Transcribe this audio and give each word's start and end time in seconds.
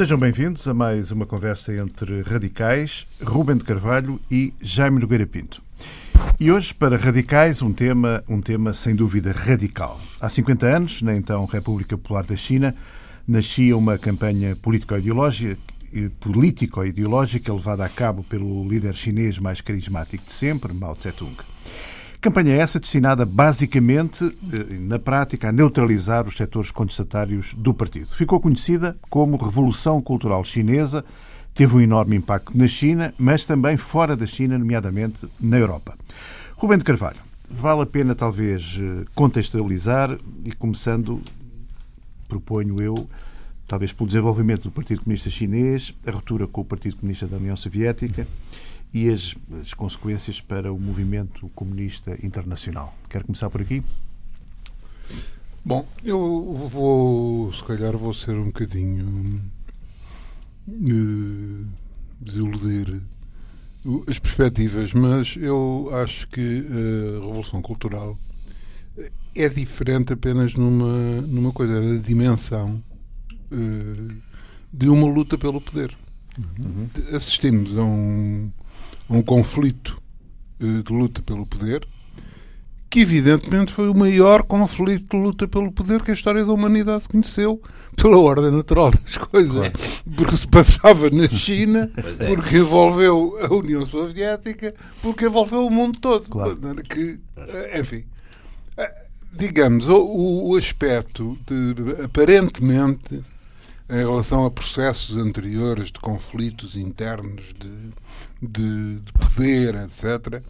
Sejam 0.00 0.16
bem-vindos 0.16 0.66
a 0.66 0.72
mais 0.72 1.12
uma 1.12 1.26
conversa 1.26 1.74
entre 1.74 2.22
radicais, 2.22 3.06
Rubem 3.22 3.58
de 3.58 3.64
Carvalho 3.64 4.18
e 4.30 4.54
Jaime 4.58 4.98
Nogueira 4.98 5.26
Pinto. 5.26 5.60
E 6.40 6.50
hoje, 6.50 6.72
para 6.72 6.96
radicais, 6.96 7.60
um 7.60 7.70
tema, 7.70 8.24
um 8.26 8.40
tema 8.40 8.72
sem 8.72 8.96
dúvida 8.96 9.30
radical. 9.30 10.00
Há 10.18 10.30
50 10.30 10.66
anos, 10.66 11.02
na 11.02 11.14
então 11.14 11.44
República 11.44 11.98
Popular 11.98 12.24
da 12.24 12.34
China, 12.34 12.74
nascia 13.28 13.76
uma 13.76 13.98
campanha 13.98 14.56
político-ideológica 14.56 15.58
político-ideológica 16.18 17.52
levada 17.52 17.84
a 17.84 17.88
cabo 17.90 18.24
pelo 18.24 18.66
líder 18.66 18.94
chinês 18.94 19.38
mais 19.38 19.60
carismático 19.60 20.24
de 20.24 20.32
sempre, 20.32 20.72
Mao 20.72 20.96
Tse-tung. 20.96 21.36
Campanha 22.20 22.54
essa 22.54 22.78
destinada 22.78 23.24
basicamente, 23.24 24.22
eh, 24.52 24.74
na 24.78 24.98
prática, 24.98 25.48
a 25.48 25.52
neutralizar 25.52 26.28
os 26.28 26.36
setores 26.36 26.70
contestatários 26.70 27.54
do 27.54 27.72
partido. 27.72 28.08
Ficou 28.14 28.38
conhecida 28.38 28.94
como 29.08 29.38
Revolução 29.38 30.02
Cultural 30.02 30.44
Chinesa, 30.44 31.02
teve 31.54 31.74
um 31.74 31.80
enorme 31.80 32.16
impacto 32.16 32.52
na 32.54 32.68
China, 32.68 33.14
mas 33.18 33.46
também 33.46 33.78
fora 33.78 34.14
da 34.14 34.26
China, 34.26 34.58
nomeadamente 34.58 35.26
na 35.40 35.56
Europa. 35.56 35.96
Rubem 36.56 36.76
de 36.76 36.84
Carvalho, 36.84 37.20
vale 37.50 37.82
a 37.82 37.86
pena 37.86 38.14
talvez 38.14 38.78
eh, 38.78 39.06
contextualizar 39.14 40.18
e 40.44 40.52
começando, 40.52 41.22
proponho 42.28 42.82
eu, 42.82 43.08
talvez 43.66 43.94
pelo 43.94 44.06
desenvolvimento 44.06 44.64
do 44.64 44.70
Partido 44.70 45.00
Comunista 45.04 45.30
Chinês, 45.30 45.94
a 46.06 46.10
ruptura 46.10 46.46
com 46.46 46.60
o 46.60 46.66
Partido 46.66 46.96
Comunista 46.96 47.26
da 47.26 47.38
União 47.38 47.56
Soviética 47.56 48.26
e 48.92 49.08
as, 49.08 49.34
as 49.60 49.74
consequências 49.74 50.40
para 50.40 50.72
o 50.72 50.78
movimento 50.78 51.48
comunista 51.54 52.16
internacional. 52.24 52.94
Quer 53.08 53.22
começar 53.22 53.48
por 53.50 53.62
aqui? 53.62 53.82
Bom, 55.64 55.86
eu 56.04 56.68
vou, 56.70 57.52
se 57.52 57.62
calhar, 57.64 57.96
vou 57.96 58.14
ser 58.14 58.36
um 58.36 58.46
bocadinho 58.46 59.40
uh, 60.68 61.66
desiludir 62.20 63.00
as 64.08 64.18
perspectivas, 64.18 64.92
mas 64.92 65.36
eu 65.36 65.90
acho 65.92 66.28
que 66.28 66.66
a 66.66 67.20
Revolução 67.20 67.62
Cultural 67.62 68.18
é 69.34 69.48
diferente 69.48 70.12
apenas 70.12 70.54
numa, 70.54 71.20
numa 71.22 71.52
coisa, 71.52 71.80
na 71.80 72.00
dimensão 72.00 72.82
uh, 73.52 74.14
de 74.72 74.88
uma 74.88 75.06
luta 75.06 75.38
pelo 75.38 75.60
poder. 75.60 75.96
Uhum. 76.38 76.88
Assistimos 77.14 77.76
a 77.76 77.82
um, 77.82 78.50
um 79.10 79.22
conflito 79.22 80.00
uh, 80.60 80.82
de 80.82 80.92
luta 80.92 81.20
pelo 81.20 81.44
poder, 81.44 81.86
que 82.88 83.00
evidentemente 83.00 83.72
foi 83.72 83.88
o 83.88 83.94
maior 83.94 84.42
conflito 84.42 85.16
de 85.16 85.22
luta 85.22 85.46
pelo 85.46 85.70
poder 85.70 86.02
que 86.02 86.10
a 86.10 86.14
história 86.14 86.44
da 86.44 86.52
humanidade 86.52 87.08
conheceu, 87.08 87.62
pela 87.96 88.18
ordem 88.18 88.50
natural 88.50 88.90
das 88.90 89.16
coisas. 89.16 90.02
Porque 90.16 90.36
se 90.36 90.48
passava 90.48 91.08
na 91.10 91.28
China, 91.30 91.90
é. 92.18 92.26
porque 92.26 92.58
envolveu 92.58 93.38
a 93.42 93.54
União 93.54 93.86
Soviética, 93.86 94.74
porque 95.02 95.26
envolveu 95.26 95.66
o 95.66 95.70
mundo 95.70 95.98
todo. 96.00 96.28
Claro. 96.28 96.58
Que, 96.88 97.20
eh, 97.36 97.80
enfim, 97.80 98.04
eh, 98.76 98.94
digamos, 99.32 99.86
o, 99.88 100.50
o 100.50 100.56
aspecto 100.56 101.38
de, 101.46 102.02
aparentemente 102.02 103.22
em 103.90 103.98
relação 103.98 104.44
a 104.44 104.50
processos 104.50 105.16
anteriores 105.16 105.86
de 105.86 106.00
conflitos 106.00 106.76
internos, 106.76 107.52
de, 107.52 108.48
de, 108.48 109.00
de 109.00 109.12
poder, 109.12 109.74
etc., 109.76 110.42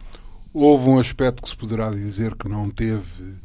houve 0.53 0.89
um 0.89 0.99
aspecto 0.99 1.41
que 1.41 1.49
se 1.49 1.55
poderá 1.55 1.89
dizer 1.89 2.35
que 2.35 2.47
não 2.47 2.69
teve 2.69 3.35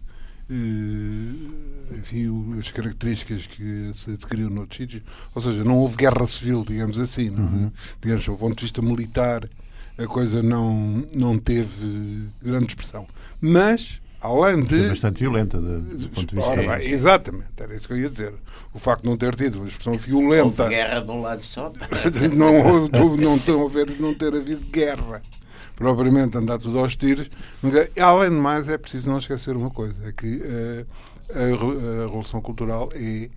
eh, 0.50 1.96
enfim, 1.98 2.58
as 2.58 2.70
características 2.70 3.46
que 3.46 3.90
se 3.94 4.12
adquiriu 4.12 4.50
noutros 4.50 4.76
sítios, 4.76 5.02
ou 5.34 5.42
seja, 5.42 5.64
não 5.64 5.78
houve 5.78 5.96
guerra 5.96 6.26
civil, 6.26 6.64
digamos 6.64 6.98
assim, 6.98 7.28
é? 7.28 7.30
uhum. 7.30 7.72
digamos, 8.00 8.24
do 8.24 8.36
ponto 8.36 8.56
de 8.56 8.62
vista 8.62 8.82
militar, 8.82 9.48
a 9.98 10.06
coisa 10.06 10.42
não, 10.42 11.04
não 11.14 11.38
teve 11.38 12.28
grande 12.42 12.66
expressão. 12.66 13.06
Mas 13.40 14.00
além 14.26 14.62
de. 14.62 14.78
Foi 14.78 14.88
bastante 14.88 15.20
violenta 15.20 15.58
do 15.58 16.08
ponto 16.10 16.26
de 16.26 16.34
vista. 16.34 16.50
Ora, 16.50 16.76
bem, 16.76 16.88
exatamente, 16.88 17.50
era 17.58 17.74
isso 17.74 17.86
que 17.86 17.94
eu 17.94 17.98
ia 17.98 18.10
dizer. 18.10 18.34
O 18.74 18.78
facto 18.78 19.02
de 19.02 19.08
não 19.08 19.16
ter 19.16 19.34
tido 19.34 19.56
uma 19.56 19.68
expressão 19.68 19.94
violenta. 19.94 20.64
Houve 20.64 20.74
guerra 20.74 21.00
de 21.00 21.10
um 21.10 21.20
lado 21.20 21.42
só. 21.42 21.72
não, 22.34 22.88
não, 22.88 23.36
não, 23.36 23.66
haver, 23.66 23.90
não 23.98 24.14
ter 24.14 24.34
havido 24.34 24.64
guerra. 24.66 25.22
Propriamente 25.74 26.36
andar 26.38 26.58
tudo 26.58 26.78
aos 26.78 26.96
tiros. 26.96 27.30
Além 28.00 28.30
de 28.30 28.36
mais, 28.36 28.68
é 28.68 28.76
preciso 28.78 29.10
não 29.10 29.18
esquecer 29.18 29.56
uma 29.56 29.70
coisa: 29.70 30.08
é 30.08 30.12
que 30.12 30.36
uh, 30.36 30.86
a, 31.34 32.02
a 32.02 32.06
Revolução 32.06 32.40
Cultural 32.40 32.88
é 32.94 33.28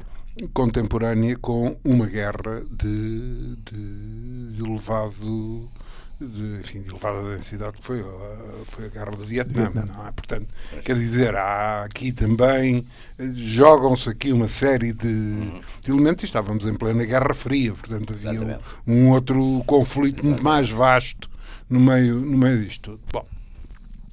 contemporânea 0.53 1.37
com 1.37 1.75
uma 1.83 2.05
guerra 2.05 2.61
de, 2.71 3.55
de, 3.57 4.51
de 4.53 4.63
elevado 4.63 5.69
de, 6.19 6.59
enfim, 6.59 6.81
de 6.81 6.89
elevada 6.89 7.35
densidade 7.35 7.77
que 7.77 7.83
foi, 7.83 8.03
foi 8.65 8.85
a 8.85 8.89
guerra 8.89 9.11
do 9.11 9.23
Vietnã, 9.23 9.71
é? 9.75 10.11
Portanto, 10.11 10.47
quer 10.83 10.95
dizer, 10.95 11.35
há 11.35 11.85
aqui 11.85 12.11
também, 12.11 12.85
jogam-se 13.35 14.09
aqui 14.09 14.33
uma 14.33 14.47
série 14.47 14.91
de, 14.91 15.07
uhum. 15.07 15.61
de, 15.81 15.91
elementos 15.91 16.23
e 16.23 16.25
estávamos 16.25 16.65
em 16.65 16.73
plena 16.73 17.05
Guerra 17.05 17.33
Fria, 17.33 17.73
portanto 17.73 18.13
havia 18.13 18.61
um, 18.85 18.93
um, 18.93 19.09
outro 19.09 19.63
conflito 19.65 20.17
Exatamente. 20.17 20.25
muito 20.25 20.43
mais 20.43 20.69
vasto 20.69 21.29
no 21.69 21.79
meio, 21.79 22.19
no 22.19 22.37
meio 22.37 22.63
disto 22.63 22.91
tudo. 22.91 23.01
Bom, 23.11 23.25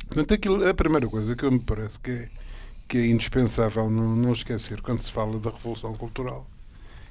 portanto, 0.07 0.35
aquilo, 0.35 0.69
a 0.69 0.75
primeira 0.75 1.09
coisa 1.09 1.35
que 1.35 1.45
eu 1.45 1.51
me 1.51 1.61
parece 1.61 1.99
que 1.99 2.11
é, 2.11 2.29
que 2.87 2.99
é 2.99 3.07
indispensável 3.07 3.91
não, 3.91 4.15
não 4.15 4.33
esquecer 4.33 4.81
quando 4.81 5.03
se 5.03 5.11
fala 5.11 5.41
da 5.41 5.51
Revolução 5.51 5.93
Cultural 5.95 6.47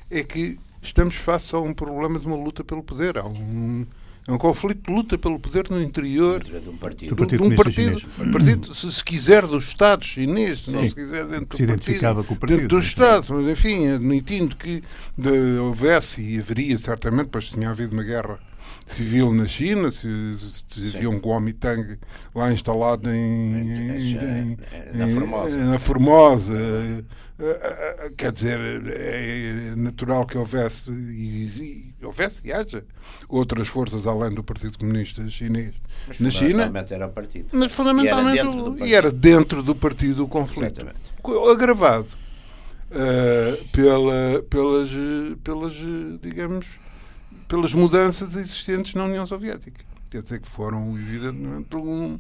é 0.10 0.24
que 0.24 0.58
estamos 0.82 1.16
face 1.16 1.54
a 1.54 1.60
um 1.60 1.74
problema 1.74 2.20
de 2.20 2.28
uma 2.28 2.38
luta 2.38 2.64
pelo 2.64 2.84
poder. 2.84 3.18
Há 3.18 3.26
um, 3.26 3.86
é 4.28 4.32
um 4.32 4.38
conflito 4.40 4.88
de 4.88 4.92
luta 4.92 5.18
pelo 5.20 5.40
poder 5.40 5.70
no 5.70 5.80
interior 5.82 6.44
de 6.44 6.70
um 6.70 6.76
partido, 6.76 7.10
do 7.10 7.16
partido, 7.16 7.48
de 7.48 7.54
um 7.54 7.56
partido, 7.56 8.08
partido 8.32 8.74
se, 8.74 8.92
se, 8.92 9.04
quiser, 9.04 9.46
do 9.46 9.58
Estado 9.58 10.04
chinês, 10.04 10.60
se 10.64 10.72
não 10.72 10.90
se 10.90 10.96
quiser 10.96 11.26
dentro 11.26 11.46
do 11.46 11.58
se 11.58 11.64
identificava 11.64 12.24
partido, 12.24 12.28
com 12.28 12.34
o 12.34 12.38
partido. 12.38 12.62
Dentro 12.62 12.78
do 12.78 12.84
Estado, 12.84 13.28
mas 13.30 13.48
enfim, 13.48 13.88
admitindo 13.88 14.56
que 14.56 14.82
de, 15.16 15.60
houvesse 15.60 16.22
e 16.22 16.40
haveria 16.40 16.76
certamente, 16.80 17.30
pois 17.32 17.50
tinha 17.50 17.70
havido 17.70 17.94
uma 17.94 18.04
guerra 18.04 18.40
civil 18.86 19.34
na 19.34 19.48
China, 19.48 19.90
se, 19.92 20.08
se 20.38 20.96
havia 20.96 21.10
um 21.10 21.20
Kuomintang 21.20 21.98
lá 22.34 22.54
instalado 22.54 23.10
em, 23.10 23.72
em, 23.72 24.18
em, 24.18 24.58
na 24.94 25.08
Formosa. 25.08 25.58
Na 25.58 25.80
Formosa. 25.80 26.54
Eh, 26.54 27.04
eh, 27.40 27.96
eh, 28.00 28.12
quer 28.16 28.32
dizer, 28.32 28.60
é 28.88 29.76
natural 29.76 30.26
que 30.26 30.38
houvesse 30.38 30.90
e, 30.92 31.94
houvesse 32.02 32.48
e 32.48 32.54
haja 32.54 32.86
outras 33.28 33.68
forças 33.68 34.08
além 34.08 34.34
do 34.34 34.42
Partido 34.42 34.78
Comunista 34.78 35.28
Chinês 35.30 35.74
mas 36.08 36.20
na 36.20 36.30
China. 36.30 36.72
Era 36.90 37.08
o 37.08 37.10
partido. 37.12 37.48
Mas 37.52 37.72
fundamentalmente 37.72 38.38
e 38.38 38.40
era 38.40 38.52
dentro 38.52 38.72
do, 38.72 38.86
e 38.86 38.94
era 38.94 39.12
dentro 39.12 39.64
do 39.64 39.76
partido 39.76 40.24
o 40.24 40.28
conflito. 40.28 40.82
Exatamente. 40.82 41.52
Agravado 41.52 42.08
uh, 42.92 43.68
pela, 43.70 44.44
pelas, 44.44 44.90
pelas, 45.44 45.74
digamos, 46.22 46.68
pelas 47.56 47.74
mudanças 47.74 48.36
existentes 48.36 48.94
na 48.96 49.06
União 49.06 49.26
Soviética. 49.26 49.86
Quer 50.12 50.22
dizer 50.22 50.42
que 50.42 50.48
foram, 50.48 50.94
evidentemente, 50.98 51.74
um, 51.78 52.20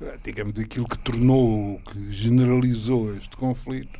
eh, 0.00 0.18
digamos, 0.20 0.58
aquilo 0.58 0.88
que 0.88 0.98
tornou, 0.98 1.78
que 1.78 2.12
generalizou 2.12 3.14
este 3.16 3.36
conflito, 3.36 3.96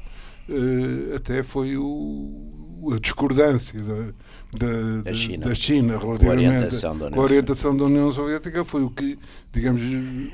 até 1.15 1.43
foi 1.43 1.77
o, 1.77 2.91
a 2.95 2.99
discordância 2.99 3.81
da, 3.81 4.13
da, 4.59 5.03
da, 5.03 5.15
China, 5.15 5.49
da 5.49 5.55
China 5.55 5.99
relativamente 5.99 6.81
com 6.81 7.21
a, 7.21 7.23
orientação 7.23 7.77
da 7.77 7.85
União 7.85 8.13
Soviética 8.13 8.65
foi 8.65 8.83
o 8.83 8.91
que, 8.91 9.19
digamos, 9.53 9.83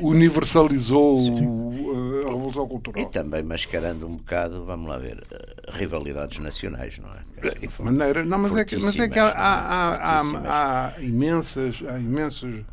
universalizou 0.00 1.20
a 2.26 2.30
Revolução 2.30 2.66
Cultural. 2.66 3.02
E 3.02 3.06
também 3.06 3.42
mascarando 3.42 4.06
um 4.06 4.16
bocado, 4.16 4.64
vamos 4.64 4.88
lá 4.88 4.98
ver, 4.98 5.22
eh, 5.30 5.56
rivalidades 5.72 6.38
nacionais, 6.38 6.98
não 6.98 7.10
é? 7.10 7.20
De 7.54 7.82
maneira, 7.82 8.24
não, 8.24 8.38
mas 8.38 8.56
é 8.56 8.64
que, 8.64 8.76
mas 8.76 8.98
é 8.98 9.08
que 9.08 9.18
há, 9.18 9.28
há, 9.28 10.20
há, 10.20 10.94
há, 10.96 11.02
imensas, 11.02 11.82
há 11.86 11.98
imensas 11.98 12.64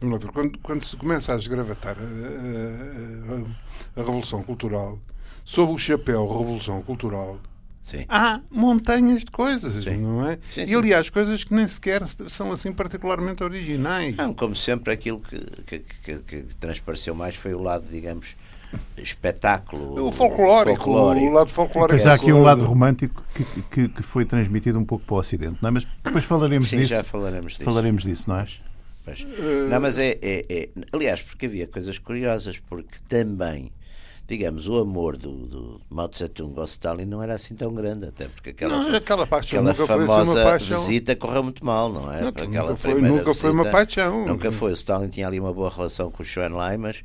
vamos 0.00 0.14
lá 0.14 0.18
ver, 0.18 0.32
quando, 0.32 0.58
quando 0.58 0.84
se 0.84 0.96
começa 0.96 1.34
a 1.34 1.36
esgravatar 1.36 1.96
a, 1.98 2.02
a, 2.02 4.00
a, 4.00 4.00
a 4.00 4.04
Revolução 4.04 4.42
Cultural 4.42 4.98
sob 5.44 5.72
o 5.72 5.78
chapéu 5.78 6.26
Revolução 6.26 6.80
Cultural 6.82 7.38
Sim. 7.84 8.06
há 8.08 8.40
montanhas 8.50 9.20
de 9.20 9.30
coisas, 9.30 9.84
sim. 9.84 9.98
não 9.98 10.26
é? 10.26 10.38
Sim, 10.48 10.64
e 10.64 10.74
aliás, 10.74 11.10
coisas 11.10 11.44
que 11.44 11.52
nem 11.52 11.68
sequer 11.68 12.02
são 12.08 12.50
assim 12.50 12.72
particularmente 12.72 13.44
originais. 13.44 14.16
Não, 14.16 14.32
como 14.32 14.56
sempre, 14.56 14.90
aquilo 14.94 15.20
que, 15.20 15.38
que, 15.66 15.78
que, 16.02 16.18
que 16.20 16.42
transpareceu 16.54 17.14
mais 17.14 17.36
foi 17.36 17.52
o 17.52 17.62
lado, 17.62 17.84
digamos, 17.90 18.36
espetáculo. 18.96 20.08
O 20.08 20.10
folclórico, 20.10 20.76
folclórico. 20.76 21.26
o 21.26 21.32
lado 21.32 21.50
folclórico. 21.50 21.90
Pois 21.90 22.06
há 22.06 22.14
aqui 22.14 22.32
um 22.32 22.42
lado 22.42 22.64
romântico 22.64 23.22
que, 23.34 23.44
que, 23.62 23.88
que, 23.88 24.02
foi 24.02 24.24
transmitido 24.24 24.78
um 24.78 24.84
pouco 24.84 25.04
para 25.04 25.16
o 25.16 25.18
Ocidente, 25.18 25.58
não 25.60 25.68
é? 25.68 25.72
Mas 25.72 25.86
depois 26.02 26.24
falaremos 26.24 26.70
Sim, 26.70 26.78
disso. 26.78 26.88
já 26.90 27.04
falaremos 27.04 27.52
disso. 27.52 27.64
Falaremos 27.64 28.02
disso, 28.02 28.30
não 28.30 28.38
é? 28.38 28.46
Mas, 29.06 29.26
não, 29.68 29.80
mas 29.80 29.98
é, 29.98 30.18
é, 30.22 30.46
é, 30.48 30.68
Aliás, 30.90 31.20
porque 31.20 31.44
havia 31.44 31.66
coisas 31.66 31.98
curiosas, 31.98 32.58
porque 32.58 32.96
também 33.06 33.70
digamos, 34.26 34.66
o 34.68 34.78
amor 34.78 35.16
do, 35.16 35.30
do 35.46 35.80
Mao 35.90 36.08
Tse 36.08 36.28
Tung 36.28 36.58
ao 36.58 36.64
Stalin 36.64 37.04
não 37.04 37.22
era 37.22 37.34
assim 37.34 37.54
tão 37.54 37.74
grande, 37.74 38.06
até 38.06 38.26
porque 38.28 38.50
aquela, 38.50 38.78
Não, 38.82 38.94
aquela 38.96 39.26
paixão 39.26 39.58
aquela 39.60 39.72
nunca 39.72 39.86
foi 39.86 39.96
assim 40.04 40.06
famosa 40.12 40.38
uma 40.40 40.50
paixão. 40.50 40.80
visita 40.80 41.14
correu 41.16 41.42
muito 41.42 41.64
mal, 41.64 41.92
não 41.92 42.10
é? 42.12 42.22
Não, 42.22 42.32
Porque 42.32 42.46
nunca 42.46 42.58
aquela 42.60 42.76
foi- 42.76 43.00
nunca 43.02 43.34
foi 43.34 43.50
uma 43.50 43.62
visita 43.64 43.76
paixão. 43.78 44.26
Nunca 44.26 44.50
foi. 44.52 44.70
O 44.70 44.74
Stalin 44.74 45.08
tinha 45.08 45.26
ali 45.26 45.38
uma 45.38 45.52
boa 45.52 45.68
relação 45.70 46.10
com 46.10 46.22
o 46.22 46.26
Schoen 46.26 46.48
Lai, 46.50 46.76
mas, 46.78 47.02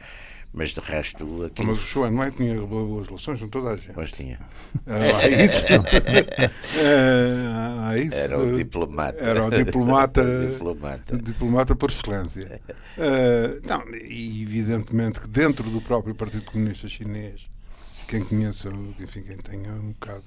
mas 0.54 0.72
de 0.72 0.80
resto 0.80 1.46
aquilo. 1.46 1.68
Mas 1.68 1.78
o 1.78 1.82
Schoen 1.82 2.20
White 2.20 2.38
tinha 2.38 2.62
boas 2.62 3.08
relações 3.08 3.40
com 3.40 3.48
toda 3.48 3.70
a 3.72 3.76
gente. 3.76 3.94
Pois 3.94 4.12
tinha. 4.12 4.40
Ah, 4.88 5.18
há 5.22 5.28
isso. 5.28 5.66
Ah, 6.82 7.90
há 7.90 7.98
isso. 7.98 8.14
Era 8.16 8.40
o 8.40 8.58
diplomata. 8.58 9.18
Era 9.20 9.46
o 9.46 9.50
diplomata. 9.50 10.24
diplomata. 10.52 11.18
diplomata 11.18 11.76
por 11.76 11.90
excelência. 11.90 12.62
Ah, 12.98 13.60
não, 13.64 13.96
e 13.96 14.42
evidentemente 14.42 15.22
que 15.22 15.28
dentro 15.28 15.70
do 15.70 15.82
próprio 15.82 16.16
Partido 16.16 16.46
Comunista 16.46 16.88
Chinês, 16.88 17.48
quem 18.08 18.24
conheça, 18.24 18.70
enfim, 19.00 19.22
quem 19.22 19.38
tenha 19.38 19.72
um 19.74 19.92
bocado 19.92 20.24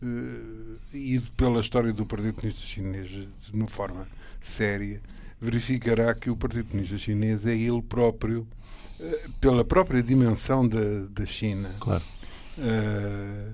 eh, 0.00 0.96
ido 0.96 1.30
pela 1.32 1.60
história 1.60 1.92
do 1.92 2.06
Partido 2.06 2.34
Comunista 2.34 2.64
Chinês 2.64 3.08
de 3.08 3.28
uma 3.52 3.66
forma 3.66 4.06
séria, 4.40 5.00
verificará 5.40 6.14
que 6.14 6.30
o 6.30 6.36
Partido 6.36 6.66
Comunista 6.66 6.96
Chinês 6.96 7.46
é 7.46 7.56
ele 7.56 7.82
próprio, 7.82 8.46
pela 9.40 9.64
própria 9.64 10.02
dimensão 10.02 10.66
da, 10.66 11.06
da 11.10 11.24
China, 11.26 11.70
Claro. 11.80 12.02
eh, 12.58 13.52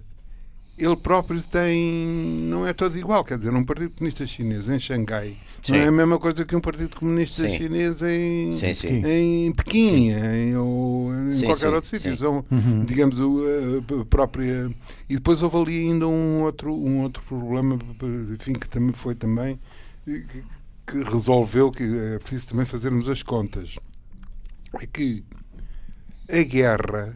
ele 0.77 0.97
próprio 0.97 1.41
tem. 1.43 2.45
não 2.49 2.67
é 2.67 2.73
todo 2.73 2.99
igual. 2.99 3.23
Quer 3.25 3.39
dizer, 3.39 3.55
um 3.55 3.63
Partido 3.65 3.91
Comunista 3.91 4.27
Chinês 4.27 4.69
em 4.69 4.77
Xangai 4.79 5.37
Sim. 5.63 5.73
não 5.73 5.79
é 5.79 5.87
a 5.87 5.93
mesma 5.93 6.19
coisa 6.19 6.45
que 6.45 6.57
um 6.57 6.61
Partido 6.61 6.97
Comunista 6.97 7.49
Sim. 7.49 7.57
Chinês 7.57 8.03
em, 8.03 8.57
Sim, 8.75 9.03
em 9.07 9.53
Pequim 9.53 10.11
em, 10.11 10.57
ou 10.57 11.13
em 11.31 11.43
qualquer 11.45 11.73
outro 11.73 11.89
sítio. 11.89 12.17
São, 12.17 12.45
digamos, 12.85 13.21
o, 13.21 13.41
a- 13.47 14.01
a 14.01 14.05
própria. 14.05 14.69
E 15.09 15.15
depois 15.15 15.43
houve 15.43 15.57
ali 15.59 15.79
ainda 15.91 16.09
um 16.09 16.43
outro, 16.43 16.75
um 16.75 17.03
outro 17.03 17.23
problema, 17.29 17.79
enfim, 18.35 18.55
que 18.55 18.69
também 18.69 18.93
foi 18.93 19.15
também. 19.15 19.61
que, 20.05 20.21
que 20.87 21.03
resolveu 21.05 21.71
que 21.71 21.85
é 21.85 22.19
preciso 22.19 22.49
também 22.49 22.67
fazermos 22.67 23.09
as 23.09 23.23
contas. 23.23 23.77
É 24.81 24.87
que 24.87 25.25
a 26.31 26.43
guerra, 26.43 27.15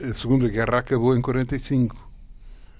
a 0.00 0.14
Segunda 0.14 0.48
Guerra 0.48 0.78
acabou 0.78 1.16
em 1.16 1.20
45. 1.20 2.04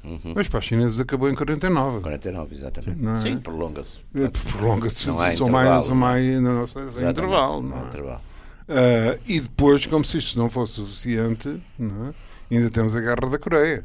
Uhum. 0.05 0.35
Mas 0.35 0.49
para 0.49 0.59
os 0.59 0.65
chineses 0.67 1.01
acabou 1.01 1.31
em 1.31 1.35
49. 1.35 2.01
49, 2.01 2.55
exatamente. 2.55 3.03
Não 3.03 3.17
é? 3.17 3.21
Sim, 3.21 3.39
prolonga-se. 3.39 3.99
Eh, 4.15 4.31
Prolonga-se, 4.53 5.09
há 5.09 5.13
são 5.13 5.49
mais, 5.49 5.87
são 5.87 5.95
é? 5.95 5.95
mais 5.95 6.41
não 6.41 6.67
sem 6.67 7.09
intervalo. 7.09 7.63
não 7.63 7.85
é? 7.85 7.89
intervalo. 7.89 8.21
Ah, 8.69 9.19
e 9.27 9.41
depois, 9.41 9.87
como 9.87 10.05
se 10.05 10.19
isto 10.19 10.39
não 10.39 10.51
fosse 10.51 10.75
suficiente, 10.75 11.63
não 11.79 12.09
é? 12.09 12.15
ainda 12.51 12.71
temos 12.71 12.95
a 12.95 13.01
Guerra 13.01 13.31
da 13.31 13.39
Coreia. 13.39 13.85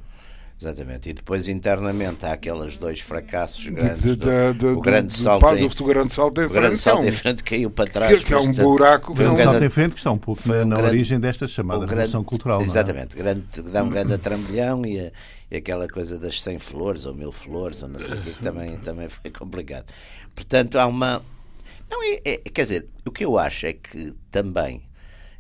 Exatamente. 0.61 1.09
E 1.09 1.13
depois 1.13 1.47
internamente 1.47 2.25
há 2.25 2.33
aqueles 2.33 2.75
dois 2.75 2.99
fracassos 2.99 3.63
De- 3.63 3.71
grandes. 3.71 4.01
de- 4.03 4.15
do- 4.17 4.25
da- 4.25 4.51
da- 4.51 4.67
o 4.73 4.81
grande 4.81 5.07
do- 5.07 5.13
salto 5.13 5.41
pá, 5.41 5.55
em- 5.55 5.69
grande 5.85 6.13
salto 6.13 6.41
em 6.41 6.45
o 6.45 6.49
grande 6.49 6.65
frente, 6.67 6.77
salto 6.79 7.03
é 7.03 7.07
em 7.07 7.11
frente 7.11 7.43
caiu 7.43 7.71
para 7.71 7.89
trás. 7.89 8.19
que, 8.19 8.25
que 8.25 8.33
é 8.33 8.37
um 8.37 8.51
buraco. 8.51 9.15
foi 9.15 9.25
um 9.27 9.33
Um 9.33 9.37
salto 9.37 9.63
em 9.63 9.69
frente 9.69 9.91
que 9.93 9.99
está 9.99 10.11
um 10.11 10.17
pouco 10.17 10.41
na, 10.47 10.55
um 10.55 10.65
na 10.65 10.75
grande- 10.75 10.89
origem 10.91 11.19
desta 11.19 11.47
chamada 11.47 11.85
Revolução 11.85 12.23
Cultural. 12.25 12.59
é? 12.61 12.63
Exatamente, 12.65 13.15
grande, 13.15 13.43
dá 13.71 13.83
um 13.83 13.89
grande 13.89 14.17
trambolhão 14.17 14.85
e, 14.85 15.11
e 15.49 15.55
aquela 15.55 15.87
coisa 15.87 16.19
das 16.19 16.41
100 16.41 16.59
flores 16.59 17.05
ou 17.05 17.15
mil 17.15 17.31
flores 17.31 17.81
ou 17.81 17.87
não 17.87 18.01
sei 18.01 18.15
o 18.15 18.21
que, 18.21 18.31
que 18.33 18.43
também, 18.43 18.77
também 18.83 19.07
foi 19.07 19.31
complicado. 19.31 19.85
Portanto, 20.35 20.77
há 20.77 20.85
uma. 20.85 21.21
Não, 21.89 22.03
é, 22.03 22.19
é- 22.25 22.37
quer 22.37 22.63
dizer, 22.63 22.85
o 23.07 23.11
que 23.11 23.23
eu 23.23 23.37
acho 23.39 23.65
é 23.65 23.73
que 23.73 24.13
também 24.29 24.81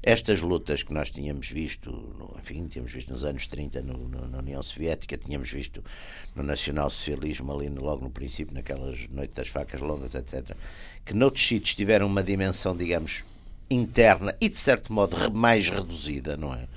estas 0.01 0.41
lutas 0.41 0.81
que 0.81 0.93
nós 0.93 1.09
tínhamos 1.09 1.49
visto, 1.49 1.91
no, 1.91 2.35
enfim, 2.39 2.67
tínhamos 2.67 2.91
visto 2.91 3.11
nos 3.11 3.23
anos 3.23 3.47
30 3.47 3.81
no- 3.81 3.97
no- 4.07 4.27
na 4.27 4.37
União 4.39 4.63
Soviética, 4.63 5.17
tínhamos 5.17 5.51
visto 5.51 5.83
no 6.35 6.41
nacionalsocialismo 6.43 7.51
ali 7.53 7.67
logo 7.69 8.03
no 8.03 8.09
princípio, 8.09 8.53
naquelas 8.53 9.07
noites 9.09 9.35
das 9.35 9.49
facas 9.49 9.81
longas, 9.81 10.15
etc., 10.15 10.55
que 11.03 11.13
noutros 11.13 11.45
sítios 11.45 11.75
tiveram 11.75 12.07
uma 12.07 12.23
dimensão, 12.23 12.75
digamos, 12.75 13.23
interna 13.69 14.33
e 14.39 14.47
de 14.49 14.57
certo 14.57 14.91
modo 14.93 15.31
mais 15.33 15.69
reduzida, 15.69 16.37
não 16.37 16.53
é? 16.53 16.67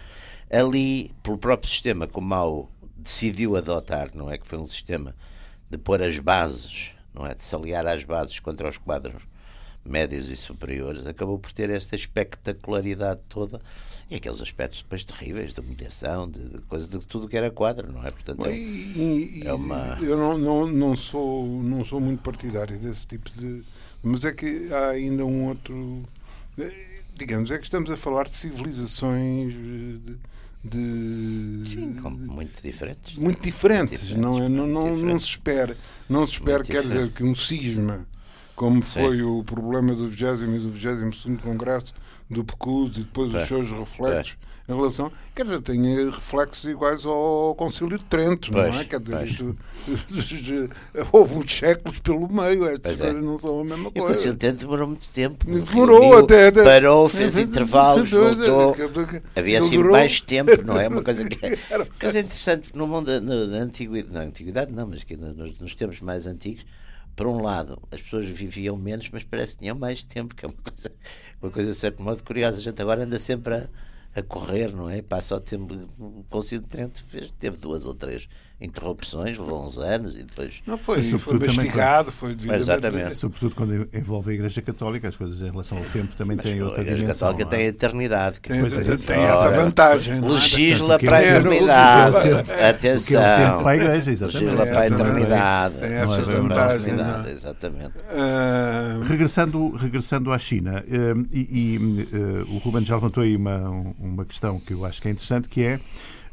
Ali, 0.50 1.12
pelo 1.22 1.38
próprio 1.38 1.70
sistema 1.70 2.06
que 2.06 2.18
o 2.18 2.22
Mao 2.22 2.68
decidiu 2.96 3.56
adotar, 3.56 4.10
não 4.14 4.30
é? 4.30 4.36
Que 4.36 4.46
foi 4.46 4.58
um 4.58 4.64
sistema 4.64 5.14
de 5.70 5.78
pôr 5.78 6.02
as 6.02 6.18
bases, 6.18 6.90
não 7.14 7.26
é? 7.26 7.34
De 7.34 7.44
se 7.44 7.54
aliar 7.54 7.86
às 7.86 8.04
bases 8.04 8.38
contra 8.40 8.68
os 8.68 8.76
quadros 8.76 9.22
médios 9.84 10.28
e 10.28 10.36
superiores, 10.36 11.06
acabou 11.06 11.38
por 11.38 11.52
ter 11.52 11.68
esta 11.70 11.96
espectacularidade 11.96 13.20
toda 13.28 13.60
e 14.10 14.16
aqueles 14.16 14.40
aspectos 14.42 14.82
depois 14.82 15.04
terríveis 15.04 15.52
de 15.54 15.60
humilhação, 15.60 16.28
de, 16.30 16.40
de 16.40 16.58
coisa 16.62 16.86
de 16.86 16.98
tudo 17.06 17.28
que 17.28 17.36
era 17.36 17.50
quadro, 17.50 17.90
não 17.92 18.04
é? 18.06 18.10
Portanto, 18.10 18.44
é- 18.46 18.56
e- 18.56 19.42
é 19.44 19.52
uma- 19.52 19.96
Eu 20.00 20.16
não, 20.16 20.38
não, 20.38 20.66
não, 20.70 20.96
sou, 20.96 21.46
não 21.62 21.84
sou 21.84 22.00
muito 22.00 22.22
partidário 22.22 22.78
desse 22.78 23.06
tipo 23.06 23.30
de. 23.30 23.64
Mas 24.02 24.24
é 24.24 24.32
que 24.32 24.72
há 24.72 24.88
ainda 24.90 25.24
um 25.24 25.48
outro. 25.48 26.02
eh, 26.58 26.88
Digamos, 27.14 27.50
é 27.50 27.58
que 27.58 27.64
estamos 27.64 27.90
a 27.90 27.96
falar 27.96 28.24
de 28.28 28.36
civilizações 28.36 29.54
eh, 29.54 30.16
de. 30.64 30.72
de- 31.62 31.68
sim, 31.70 31.92
com- 31.94 32.10
muito 32.10 32.62
diferentes. 32.62 33.16
muito 33.16 33.42
diferentes, 33.42 34.00
Diferentes, 34.00 34.16
não 34.22 34.38
é? 34.42 34.48
Não, 34.48 34.66
muito 34.66 34.96
não, 34.96 34.96
não 35.12 35.18
se 35.18 35.26
espera, 35.26 35.76
não 36.08 36.26
se 36.26 36.34
espera, 36.34 36.58
Muito 36.58 36.70
quer 36.70 36.82
dizer, 36.82 36.88
diferente. 36.94 37.14
que 37.14 37.24
um 37.24 37.34
cisma, 37.34 38.06
como 38.56 38.82
Sim. 38.82 39.00
foi 39.02 39.22
o 39.22 39.42
problema 39.44 39.94
do 39.94 40.08
20 40.08 40.20
e 40.42 40.58
do 40.58 40.70
22 40.70 41.40
Congresso 41.42 41.94
do 42.30 42.44
PCUD 42.44 43.00
e 43.00 43.04
depois 43.04 43.28
os 43.34 43.40
É. 43.42 43.46
seus 43.46 43.70
reflexos 43.70 44.36
em 44.68 44.74
relação, 44.76 45.10
quer 45.34 45.42
dizer, 45.42 45.60
tem 45.60 46.08
reflexos 46.08 46.64
iguais 46.70 47.04
ao 47.04 47.52
Concílio 47.56 47.98
de 47.98 48.04
Trento, 48.04 48.52
não 48.52 48.62
Pois, 48.62 48.76
é? 48.80 48.84
Quer 48.84 49.00
dizer, 49.00 49.26
isto, 49.26 49.56
houve 51.12 51.36
uns 51.36 51.52
séculos 51.52 51.98
pelo 51.98 52.28
meio, 52.32 52.66
estas 52.68 52.96
Pois 52.96 53.00
é. 53.00 53.04
coisas 53.06 53.24
não 53.24 53.38
são 53.38 53.60
a 53.60 53.64
mesma 53.64 53.84
E 53.86 53.88
o 53.88 53.92
coisa. 53.92 54.06
Conselho 54.14 54.32
de 54.34 54.38
Trento 54.38 54.58
demorou 54.60 54.86
muito 54.88 55.08
tempo. 55.08 55.44
Demorou 55.44 56.18
até, 56.18 56.46
até- 56.48 56.62
Parou, 56.62 57.08
fez 57.08 57.36
intervalos, 57.38 58.10
voltou. 58.10 58.76
Havia 59.34 59.58
assim 59.60 59.76
Durou- 59.76 59.92
mais 59.92 60.20
tempo, 60.20 60.62
não 60.64 60.80
é? 60.80 60.88
Uma 60.88 61.02
coisa 61.02 61.24
que 61.28 61.36
uma 61.74 61.86
coisa 62.00 62.20
interessante 62.20 62.70
no 62.74 62.86
mundo 62.86 63.20
na 63.20 63.58
antiguidade, 63.58 64.12
na 64.14 64.20
antiguidade 64.22 64.72
não, 64.72 64.86
mas 64.86 65.02
que 65.02 65.16
nos, 65.16 65.58
nos 65.58 65.74
tempos 65.74 66.00
mais 66.00 66.24
antigos, 66.26 66.64
por 67.14 67.26
um 67.26 67.42
lado, 67.42 67.80
as 67.90 68.00
pessoas 68.00 68.26
viviam 68.26 68.76
menos, 68.76 69.08
mas 69.10 69.24
parece 69.24 69.54
que 69.54 69.60
tinham 69.60 69.78
mais 69.78 70.04
tempo, 70.04 70.34
que 70.34 70.44
é 70.44 70.48
uma 70.48 70.56
coisa, 70.56 70.92
uma 71.42 71.50
coisa 71.50 71.70
de 71.70 71.76
certo 71.76 72.02
modo 72.02 72.22
curiosa. 72.22 72.58
A 72.58 72.62
gente 72.62 72.80
agora 72.80 73.04
anda 73.04 73.20
sempre 73.20 73.54
a, 73.54 73.68
a 74.14 74.22
correr, 74.22 74.72
não 74.72 74.88
é? 74.88 75.02
Passa 75.02 75.36
o 75.36 75.40
tempo. 75.40 75.74
O 75.98 76.24
Conselho 76.30 76.62
de 76.62 76.68
Trento 76.68 77.02
teve 77.38 77.56
duas 77.58 77.86
ou 77.86 77.94
três 77.94 78.28
interrupções, 78.62 79.38
levou 79.38 79.66
uns 79.66 79.76
anos 79.78 80.14
e 80.14 80.22
depois. 80.24 80.54
Não 80.66 80.78
foi, 80.78 80.98
Mas, 80.98 81.10
foi 81.22 81.38
mastigado, 81.38 82.12
foi 82.12 82.34
devidamente. 82.34 82.62
Exatamente. 82.62 83.14
Sobretudo 83.14 83.54
quando 83.54 83.88
envolve 83.92 84.30
a 84.30 84.34
Igreja 84.34 84.62
Católica, 84.62 85.08
as 85.08 85.16
coisas 85.16 85.40
em 85.40 85.50
relação 85.50 85.78
ao 85.78 85.84
tempo 85.84 86.14
também 86.16 86.36
Mas 86.36 86.44
têm 86.46 86.60
a 86.60 86.64
outra 86.64 86.82
Igreja 86.82 87.00
dimensão. 87.02 87.28
Católica 87.28 87.50
tem 87.50 87.60
a 87.60 87.62
é? 87.64 87.66
eternidade. 87.66 88.40
que 88.40 88.48
Tem, 88.48 88.60
é, 88.60 88.68
tem- 88.70 88.84
tem- 88.84 88.96
tem 88.98 89.16
essa 89.22 89.50
vantagem. 89.50 90.18
é? 90.18 90.20
Legisla 90.20 90.98
para 90.98 91.16
a 91.16 91.22
é- 91.22 91.36
eternidade. 91.36 92.16
é 92.52 92.68
Atenção. 92.68 93.20
é 93.20 93.46
tempo 93.46 93.62
para 93.62 93.70
a 93.70 93.76
Igreja, 93.76 94.10
exatamente. 94.10 94.44
Legisla 94.44 94.66
para 94.66 94.80
a 94.80 94.86
eternidade. 94.86 95.74
tem 95.78 95.92
essa 95.92 96.14
é 96.14 96.22
vantagem. 96.22 96.92
É? 96.92 97.30
Exatamente. 97.32 97.92
Ah, 98.10 98.98
Regressando, 99.06 99.76
regressando 99.76 100.32
à 100.32 100.38
China, 100.38 100.84
eh, 100.88 101.14
e, 101.32 101.40
e, 101.40 102.08
eh, 102.12 102.44
o 102.48 102.58
Ruben 102.58 102.84
já 102.84 102.94
levantou 102.94 103.22
aí 103.22 103.36
uma, 103.36 103.68
uma 103.98 104.24
questão 104.24 104.58
que 104.60 104.72
eu 104.72 104.84
acho 104.84 105.00
que 105.02 105.08
é 105.08 105.10
interessante, 105.10 105.48
que 105.48 105.62
é 105.62 105.80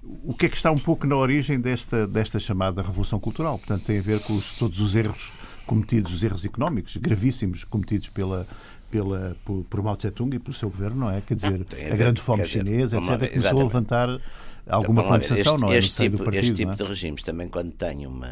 o 0.03 0.33
que 0.33 0.45
é 0.45 0.49
que 0.49 0.55
está 0.55 0.71
um 0.71 0.79
pouco 0.79 1.05
na 1.05 1.15
origem 1.15 1.59
desta, 1.59 2.07
desta 2.07 2.39
chamada 2.39 2.81
Revolução 2.81 3.19
Cultural. 3.19 3.57
Portanto, 3.57 3.83
tem 3.85 3.99
a 3.99 4.01
ver 4.01 4.19
com 4.21 4.33
os- 4.33 4.57
todos 4.57 4.79
os 4.79 4.95
erros 4.95 5.31
cometidos, 5.65 6.11
os 6.13 6.23
erros 6.23 6.45
económicos 6.45 6.95
gravíssimos 6.97 7.63
cometidos 7.63 8.09
pela, 8.09 8.47
pela, 8.89 9.35
por, 9.45 9.63
por 9.65 9.81
Mao 9.83 9.95
Tse-tung 9.95 10.35
e 10.35 10.39
pelo 10.39 10.53
seu 10.53 10.69
governo, 10.69 11.01
não 11.01 11.11
é? 11.11 11.21
Quer 11.21 11.35
dizer, 11.35 11.63
tem 11.65 11.87
a 11.89 11.93
a, 11.93 11.97
grande 11.97 12.21
fome 12.21 12.45
chinesa, 12.45 12.97
etc., 12.97 13.29
começou 13.29 13.59
a 13.59 13.63
levantar 13.63 14.09
alguma 14.67 15.01
Então, 15.01 15.11
lá 15.11 15.17
ver, 15.17 15.27
contestação, 15.27 15.53
este, 15.55 15.61
não 15.61 15.71
é? 15.73 15.77
Este 15.77 15.95
tipo, 16.09 16.17
partido. 16.23 16.35
este 16.39 16.53
tipo 16.55 16.67
não 16.67 16.73
é? 16.73 16.75
de 16.77 16.83
regimes 16.83 17.23
também 17.23 17.47
quando 17.49 17.71
tem 17.71 18.07
uma 18.07 18.31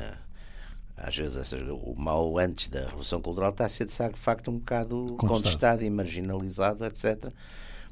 às 0.98 1.16
vezes 1.16 1.38
essas- 1.38 1.62
o 1.70 1.94
mal 1.96 2.40
antes 2.40 2.70
da 2.70 2.80
Revolução 2.86 3.22
Cultural 3.22 3.52
está 3.52 3.66
a 3.66 3.70
ser 3.70 3.86
de 3.86 3.94
facto 4.20 4.50
um 4.50 4.58
bocado 4.58 4.96
Contestado. 5.16 5.28
contestado 5.28 5.84
e 5.84 5.90
marginalizado, 5.92 6.84
etc. 6.86 7.32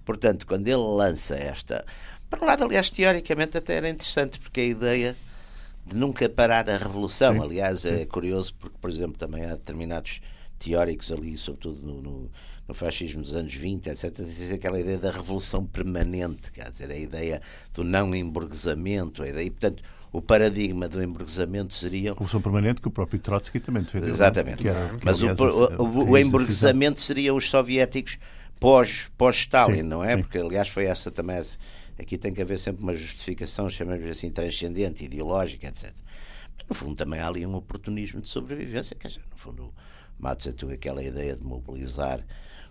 Portanto, 0.03 0.45
quando 0.47 0.67
ele 0.67 0.77
lança 0.77 1.35
esta. 1.35 1.85
Para 2.35 2.43
um 2.43 2.47
lado, 2.47 2.63
aliás, 2.65 2.89
teoricamente 2.89 3.57
até 3.57 3.75
era 3.75 3.89
interessante, 3.89 4.39
porque 4.39 4.59
a 4.61 4.65
ideia 4.65 5.15
de 5.85 5.95
nunca 5.95 6.27
parar 6.27 6.69
a 6.69 6.77
revolução. 6.77 7.33
Sim, 7.33 7.41
Aliás, 7.41 7.85
é 7.85 8.05
curioso 8.05 8.53
porque, 8.59 8.75
por 8.79 8.89
exemplo, 8.89 9.17
também 9.17 9.45
há 9.45 9.51
determinados 9.51 10.19
teóricos 10.59 11.11
ali, 11.11 11.37
sobretudo 11.37 11.85
no, 11.85 12.01
no, 12.01 12.31
no 12.67 12.73
fascismo 12.73 13.21
dos 13.21 13.35
anos 13.35 13.53
20, 13.53 13.87
etc., 13.89 14.11
dizem 14.23 14.55
aquela 14.55 14.79
ideia 14.79 14.97
da 14.97 15.11
revolução 15.11 15.65
permanente, 15.65 16.51
quer 16.51 16.69
dizer, 16.71 16.91
a 16.91 16.97
ideia 16.97 17.41
do 17.73 17.83
não 17.83 18.15
emburguesamento, 18.15 19.21
a 19.23 19.27
ideia, 19.27 19.45
e, 19.45 19.49
portanto, 19.51 19.83
o 20.11 20.21
paradigma 20.21 20.87
do 20.87 21.03
emburguesamento 21.03 21.73
seria 21.73 22.11
Revolução 22.11 22.41
permanente 22.41 22.81
que 22.81 22.87
o 22.87 22.91
próprio 22.91 23.19
Trotsky 23.19 23.59
também 23.59 23.83
defendeu. 23.83 24.07
é? 24.07 24.11
Exatamente. 24.11 24.61
Que 24.61 24.69
era- 24.69 24.89
que, 24.97 25.05
Mas 25.05 25.21
o, 25.21 25.25
aliás, 25.25 25.39
o, 25.41 25.83
o, 26.11 26.17
emburguesamento 26.17 26.99
seria 27.01 27.33
os 27.33 27.49
soviéticos 27.49 28.17
pós, 28.59 29.11
pós-Stalin, 29.17 29.77
Sim, 29.77 29.83
não 29.83 30.03
é? 30.03 30.15
sim. 30.15 30.21
Porque, 30.21 30.37
aliás, 30.37 30.69
foi 30.69 30.85
essa 30.85 31.11
também 31.11 31.35
essa, 31.35 31.57
aqui 31.97 32.17
tem 32.17 32.33
que 32.33 32.41
haver 32.41 32.59
sempre 32.59 32.83
uma 32.83 32.93
justificação, 32.93 33.69
chamemos 33.69 34.09
assim, 34.09 34.29
transcendente, 34.29 35.03
ideológica, 35.03 35.67
etc. 35.67 35.93
Mas, 36.57 36.67
no 36.67 36.75
fundo, 36.75 36.95
também 36.95 37.19
há 37.19 37.27
ali 37.27 37.45
um 37.45 37.55
oportunismo 37.55 38.21
de 38.21 38.29
sobrevivência, 38.29 38.95
quer 38.95 39.09
dizer, 39.09 39.23
no 39.31 39.37
fundo, 39.37 39.73
Mao 40.19 40.35
Tse-tung, 40.35 40.73
aquela 40.73 41.03
ideia 41.03 41.35
de 41.35 41.43
mobilizar 41.43 42.25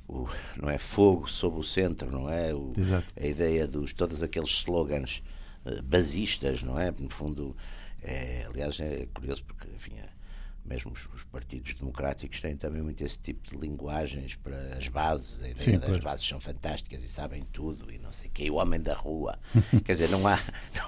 o, 0.09 0.29
não 0.61 0.69
é, 0.69 0.79
fogo 0.79 1.29
sob 1.29 1.59
o 1.59 1.65
centro, 1.65 2.11
não 2.11 2.29
é? 2.29 2.55
O, 2.55 2.73
a 3.21 3.27
ideia 3.27 3.67
dos 3.67 3.93
todos 3.93 4.23
aqueles 4.23 4.51
slogans 4.51 5.23
uh, 5.65 5.83
basistas, 5.83 6.63
não 6.63 6.79
é? 6.79 6.93
No 6.99 7.11
fundo, 7.11 7.57
é, 8.03 8.47
aliás, 8.49 8.79
é 8.81 9.07
curioso 9.15 9.45
porque, 9.45 9.69
enfim, 9.75 9.95
é, 9.99 10.09
mesmo 10.65 10.93
os, 10.93 11.07
os, 11.15 11.23
partidos 11.25 11.75
democráticos 11.75 12.41
têm 12.41 12.57
também 12.57 12.81
muito 12.81 13.03
esse 13.05 13.19
tipo 13.19 13.51
de 13.51 13.57
linguagens 13.57 14.35
para 14.35 14.57
as 14.79 14.89
bases, 14.89 15.43
a 15.43 15.49
ideia 15.49 15.57
Sim, 15.57 15.79
das 15.79 16.01
bases 16.01 16.27
são 16.27 16.41
fantásticas 16.41 17.05
e 17.05 17.09
sabem 17.09 17.43
tudo 17.53 17.93
e 17.93 17.99
não 17.99 18.13
sei 18.13 18.29
o 18.29 18.31
que, 18.31 18.51
o 18.51 18.55
homem 18.55 18.81
da 18.81 18.95
rua. 18.95 19.39
Quer 19.85 19.93
dizer, 19.93 20.09
não 20.09 20.27
há, 20.27 20.39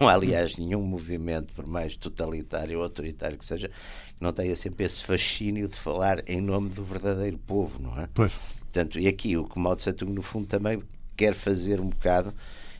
não 0.00 0.08
há, 0.08 0.14
aliás, 0.14 0.56
nenhum 0.56 0.82
movimento, 0.82 1.52
por 1.52 1.66
mais 1.66 1.96
totalitário 1.96 2.78
ou 2.78 2.84
autoritário 2.84 3.36
que 3.36 3.44
seja, 3.44 3.68
que 3.68 4.22
não 4.22 4.32
tenha 4.32 4.56
sempre 4.56 4.86
esse 4.86 5.04
fascínio 5.04 5.68
de 5.68 5.76
falar 5.76 6.22
em 6.28 6.40
nome 6.40 6.70
do 6.70 6.84
verdadeiro 6.84 7.38
povo, 7.38 7.80
não 7.82 8.00
é? 8.00 8.08
Pois. 8.14 8.32
Portanto, 8.60 8.98
e 8.98 9.08
aqui 9.08 9.36
o 9.36 9.44
que 9.44 9.58
Mao 9.58 9.76
Tse-tung, 9.76 10.12
no 10.12 10.22
fundo, 10.22 10.46
também 10.46 10.82
quer 11.16 11.34
fazer 11.34 11.80
um 11.80 11.88
bocado 11.88 12.32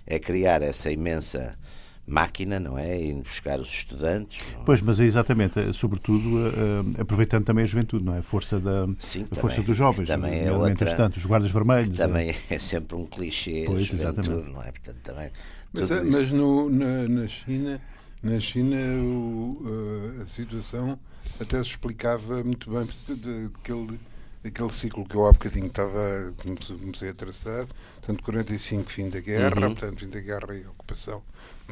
é 0.07 0.19
criar 0.19 0.63
essa 0.63 0.91
imensa 0.91 1.59
máquina, 2.07 2.61
não 2.61 2.79
é? 2.79 3.01
E 3.01 3.15
buscar 3.15 3.59
os 3.59 3.69
estudantes. 3.69 4.39
É? 4.53 4.65
Pois, 4.65 4.81
mas 4.81 5.01
é 5.01 5.05
exatamente, 5.05 5.59
é, 5.59 5.73
sobretudo 5.73 6.39
uh, 6.39 7.01
aproveitando 7.01 7.45
também 7.45 7.65
a 7.65 7.67
juventude, 7.67 8.05
não 8.05 8.15
é? 8.15 8.19
A 8.19 8.23
força, 8.23 8.61
da, 8.61 8.87
Sim, 8.99 9.27
a 9.31 9.35
força 9.35 9.61
dos 9.63 9.77
jovens, 9.77 10.07
também 10.07 10.45
é 10.45 10.53
outra, 10.53 11.11
os 11.15 11.27
guardas 11.27 11.51
vermelhos. 11.51 11.97
Também 11.97 12.31
é, 12.31 12.37
é 12.55 12.59
sempre 12.59 12.97
um 12.97 13.05
clichê 13.05 13.65
pois, 13.67 13.93
a 13.93 13.97
juventude, 13.97 14.51
não 14.51 14.63
é? 14.63 14.71
Portanto, 14.71 14.99
também, 15.03 15.31
mas, 15.73 15.91
mas 15.91 16.31
no, 16.31 16.71
na, 16.71 17.09
na, 17.09 17.27
China, 17.27 17.81
na 18.23 18.39
China 18.39 18.77
o, 18.77 19.63
uh, 19.63 20.23
a 20.23 20.27
situação 20.29 20.99
até 21.41 21.57
se 21.63 21.71
explicava 21.71 22.43
muito 22.45 22.71
bem 22.71 22.87
daquele 23.09 23.99
aquele 24.45 24.71
ciclo 24.71 25.05
que 25.05 25.17
eu 25.17 25.27
há 25.27 25.33
bocadinho 25.33 25.67
estava, 25.67 26.33
comecei 26.81 27.09
a 27.09 27.15
traçar, 27.15 27.67
portanto 27.97 28.23
45 28.23 28.89
fim 28.89 29.09
da 29.09 29.19
guerra, 29.19 29.67
uhum. 29.67 29.75
portanto 29.75 29.99
fim 29.99 30.09
da 30.09 30.21
guerra 30.21 30.55
e 30.55 30.65
ocupação 30.67 31.21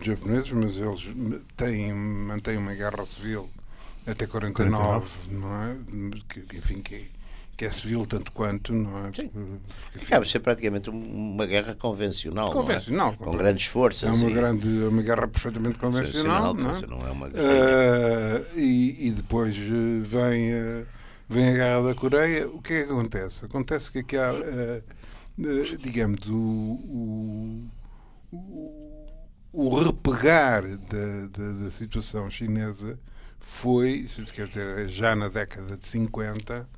japoneses, 0.02 0.50
mas 0.52 0.76
eles 0.76 1.08
têm, 1.56 1.92
mantêm 1.92 2.56
uma 2.56 2.74
guerra 2.74 3.04
civil 3.06 3.48
até 4.06 4.26
49, 4.26 4.70
49. 4.70 5.08
não 5.30 5.62
é? 5.62 5.76
Que, 6.28 6.58
enfim, 6.58 6.82
que, 6.82 7.10
que 7.56 7.64
é 7.64 7.72
civil 7.72 8.04
tanto 8.06 8.32
quanto, 8.32 8.72
não 8.72 9.06
é? 9.06 9.12
Sim. 9.12 9.30
Acaba 10.02 10.24
de 10.24 10.30
ser 10.30 10.40
praticamente 10.40 10.90
uma 10.90 11.46
guerra 11.46 11.74
convencional. 11.74 12.52
Convencional. 12.52 13.12
É? 13.12 13.24
Com 13.24 13.30
grandes 13.30 13.66
forças. 13.66 14.08
É 14.08 14.12
uma, 14.12 14.30
e... 14.30 14.34
grande, 14.34 14.68
uma 14.68 15.02
guerra 15.02 15.28
perfeitamente 15.28 15.78
convencional. 15.78 16.54
Não, 16.54 16.76
é? 16.76 16.86
não 16.86 17.06
é 17.06 17.10
uma 17.10 17.28
guerra. 17.28 17.44
Uh, 17.44 18.58
e, 18.58 19.08
e 19.08 19.10
depois 19.10 19.56
eh, 19.56 20.00
vem, 20.02 20.52
uh, 20.54 20.86
vem 21.28 21.48
a 21.48 21.52
guerra 21.52 21.82
da 21.82 21.94
Coreia. 21.94 22.48
O 22.48 22.60
que 22.60 22.74
é 22.74 22.84
que 22.84 22.92
acontece? 22.92 23.44
Acontece 23.44 23.90
que 23.90 24.00
aqui 24.00 24.16
há, 24.18 24.32
uh, 24.32 25.78
digamos, 25.78 26.28
o, 26.28 26.34
o 26.34 27.70
o 28.34 28.83
repegar 29.54 30.62
da, 30.62 31.26
da, 31.30 31.52
da, 31.64 31.70
situação 31.70 32.28
chinesa 32.30 32.98
foi, 33.38 34.04
quer 34.32 34.48
dizer, 34.48 34.88
já 34.88 35.14
na 35.14 35.28
década 35.28 35.76
de 35.76 35.88
50, 35.88 36.68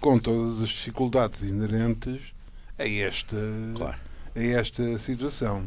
com 0.00 0.18
todas 0.18 0.62
as 0.62 0.68
dificuldades 0.68 1.42
inerentes 1.42 2.20
a 2.78 2.86
esta, 2.86 3.36
claro. 3.74 3.96
a 4.36 4.42
esta 4.42 4.98
situação. 4.98 5.66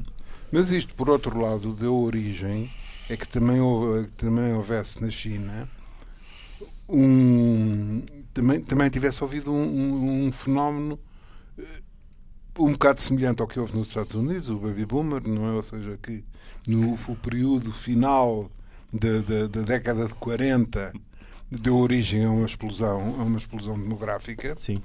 Mas 0.51 0.69
isto, 0.69 0.93
por 0.93 1.09
outro 1.09 1.39
lado, 1.39 1.73
deu 1.73 1.97
origem 1.97 2.71
a 3.09 3.15
que 3.15 3.27
também, 3.27 3.59
houve, 3.59 4.05
que 4.05 4.11
também 4.11 4.53
houvesse 4.53 5.01
na 5.01 5.09
China 5.09 5.67
um. 6.87 8.01
também, 8.33 8.61
também 8.61 8.89
tivesse 8.89 9.23
ouvido 9.23 9.51
um, 9.51 9.63
um, 9.63 10.25
um 10.27 10.31
fenómeno 10.31 10.99
um 12.57 12.71
bocado 12.71 13.01
semelhante 13.01 13.41
ao 13.41 13.47
que 13.47 13.59
houve 13.59 13.77
nos 13.77 13.87
Estados 13.87 14.13
Unidos, 14.15 14.49
o 14.49 14.57
baby 14.57 14.85
boomer, 14.85 15.27
não 15.27 15.47
é? 15.47 15.53
Ou 15.53 15.63
seja, 15.63 15.97
que 16.01 16.23
no 16.67 16.97
período 17.17 17.71
final 17.71 18.49
da, 18.91 19.19
da, 19.19 19.47
da 19.47 19.61
década 19.61 20.05
de 20.07 20.13
40 20.15 20.93
deu 21.49 21.77
origem 21.77 22.23
a 22.23 22.31
uma 22.31 22.45
explosão, 22.45 23.15
a 23.19 23.23
uma 23.23 23.37
explosão 23.37 23.77
demográfica. 23.77 24.55
Sim. 24.59 24.81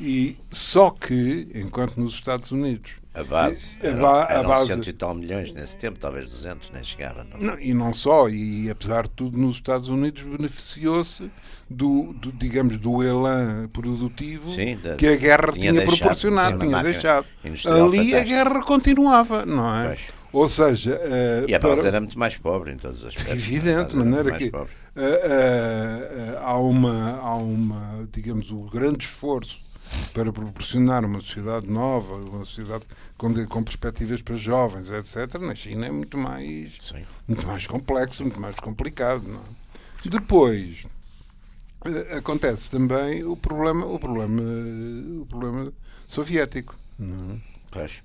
E 0.00 0.36
só 0.50 0.90
que, 0.90 1.48
enquanto 1.54 1.98
nos 1.98 2.14
Estados 2.14 2.52
Unidos 2.52 2.99
a 3.12 3.24
base, 3.24 3.76
a, 3.82 3.90
ba 3.92 4.26
eram, 4.30 4.40
a 4.40 4.54
base 4.54 4.72
cento 4.72 4.88
e 4.88 4.92
tal 4.92 5.14
milhões 5.14 5.52
nesse 5.52 5.76
tempo, 5.76 5.98
talvez 5.98 6.26
200, 6.26 6.70
nem 6.70 6.84
chegava. 6.84 7.24
Não. 7.24 7.48
não. 7.48 7.60
e 7.60 7.74
não 7.74 7.92
só, 7.92 8.28
e 8.28 8.70
apesar 8.70 9.04
de 9.04 9.10
tudo, 9.10 9.36
nos 9.36 9.56
Estados 9.56 9.88
Unidos 9.88 10.22
beneficiou-se 10.22 11.30
do, 11.68 12.12
do, 12.12 12.30
digamos, 12.32 12.76
do 12.78 13.02
elan 13.02 13.68
produtivo 13.72 14.52
Sim, 14.52 14.76
da, 14.76 14.94
que 14.94 15.08
a 15.08 15.16
guerra 15.16 15.52
tinha, 15.52 15.72
tinha 15.72 15.84
proporcionado, 15.84 16.58
tinha 16.58 16.82
deixado. 16.82 17.26
Ali 17.66 18.14
a 18.14 18.22
guerra 18.22 18.62
continuava, 18.62 19.44
não 19.44 19.74
é? 19.74 19.88
Pois. 19.88 20.20
Ou 20.32 20.48
seja. 20.48 20.94
Uh, 20.94 21.50
e 21.50 21.54
a 21.54 21.58
base 21.58 21.76
para... 21.76 21.88
era 21.88 22.00
muito 22.00 22.18
mais 22.18 22.36
pobre 22.36 22.72
em 22.72 22.76
todos 22.76 23.00
os 23.00 23.08
aspectos. 23.08 23.34
Evidente, 23.34 23.90
de 23.90 23.96
maneira 23.96 24.32
que 24.32 24.46
uh, 24.46 24.60
uh, 24.60 24.66
há, 26.42 26.56
uma, 26.58 27.18
há 27.18 27.34
uma, 27.34 28.08
digamos, 28.12 28.52
um 28.52 28.66
grande 28.66 29.04
esforço 29.04 29.69
para 30.12 30.32
proporcionar 30.32 31.04
uma 31.04 31.20
sociedade 31.20 31.66
nova, 31.66 32.14
uma 32.14 32.44
sociedade 32.44 32.84
com, 33.16 33.46
com 33.46 33.62
perspectivas 33.62 34.22
para 34.22 34.36
jovens, 34.36 34.90
etc. 34.90 35.40
Na 35.40 35.54
China 35.54 35.86
é 35.86 35.90
muito 35.90 36.16
mais, 36.18 36.76
Sim. 36.80 37.04
muito 37.26 37.46
mais 37.46 37.66
complexo, 37.66 38.22
muito 38.22 38.40
mais 38.40 38.56
complicado. 38.56 39.24
É? 40.04 40.08
Depois 40.08 40.86
acontece 42.16 42.70
também 42.70 43.24
o 43.24 43.36
problema, 43.36 43.86
o 43.86 43.98
problema, 43.98 44.42
o 45.22 45.26
problema 45.26 45.72
soviético. 46.06 46.76
Não 46.98 47.40
é? 47.70 47.88
Pois. 47.88 48.02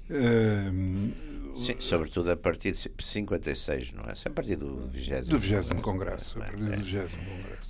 Sim, 1.65 1.77
sobretudo 1.79 2.31
a 2.31 2.35
partir 2.35 2.73
de 2.73 2.89
56, 3.01 3.93
não 3.93 4.03
é? 4.03 4.13
A 4.25 4.29
partir 4.29 4.57
do 4.57 4.87
20 4.87 5.21
Do 5.25 5.39
20 5.39 5.81
Congresso. 5.81 6.37
A 6.37 6.41
partir 6.41 6.57
do 6.57 6.65
20 6.71 6.97
é. 6.97 6.99
Congresso. 6.99 7.17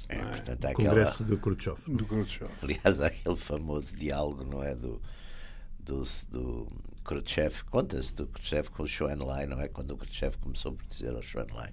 É, 0.10 0.18
é? 0.18 0.26
Portanto, 0.26 0.66
aquela... 0.66 0.90
Congresso 0.90 1.24
do 1.24 1.38
Khrushchev. 1.38 1.78
Do 1.88 2.06
Khrushchev. 2.06 2.52
Aliás, 2.64 3.02
há 3.02 3.08
aquele 3.08 3.36
famoso 3.36 3.96
diálogo, 3.96 4.44
não 4.44 4.64
é? 4.64 4.76
Do, 4.76 5.02
do, 5.80 6.02
do 6.32 6.72
Khrushchev, 7.04 7.64
conta-se 7.66 8.16
do 8.16 8.28
Khrushchev 8.28 8.70
com 8.70 8.84
o 8.84 9.12
Enlai, 9.12 9.46
não 9.46 9.62
é? 9.62 9.68
Quando 9.68 9.92
o 9.92 9.98
Khrushchev 9.98 10.36
começou 10.38 10.74
por 10.74 10.86
dizer 10.88 11.14
ao 11.14 11.44
Enlai, 11.44 11.72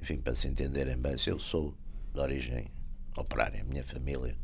enfim, 0.00 0.16
para 0.16 0.34
se 0.34 0.48
entenderem 0.48 0.96
bem, 0.96 1.18
se 1.18 1.28
eu 1.28 1.38
sou 1.38 1.74
de 2.14 2.20
origem 2.20 2.70
operária, 3.16 3.60
a 3.60 3.64
minha 3.64 3.84
família 3.84 4.36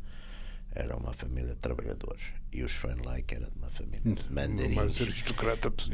era 0.79 0.95
uma 0.95 1.13
família 1.13 1.53
de 1.53 1.57
trabalhadores 1.57 2.21
e 2.51 2.63
o 2.63 2.67
Schweinlei, 2.67 3.21
que 3.23 3.35
era 3.35 3.45
de 3.45 3.57
uma 3.57 3.69
família 3.69 4.01
de 4.03 4.33
mandarins, 4.33 4.95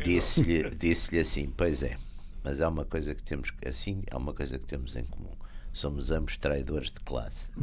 disse-lhe 0.04 0.70
disse 0.78 1.18
assim: 1.18 1.52
Pois 1.56 1.84
é, 1.84 1.96
mas 2.44 2.62
há 2.62 2.70
uma 2.70 2.86
coisa 2.86 3.14
que 3.16 3.22
temos 3.24 3.52
assim, 3.66 4.02
há 4.12 4.18
uma 4.18 4.34
coisa 4.34 4.58
que 4.58 4.66
temos 4.66 4.96
em 4.96 5.04
comum. 5.04 5.36
Somos 5.74 6.10
ambos 6.12 6.38
traidores 6.38 6.94
de 6.94 7.00
classe. 7.02 7.50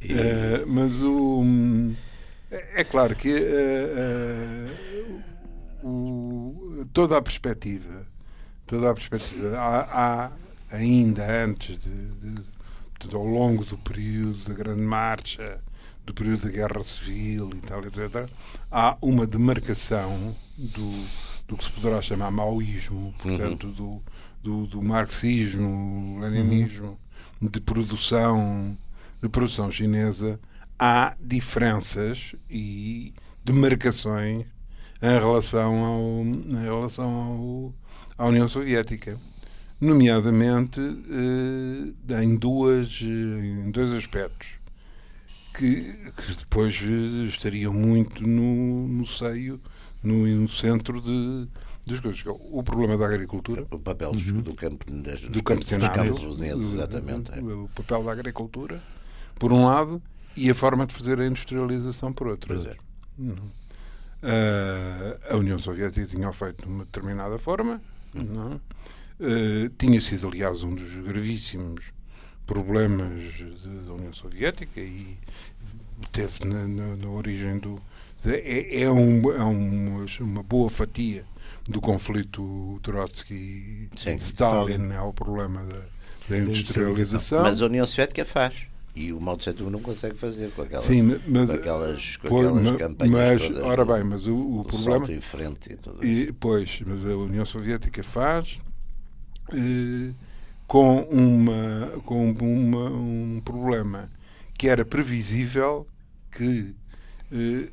e... 0.00 0.12
uh, 0.14 0.66
mas 0.66 1.00
o. 1.02 1.44
É 2.50 2.82
claro 2.82 3.14
que 3.14 3.32
uh, 3.32 4.68
uh, 5.84 5.88
o, 5.88 6.84
toda 6.92 7.16
a 7.16 7.22
perspectiva, 7.22 8.04
toda 8.66 8.90
a 8.90 8.94
perspectiva, 8.94 9.56
há, 9.56 10.24
há 10.24 10.32
ainda 10.70 11.44
antes 11.44 11.78
de, 11.78 11.90
de, 11.90 12.34
de, 13.00 13.14
ao 13.14 13.24
longo 13.24 13.64
do 13.64 13.76
período 13.78 14.38
da 14.48 14.54
Grande 14.54 14.82
Marcha, 14.82 15.60
do 16.04 16.14
período 16.14 16.44
da 16.44 16.50
Guerra 16.50 16.82
Civil 16.82 17.50
e 17.54 17.60
tal, 17.60 17.80
etc., 17.84 18.28
há 18.70 18.96
uma 19.02 19.26
demarcação 19.26 20.34
do, 20.56 21.08
do 21.46 21.56
que 21.56 21.64
se 21.64 21.72
poderá 21.72 22.00
chamar 22.00 22.30
maoísmo, 22.30 23.14
portanto, 23.18 23.66
uhum. 23.66 23.72
do, 23.72 24.02
do, 24.42 24.66
do, 24.66 24.82
marxismo, 24.82 26.18
leninismo, 26.20 26.98
uhum. 27.40 27.48
de 27.48 27.60
produção 27.60 28.76
de 29.20 29.28
produção 29.28 29.70
chinesa, 29.70 30.38
há 30.78 31.14
diferenças 31.20 32.34
e 32.48 33.12
demarcações 33.44 34.46
em 35.02 35.18
relação, 35.18 35.84
ao, 35.84 36.22
em 36.22 36.62
relação 36.62 37.04
ao, 37.04 37.74
à 38.16 38.28
União 38.28 38.48
Soviética 38.48 39.18
nomeadamente 39.80 40.80
eh, 40.80 42.22
em, 42.22 42.36
duas, 42.36 43.00
em 43.02 43.70
dois 43.70 43.92
aspectos 43.94 44.58
que, 45.54 45.92
que 46.16 46.34
depois 46.38 46.80
eh, 46.82 47.24
estariam 47.24 47.72
muito 47.72 48.26
no, 48.26 48.88
no 48.88 49.06
seio, 49.06 49.60
no, 50.02 50.26
no 50.26 50.48
centro 50.48 51.00
de, 51.00 51.48
das 51.86 52.00
coisas. 52.00 52.24
É 52.24 52.30
o 52.30 52.62
problema 52.62 52.96
da 52.96 53.06
agricultura. 53.06 53.66
O 53.70 53.78
papel 53.78 54.10
uhum. 54.10 54.40
do 54.40 54.54
campo 54.54 54.90
das, 54.90 55.20
do 55.22 55.42
campo 55.42 55.60
dos 55.60 55.88
campos 55.88 56.40
exatamente. 56.40 57.32
É. 57.32 57.40
O, 57.40 57.64
o, 57.64 57.68
papel 57.68 58.04
da 58.04 58.12
agricultura, 58.12 58.80
por 59.38 59.52
um 59.52 59.64
lado, 59.64 60.02
e 60.36 60.50
a 60.50 60.54
forma 60.54 60.86
de 60.86 60.94
fazer 60.94 61.20
a 61.20 61.26
industrialização, 61.26 62.12
por 62.12 62.28
outro. 62.28 62.54
Pois 62.54 62.66
é. 62.66 62.76
Uhum. 63.18 63.58
Uh, 64.20 65.32
a 65.32 65.36
União 65.36 65.58
Soviética 65.60 66.04
tinha 66.06 66.32
feito 66.32 66.66
de 66.66 66.72
uma 66.72 66.84
determinada 66.84 67.38
forma, 67.38 67.80
não? 68.12 68.60
Uh, 69.20 69.68
tinha 69.76 70.00
sido, 70.00 70.28
aliás, 70.28 70.62
um 70.62 70.74
dos 70.74 70.94
gravíssimos 71.04 71.86
problemas 72.46 73.24
da 73.86 73.92
União 73.92 74.14
Soviética 74.14 74.80
e 74.80 75.18
teve 76.12 76.44
na, 76.44 76.66
na, 76.66 76.96
na 76.96 77.08
origem 77.08 77.58
do. 77.58 77.80
É, 78.24 78.82
é, 78.82 78.90
um, 78.90 79.32
é 79.32 79.42
uma, 79.42 80.06
uma 80.20 80.42
boa 80.42 80.68
fatia 80.68 81.24
do 81.68 81.80
conflito 81.80 82.80
Trotsky-Stalin, 82.82 84.92
é 84.92 85.00
o 85.00 85.12
problema 85.12 85.64
da, 85.64 85.80
da 86.28 86.38
industrialização. 86.38 87.42
Mas 87.42 87.62
a 87.62 87.66
União 87.66 87.86
Soviética 87.86 88.24
faz. 88.24 88.54
E 88.96 89.12
o 89.12 89.20
Mao 89.20 89.36
Tse 89.36 89.52
Tung 89.52 89.70
não 89.70 89.80
consegue 89.80 90.16
fazer 90.16 90.50
com 90.50 90.62
aquelas, 90.62 90.84
Sim, 90.84 91.20
mas, 91.28 91.48
com 91.48 91.56
aquelas, 91.56 92.16
com 92.16 92.26
aquelas 92.26 92.62
mas, 92.62 92.76
campanhas 92.76 93.12
mas, 93.12 93.48
todas, 93.48 93.64
ora 93.64 93.84
bem, 93.84 94.02
mas 94.02 94.26
o, 94.26 94.34
o 94.34 94.64
problema 94.64 95.12
em 95.12 95.20
frente 95.20 95.72
e 95.72 95.76
tudo 95.76 96.04
e, 96.04 96.32
pois, 96.32 96.80
mas 96.84 97.04
a 97.04 97.16
União 97.16 97.46
Soviética 97.46 98.02
faz 98.02 98.58
eh, 98.58 98.67
com 100.66 101.00
uma 101.10 102.00
com 102.04 102.30
uma, 102.32 102.90
um 102.90 103.40
problema 103.44 104.10
que 104.56 104.68
era 104.68 104.84
previsível 104.84 105.86
que 106.30 106.74
eh, 107.32 107.68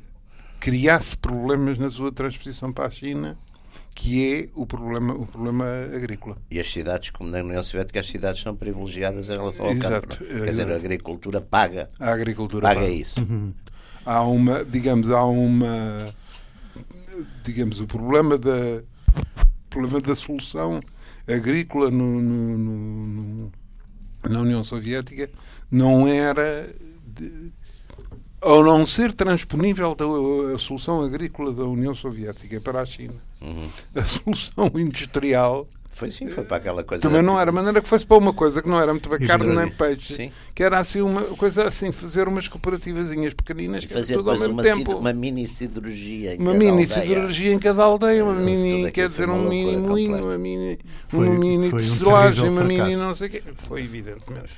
criasse 0.60 1.16
problemas 1.16 1.78
na 1.78 1.90
sua 1.90 2.10
transposição 2.10 2.72
para 2.72 2.86
a 2.86 2.90
China 2.90 3.36
que 3.96 4.34
é 4.34 4.48
o 4.54 4.66
problema, 4.66 5.14
o 5.14 5.24
problema 5.24 5.64
agrícola. 5.94 6.36
E 6.50 6.60
as 6.60 6.70
cidades, 6.70 7.08
como 7.08 7.30
na 7.30 7.38
União 7.38 7.64
Soviética, 7.64 7.98
as 7.98 8.06
cidades 8.06 8.42
são 8.42 8.54
privilegiadas 8.54 9.30
em 9.30 9.32
relação 9.32 9.64
ao 9.64 9.72
Exato. 9.72 10.18
campo. 10.18 10.24
É? 10.30 10.40
Quer 10.44 10.50
dizer, 10.50 10.70
a 10.70 10.76
agricultura 10.76 11.40
paga, 11.40 11.88
A 11.98 12.12
agricultura 12.12 12.68
paga 12.68 12.80
paga. 12.80 12.92
isso. 12.92 13.16
Há 14.04 14.22
uma, 14.22 14.62
digamos, 14.66 15.10
há 15.10 15.24
uma, 15.24 16.14
digamos, 17.42 17.80
o 17.80 17.86
problema 17.86 18.36
da, 18.36 18.82
o 19.16 19.68
problema 19.70 19.98
da 20.02 20.14
solução 20.14 20.82
agrícola 21.28 21.90
no, 21.90 22.20
no- 22.20 22.58
no- 22.58 23.52
na 24.28 24.40
União 24.40 24.62
Soviética 24.64 25.30
não 25.70 26.06
era 26.06 26.68
de- 27.06 27.52
ao 28.40 28.62
não 28.62 28.86
ser 28.86 29.12
transponível 29.12 29.94
da, 29.94 30.04
a 30.54 30.58
solução 30.58 31.02
agrícola 31.02 31.52
da 31.52 31.64
União 31.64 31.94
Soviética 31.94 32.60
para 32.60 32.80
a 32.80 32.86
China. 32.86 33.14
Uhum. 33.40 33.68
A 33.94 34.02
solução 34.04 34.70
industrial 34.76 35.66
Foi 35.96 36.10
sim, 36.10 36.28
foi 36.28 36.44
para 36.44 36.58
aquela 36.58 36.84
coisa. 36.84 37.00
também 37.00 37.22
não 37.22 37.40
era, 37.40 37.50
maneira 37.50 37.80
que 37.80 37.88
fosse 37.88 38.04
para 38.04 38.18
uma 38.18 38.34
coisa 38.34 38.60
que 38.60 38.68
não 38.68 38.78
era 38.78 38.92
muito 38.92 39.08
bem 39.08 39.18
carne 39.26 39.54
nem 39.56 39.66
peixe, 39.66 40.14
Sim. 40.14 40.32
que 40.54 40.62
era 40.62 40.78
assim 40.78 41.00
uma 41.00 41.22
coisa 41.22 41.64
assim, 41.64 41.90
fazer 41.90 42.28
umas 42.28 42.46
cooperativazinhas 42.48 43.32
pequeninas 43.32 43.82
que 43.86 43.94
fazer 43.94 44.12
tudo 44.16 44.30
ao 44.30 44.38
mesmo 44.38 44.52
uma, 44.52 44.62
tempo. 44.62 44.76
sid- 44.90 44.94
uma 45.00 45.12
mini 45.14 45.48
siderurgia 45.48 46.34
em 46.34 46.38
Uma 46.38 46.52
cada 46.52 46.58
mini 46.58 46.82
aldeia. 46.82 47.00
siderurgia 47.00 47.52
em 47.54 47.58
cada 47.58 47.82
aldeia, 47.84 48.24
uma 48.24 48.34
mini, 48.34 48.90
quer 48.92 49.08
dizer, 49.08 49.30
um 49.30 49.48
mini 49.48 49.74
moinho, 49.78 50.22
uma 50.22 50.36
mini, 50.36 50.78
Foi- 51.08 51.28
uma 51.28 51.38
mini 51.38 51.68
um 51.68 51.70
tecelagem, 51.70 52.42
terrível 52.42 52.52
uma 52.52 52.64
mini 52.64 52.96
não 52.96 53.14
sei 53.14 53.28
o 53.28 53.30
quê. 53.30 53.42
Foi 53.66 53.82
evidentemente 53.82 54.50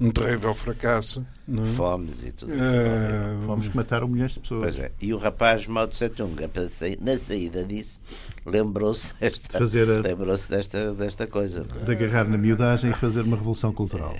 um 0.00 0.10
terrível 0.12 0.54
fracasso. 0.54 1.26
Não 1.46 1.64
é? 1.64 1.68
Fomes 1.68 2.22
e 2.22 2.30
tudo. 2.32 2.52
Eh, 2.54 3.36
Vamos 3.46 3.68
que 3.68 3.76
mataram 3.76 4.08
milhões 4.08 4.32
de 4.32 4.40
pessoas. 4.40 4.62
Pois 4.62 4.78
é. 4.78 4.90
E 5.00 5.12
o 5.12 5.18
rapaz 5.18 5.66
Mao 5.66 5.86
Tse 5.86 6.08
Tung, 6.08 6.42
a 6.42 6.48
passei- 6.48 6.96
na 7.00 7.16
saída 7.18 7.62
disso, 7.64 8.00
lembrou-se 8.46 9.12
desta, 9.20 9.48
De 9.48 9.58
fazer 9.58 9.88
a- 9.90 10.00
lembrou-se 10.00 10.48
desta, 10.50 10.92
desta 10.94 11.26
coisa. 11.26 11.64
não 11.64 11.80
é? 11.82 11.84
De 11.84 11.92
agarrar 11.92 12.28
na 12.28 12.36
miudagem 12.38 12.90
e 12.90 12.94
fazer 12.94 13.22
uma 13.22 13.36
revolução 13.36 13.72
cultural. 13.72 14.16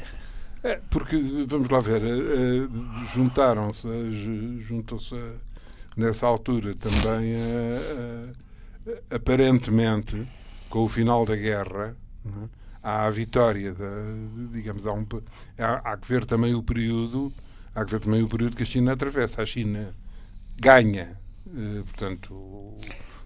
É, 0.63 0.81
porque, 0.91 1.17
vamos 1.47 1.69
lá 1.69 1.79
ver, 1.81 2.03
eh, 2.03 2.09
eh, 2.09 2.69
juntaram-se, 3.15 3.87
eh, 3.87 4.63
juntou-se 4.67 5.15
nessa 5.97 6.27
altura 6.27 6.73
também, 6.75 7.35
aparentemente, 9.11 10.27
com 10.69 10.81
o 10.85 10.89
final 10.89 11.25
da 11.25 11.37
guerra, 11.37 11.97
não 12.25 12.45
é? 12.45 12.49
há 12.83 13.07
a 13.07 13.11
vitória, 13.11 13.73
da, 13.73 13.87
digamos, 14.53 14.87
há, 14.87 14.93
um, 14.93 15.07
há, 15.59 15.93
há 15.93 15.97
que 15.97 16.07
ver 16.09 16.25
também 16.25 16.55
o 16.55 16.63
período, 16.63 17.33
há 17.75 17.85
que 17.85 17.93
ver 17.93 18.01
também 18.01 18.23
o 18.23 18.29
período 18.29 18.57
que 18.57 18.63
a 18.63 18.67
China 18.67 18.93
atravessa. 18.93 19.43
A 19.43 19.47
China 19.47 19.95
ganha, 20.59 21.19
portanto, 21.87 22.75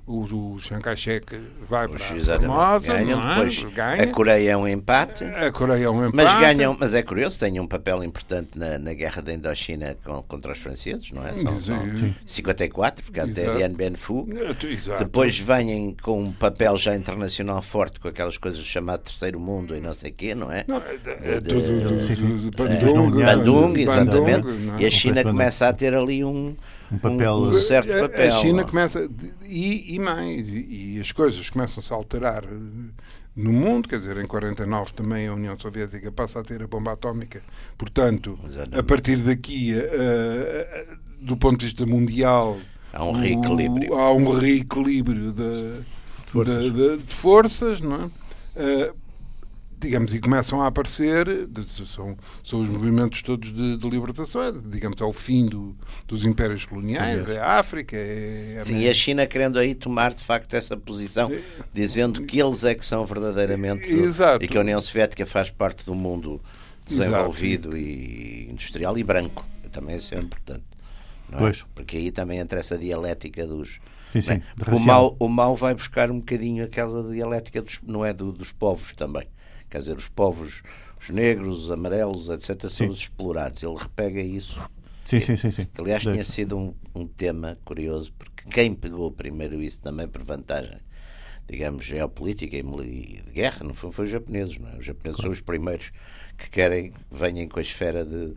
o, 0.09 0.25
o, 0.25 0.55
o 0.55 0.59
Chiang 0.59 0.83
Kai-shek 0.83 1.39
vai 1.61 1.87
para 1.87 2.03
a 2.03 2.17
Exatamente. 2.17 2.47
Formosa, 2.49 2.87
Ganham, 2.95 3.21
não 3.21 3.27
é? 3.31 3.35
depois 3.35 3.65
ganha. 3.75 4.03
a 4.03 4.07
Coreia 4.09 4.51
é 4.53 4.57
um 4.57 4.67
empate. 4.69 5.25
A 5.25 5.53
Coreia 5.53 5.85
é 5.85 5.91
um 5.91 6.07
empate. 6.07 6.17
Mas 6.17 6.41
ganham, 6.41 6.77
mas 6.79 6.95
é 6.95 7.03
curioso, 7.03 7.39
têm 7.39 7.61
um 7.61 7.67
papel 7.67 8.03
importante 8.03 8.59
na, 8.59 8.79
na 8.79 8.95
guerra 8.95 9.21
da 9.23 9.33
Indochina 9.33 9.97
com- 10.05 10.23
contra 10.23 10.53
os 10.53 10.59
franceses, 10.59 11.13
não 11.13 11.27
é? 11.27 11.35
São, 11.35 11.61
são 11.61 11.97
Sim. 11.97 12.15
54, 12.27 13.05
porque 13.05 13.21
até. 13.21 13.55
Dien 13.55 13.75
Bien 13.75 13.95
Phu. 13.97 14.27
Exato. 14.69 15.05
Depois 15.05 15.39
vêm 15.39 15.95
com 16.03 16.19
um 16.23 16.33
papel 16.33 16.77
já 16.77 16.95
internacional 16.97 17.61
forte 17.63 18.01
com 18.01 18.09
aquelas 18.09 18.37
coisas 18.39 18.61
chamado 18.65 19.01
terceiro 19.03 19.39
mundo 19.39 19.77
e 19.77 19.81
não 19.81 19.93
sei 19.93 20.11
o 20.11 20.15
quê, 20.15 20.35
não 20.35 20.51
é? 20.51 20.65
Não, 20.67 20.77
é, 20.79 21.37
é 21.37 21.41
tudo 21.41 22.49
É, 22.69 23.37
Bandung, 23.37 23.75
exatamente. 23.79 24.49
é? 24.79 24.83
E 24.83 24.87
a 24.87 24.91
China 24.91 25.17
Bandung. 25.17 25.31
começa 25.31 25.69
a 25.69 25.73
ter 25.73 25.95
ali 25.95 26.25
um, 26.25 26.55
Um 26.91 26.99
papel- 26.99 27.35
um, 27.37 27.49
um 27.49 27.53
certo 27.53 27.93
A- 27.93 28.01
papel. 28.09 28.29
A 28.35 28.39
China 28.39 28.65
começa. 28.65 29.09
E, 29.47 29.95
e 29.95 29.99
mais. 29.99 30.47
E, 30.49 30.99
as 31.01 31.13
coisas 31.13 31.49
começam-se 31.51 31.93
a 31.93 31.97
alterar 31.97 32.45
eh, 32.45 32.49
no 33.37 33.53
mundo. 33.53 33.89
Quer 33.89 33.99
dizer, 34.01 34.17
em 34.17 34.27
49 34.27 34.93
também 34.95 35.27
a 35.29 35.35
União 35.35 35.59
Soviética 35.59 36.11
passa 36.11 36.41
a 36.41 36.43
ter 36.45 36.63
a 36.63 36.67
bomba 36.67 36.93
atómica. 36.93 37.43
Portanto, 37.77 38.39
Exatamente. 38.45 38.79
a 38.79 38.83
partir 38.83 39.17
daqui, 39.19 39.75
eh, 39.75 39.79
eh, 39.91 40.87
do 41.21 41.37
ponto 41.37 41.59
de 41.59 41.67
vista 41.67 41.85
mundial. 41.87 42.57
Há 42.93 43.05
um 43.05 43.11
o- 43.11 43.13
reequilíbrio. 43.21 43.95
Há 43.95 44.13
um 44.15 44.31
reequilíbrio 44.39 45.33
de, 45.33 45.81
forças. 46.27 46.65
de, 46.65 46.71
de- 46.71 46.97
de 46.99 47.15
forças, 47.15 47.81
não 47.81 48.05
é? 48.05 48.11
Eh, 48.57 48.93
digamos, 49.81 50.13
e 50.13 50.19
começam 50.21 50.61
a 50.63 50.67
aparecer, 50.67 51.47
de- 51.47 51.67
são, 51.87 52.17
são 52.43 52.61
os 52.61 52.69
movimentos 52.69 53.23
todos 53.23 53.53
de, 53.53 53.77
de 53.77 53.89
libertação, 53.91 54.43
é, 54.43 54.53
digamos, 54.53 55.01
ao 55.01 55.13
fim 55.13 55.47
do- 55.47 55.77
dos 56.07 56.25
impérios 56.25 56.65
coloniais, 56.65 57.29
é 57.29 57.39
a 57.39 57.59
África, 57.59 57.97
é 57.97 58.59
a 58.61 58.65
Sim, 58.65 58.79
e 58.79 58.89
a 58.89 58.95
China 58.95 59.27
querendo 59.27 59.59
aí 59.59 59.75
tomar 59.75 60.13
de 60.13 60.23
facto 60.23 60.53
essa 60.55 60.77
posição, 60.77 61.31
dizendo 61.73 62.23
que 62.23 62.41
eles 62.41 62.65
é 62.65 62.75
que 62.75 62.85
são 62.85 63.07
verdadeiramente 63.07 63.89
Exato. 63.89 64.45
e 64.45 64.49
que 64.49 64.57
a 64.57 64.61
União 64.61 64.81
Soviética 64.81 65.25
faz 65.25 65.51
parte 65.51 65.85
do 65.85 65.95
mundo 65.95 66.41
desenvolvido 66.87 67.77
e 67.77 68.49
industrial 68.51 68.97
e 68.99 69.05
branco. 69.05 69.45
Também 69.73 69.99
isso 69.99 70.15
é 70.15 70.19
importante. 70.19 70.65
não 71.31 71.39
é? 71.39 71.43
Pois. 71.43 71.65
Porque 71.75 71.97
aí 71.97 72.11
também 72.11 72.39
entra 72.39 72.59
essa 72.59 72.77
dialética 72.79 73.47
dos. 73.47 73.79
Sim, 74.13 74.21
sim, 74.23 74.33
é? 74.33 74.75
o 74.75 74.81
mal, 74.81 75.15
o 75.21 75.29
mal 75.29 75.55
vai 75.55 75.75
buscar 75.75 76.11
um 76.11 76.19
bocadinho 76.19 76.65
aquela 76.65 77.13
dialética 77.13 77.61
dos, 77.61 77.79
não 77.87 78.03
é 78.05 78.13
do- 78.15 78.33
dos 78.33 78.51
povos 78.51 78.95
também. 78.95 79.29
Quer 79.71 79.79
dizer, 79.79 79.97
os 79.97 80.09
povos, 80.09 80.63
os 81.01 81.11
negros, 81.11 81.65
os 81.65 81.71
amarelos, 81.71 82.29
etc., 82.29 82.61
são 82.63 82.71
Sim. 82.71 82.89
os 82.89 82.99
explorados. 82.99 83.63
Ele 83.63 83.77
repega 83.77 84.21
isso 84.21 84.59
Sim, 85.05 85.21
sim, 85.21 85.37
sim. 85.37 85.51
sim. 85.51 85.65
que, 85.67 85.81
aliás, 85.81 86.03
Deve. 86.05 86.17
tinha 86.17 86.25
sido 86.25 86.57
um, 86.57 86.75
um 86.95 87.07
tema 87.07 87.57
curioso, 87.65 88.13
porque 88.19 88.49
quem 88.51 88.75
pegou 88.75 89.11
primeiro 89.11 89.63
isso 89.63 89.81
também 89.81 90.07
por 90.09 90.23
vantagem, 90.23 90.79
digamos, 91.49 91.85
geopolítica 91.87 92.57
e 92.57 92.63
de 93.27 93.33
guerra, 93.33 93.65
não 93.65 93.73
foi, 93.75 93.91
foi 93.91 94.05
os 94.05 94.11
japoneses, 94.11 94.59
não 94.59 94.69
é? 94.71 94.77
Os 94.77 94.85
japoneses 94.85 95.21
são 95.21 95.31
os 95.31 95.41
primeiros 95.41 95.91
que 96.37 96.51
querem, 96.51 96.93
venham 97.11 97.49
com 97.49 97.59
a 97.59 97.63
esfera 97.63 98.05
de, 98.05 98.35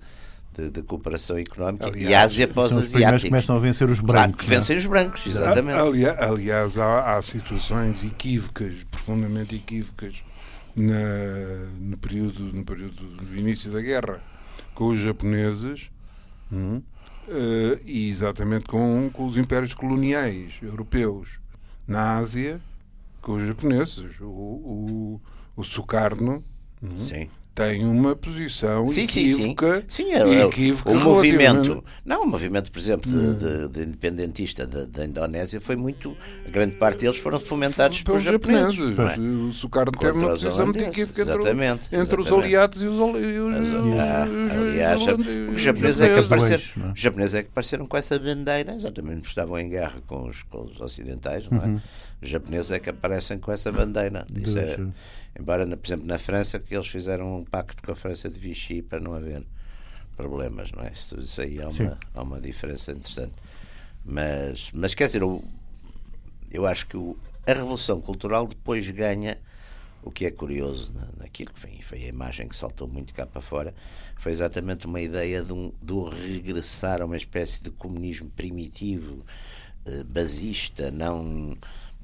de, 0.55 0.69
de 0.69 0.81
cooperação 0.83 1.37
económica 1.37 1.87
e 1.89 2.05
Aliás, 2.05 2.13
a 2.13 2.25
Ásia 2.25 2.47
os 2.47 2.53
São 2.53 2.63
os 2.63 2.69
primeiros 2.69 2.91
que 2.91 2.97
asiáticos. 2.97 3.29
começam 3.29 3.55
a 3.55 3.59
vencer 3.59 3.89
os 3.89 3.99
Claro, 3.99 4.13
brancos. 4.31 4.45
que 4.45 4.47
não 4.49 4.55
é? 4.55 4.59
vencem 4.59 4.77
os 4.77 4.85
brancos, 4.85 5.27
exatamente. 5.27 5.77
Ali- 5.79 6.05
aliás, 6.05 6.77
há, 6.77 7.17
há 7.17 7.21
situações 7.21 8.03
equívocas, 8.05 8.83
profundamente 8.85 9.55
equívocas, 9.55 10.23
na- 10.75 11.69
no, 11.79 11.97
período, 11.97 12.43
no 12.53 12.63
período 12.65 13.03
do 13.07 13.35
início 13.37 13.71
da 13.71 13.81
guerra 13.81 14.21
com 14.73 14.87
os 14.87 14.99
japoneses 14.99 15.89
eh, 17.27 17.79
e 17.85 18.09
exatamente 18.09 18.65
com, 18.65 19.09
com 19.11 19.25
os 19.25 19.37
impérios 19.37 19.73
coloniais 19.73 20.53
europeus 20.61 21.39
na 21.87 22.17
Ásia, 22.17 22.59
com 23.21 23.33
os 23.33 23.45
japoneses. 23.47 24.19
O, 24.21 24.25
o, 24.25 25.21
o 25.55 25.63
Sukarno 25.63 26.43
hum, 26.81 27.05
Sim. 27.05 27.29
Tem 27.53 27.83
uma 27.85 28.15
posição 28.15 28.87
Sim, 28.87 29.05
sim, 29.07 29.25
sim. 29.27 29.33
equívoca. 29.33 29.83
Sim, 29.87 30.13
é, 30.13 30.19
é, 30.19 30.45
equívoca 30.45 30.89
o 30.91 30.99
movimento, 30.99 31.83
não, 32.05 32.23
o 32.23 32.27
movimento, 32.27 32.71
por 32.71 32.79
exemplo, 32.79 33.11
de, 33.11 33.35
de- 33.35 33.67
de 33.67 33.79
independentista 33.81 34.65
da, 34.65 34.85
da 34.85 35.05
Indonésia 35.05 35.59
foi 35.59 35.75
muito, 35.75 36.15
a 36.47 36.49
grande 36.49 36.77
parte 36.77 36.99
deles 37.01 37.17
foram 37.17 37.39
fomentados 37.39 38.01
pelos 38.01 38.23
pelos 38.23 38.33
japoneses. 38.41 38.75
japoneses. 38.75 39.19
não 39.19 39.45
é? 39.45 39.49
O 39.49 39.53
Sukarno 39.53 39.91
teve 39.91 40.13
Contra 40.13 40.27
uma 40.27 40.33
os 40.33 40.43
posição 40.43 40.65
muito 40.65 40.79
equívoca 40.81 41.21
entre, 41.23 41.33
exatamente, 41.35 41.81
entre 41.91 42.01
os 42.21 42.27
exatamente. 42.27 42.45
aliados 42.47 42.81
e 42.81 42.85
os, 42.85 42.99
hol- 42.99 43.19
e 43.19 43.39
os, 43.39 43.55
e 43.55 43.59
os- 43.59 43.99
ah, 43.99 44.27
os- 44.29 44.51
aliás, 44.57 45.01
os 45.53 45.61
japoneses 45.61 46.01
é 46.01 46.07
que 46.07 46.21
japoneses. 46.21 46.25
apareceram, 46.71 46.87
é? 46.87 46.91
os 46.93 46.99
japoneses 47.01 47.33
é 47.35 47.43
que 47.43 47.49
apareceram 47.49 47.85
com 47.85 47.97
essa 47.97 48.17
bandeira, 48.17 48.73
exatamente, 48.75 49.15
porque 49.17 49.29
estavam 49.29 49.59
em 49.59 49.67
guerra 49.69 49.95
com 50.07 50.29
os, 50.29 50.41
com 50.43 50.63
os 50.63 50.79
ocidentais, 50.79 51.49
não 51.49 51.61
é? 51.61 51.65
Uhum. 51.65 51.79
Os 52.21 52.29
japoneses 52.29 52.71
é 52.71 52.79
que 52.79 52.89
aparecem 52.89 53.39
com 53.39 53.51
essa 53.51 53.71
bandeira. 53.71 54.25
É- 55.35 55.39
embora, 55.39 55.65
por 55.65 55.87
exemplo, 55.87 56.05
na 56.05 56.19
França, 56.19 56.59
que 56.59 56.75
eles 56.75 56.87
fizeram 56.87 57.39
um 57.39 57.43
pacto 57.43 57.81
com 57.81 57.91
a 57.91 57.95
França 57.95 58.29
de 58.29 58.39
Vichy 58.39 58.81
para 58.81 58.99
não 58.99 59.13
haver 59.13 59.43
problemas, 60.15 60.71
não 60.71 60.83
é? 60.83 60.91
Isso, 60.91 61.19
isso 61.19 61.41
aí 61.41 61.61
há 61.61 61.71
Sim. 61.71 61.85
uma, 61.85 61.99
há 62.13 62.21
uma 62.21 62.39
diferença 62.39 62.91
interessante. 62.91 63.33
Mas, 64.05 64.69
mas 64.73 64.93
quer 64.93 65.07
dizer, 65.07 65.21
eu, 65.21 65.43
eu 66.51 66.65
acho 66.67 66.85
que 66.85 66.97
o, 66.97 67.17
a 67.47 67.53
Revolução 67.53 67.99
Cultural 68.01 68.45
depois 68.47 68.89
ganha 68.91 69.37
o 70.03 70.11
que 70.11 70.25
é 70.25 70.31
curioso 70.31 70.91
naquilo 71.17 71.51
que 71.53 71.59
foi, 71.59 71.79
foi 71.81 72.03
a 72.05 72.07
imagem 72.07 72.47
que 72.47 72.55
saltou 72.55 72.87
muito 72.87 73.13
cá 73.13 73.25
para 73.25 73.41
fora, 73.41 73.73
foi 74.17 74.31
exatamente 74.31 74.85
uma 74.87 74.99
ideia 74.99 75.43
de, 75.43 75.53
um, 75.53 75.71
de 75.81 75.93
um 75.93 76.09
regressar 76.09 77.01
a 77.01 77.05
uma 77.05 77.17
espécie 77.17 77.63
de 77.63 77.69
comunismo 77.69 78.29
primitivo, 78.31 79.23
eh, 79.85 80.03
basista, 80.03 80.89
não 80.89 81.55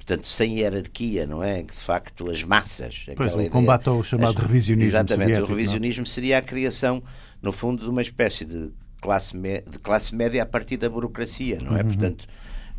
portanto, 0.08 0.26
sem 0.26 0.58
hierarquia, 0.58 1.26
não 1.26 1.42
é? 1.42 1.62
Que 1.62 1.74
de 1.74 1.80
facto 1.80 2.30
as 2.30 2.42
massas. 2.42 3.04
Pois, 3.14 3.34
o 3.34 3.50
combate 3.50 3.88
ao 3.88 4.02
chamado 4.02 4.38
as, 4.38 4.46
revisionismo. 4.46 4.88
Exatamente, 4.88 5.32
o 5.32 5.44
é? 5.44 5.48
revisionismo 5.48 6.02
não? 6.02 6.06
seria 6.06 6.38
a 6.38 6.42
criação, 6.42 7.02
no 7.42 7.52
fundo, 7.52 7.84
de 7.84 7.90
uma 7.90 8.00
espécie 8.00 8.46
de 8.46 8.70
classe, 9.02 9.36
de 9.36 9.78
classe 9.78 10.16
média 10.16 10.42
a 10.42 10.46
partir 10.46 10.78
da 10.78 10.88
burocracia, 10.88 11.60
não 11.60 11.76
é? 11.76 11.82
Uhum. 11.82 11.88
Portanto, 11.88 12.26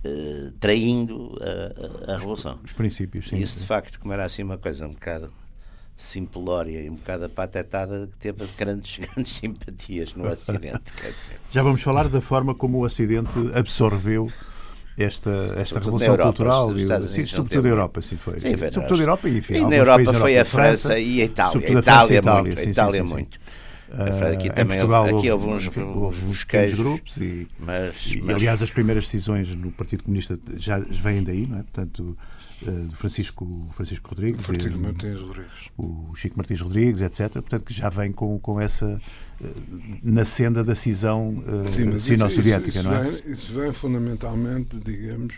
eh, 0.03 0.51
traindo 0.59 1.37
a, 2.07 2.13
a, 2.13 2.17
Revolução. 2.17 2.59
Os 2.63 2.73
princípios, 2.73 3.27
sim. 3.29 3.35
E 3.35 3.43
isso, 3.43 3.59
de 3.59 3.65
facto, 3.65 3.99
como 3.99 4.11
era 4.11 4.25
assim 4.25 4.41
uma 4.41 4.57
coisa 4.57 4.87
um 4.87 4.93
bocado 4.93 5.31
simplória 5.95 6.81
e 6.81 6.89
um 6.89 6.95
bocado 6.95 7.25
apatetada 7.25 8.07
que 8.07 8.17
teve 8.17 8.43
grandes, 8.57 8.97
grandes 9.05 9.33
simpatias 9.33 10.15
no 10.15 10.27
Ocidente. 10.27 10.93
Já 11.51 11.61
vamos 11.61 11.83
falar 11.83 12.07
da 12.07 12.21
forma 12.21 12.55
como 12.55 12.79
o 12.79 12.85
Ocidente 12.85 13.37
absorveu 13.53 14.31
esta, 14.99 15.53
esta 15.57 15.79
revolução 15.79 16.09
Europa, 16.09 16.23
cultural 16.23 16.77
e, 16.77 17.01
sim, 17.07 17.25
sobretudo 17.25 17.65
a 17.65 17.69
Europa 17.69 18.01
sim 18.01 18.17
foi, 18.17 18.39
sim, 18.39 18.55
foi 18.57 18.71
sobretudo 18.71 18.99
a 18.99 19.03
Europa 19.03 19.29
e, 19.29 19.37
enfim, 19.37 19.55
e 19.55 19.61
na 19.61 19.75
Europa 19.75 20.13
foi 20.13 20.37
a 20.37 20.45
França, 20.45 20.89
França, 20.89 20.99
e 20.99 21.21
a 21.21 21.25
Itália 21.25 21.67
a 21.67 21.71
Itália, 21.71 22.17
Itália, 22.17 22.43
muito, 22.43 22.59
sim, 22.59 22.69
Itália 22.69 23.03
sim, 23.03 23.09
muito. 23.09 23.39
Uh, 23.89 24.33
aqui 24.33 24.49
também 24.51 24.77
Portugal, 24.77 25.05
aqui 25.05 25.31
houve, 25.31 25.47
houve 25.47 25.47
uns, 25.49 25.77
houve 25.77 26.25
uns 26.25 26.43
pequenos 26.43 26.73
grupos 26.75 27.17
e, 27.17 27.47
mas, 27.57 28.05
e, 28.05 28.21
mas... 28.21 28.35
aliás 28.35 28.61
as 28.61 28.69
primeiras 28.69 29.05
decisões 29.05 29.55
no 29.55 29.71
Partido 29.71 30.03
Comunista 30.03 30.39
já 30.57 30.77
vêm 30.77 31.23
daí, 31.23 31.47
não 31.47 31.57
é? 31.57 31.63
Portanto, 31.63 32.15
uh, 32.61 32.89
Francisco, 32.95 33.67
Francisco 33.73 34.09
Rodrigues, 34.09 34.45
Francisco 34.45 34.77
e, 34.77 34.79
Martins 34.79 35.21
Rodrigues, 35.21 35.69
o 35.75 36.13
Chico 36.15 36.37
Martins 36.37 36.61
Rodrigues, 36.61 37.01
etc. 37.01 37.31
Portanto, 37.31 37.63
que 37.63 37.73
já 37.73 37.89
vem 37.89 38.11
com, 38.11 38.37
com 38.37 38.61
essa 38.61 39.01
na 40.03 40.25
senda 40.25 40.63
da 40.63 40.75
cisão 40.75 41.29
uh, 41.29 41.99
sino-soviética, 41.99 42.83
não 42.83 42.93
é? 42.93 43.03
Vem, 43.03 43.31
isso 43.31 43.53
vem 43.53 43.71
fundamentalmente, 43.71 44.77
digamos, 44.77 45.35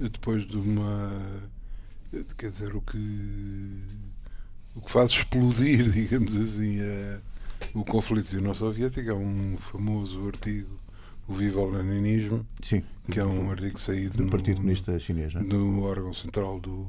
depois 0.00 0.44
de 0.44 0.56
uma 0.56 1.42
quer 2.36 2.50
dizer 2.50 2.74
o 2.74 2.80
que 2.80 3.82
o 4.74 4.80
que 4.80 4.90
faz 4.90 5.10
explodir, 5.10 5.88
digamos 5.90 6.36
assim, 6.36 6.80
a 6.80 7.20
o 7.74 7.84
conflito 7.84 8.28
sino-soviético 8.28 9.10
é 9.10 9.14
um 9.14 9.56
famoso 9.58 10.26
artigo, 10.26 10.78
o 11.26 11.34
Viva 11.34 11.60
o 11.60 11.70
Leninismo, 11.70 12.46
Sim, 12.62 12.82
que 13.10 13.18
é 13.18 13.24
um 13.24 13.50
artigo 13.50 13.78
saído 13.78 14.18
do 14.18 14.24
no, 14.24 14.30
Partido 14.30 14.56
Comunista 14.56 14.98
Chinês, 14.98 15.34
é? 15.34 15.40
no 15.40 15.82
órgão 15.82 16.12
central 16.12 16.60
do. 16.60 16.86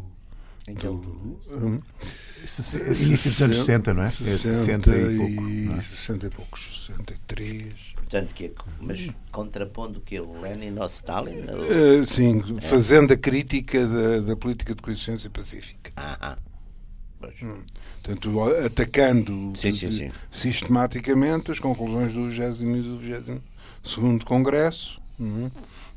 Do 0.73 1.39
um, 1.51 1.82
Início 3.06 3.32
dos 3.32 3.41
anos 3.41 3.58
60, 3.58 3.93
não 3.93 4.03
é? 4.03 4.10
60, 4.10 4.32
é 4.32 4.38
60 4.38 4.97
e 4.97 5.17
pouco. 5.17 5.41
Não 5.41 5.77
é? 5.77 5.82
60 5.82 6.27
e 6.27 6.30
poucos, 6.30 6.86
63. 6.88 7.93
Portanto, 7.95 8.34
que, 8.34 8.45
é 8.45 8.51
mas 8.82 9.10
contrapondo 9.32 10.01
que 10.01 10.19
o 10.19 10.41
Lenin 10.41 10.77
ao 10.77 10.88
Stalin? 10.88 11.39
Uh, 11.39 12.06
sim, 12.06 12.41
é. 12.58 12.62
fazendo 12.62 13.13
a 13.13 13.17
crítica 13.17 13.86
da, 13.86 14.19
da 14.21 14.36
política 14.36 14.75
de 14.75 14.82
coexistência 14.82 15.30
pacífica. 15.30 15.91
Ah, 15.95 16.17
ah. 16.21 16.38
Hum. 17.41 17.63
Portanto, 18.03 18.41
atacando 18.65 19.53
sim, 19.56 19.73
sim, 19.73 19.91
sim. 19.91 20.12
sistematicamente 20.32 21.51
as 21.51 21.60
conclusões 21.60 22.13
do 22.13 22.30
20 22.30 22.62
e 22.62 22.82
do 22.82 22.97
22 22.97 24.23
Congresso 24.23 25.01
hum, 25.19 25.49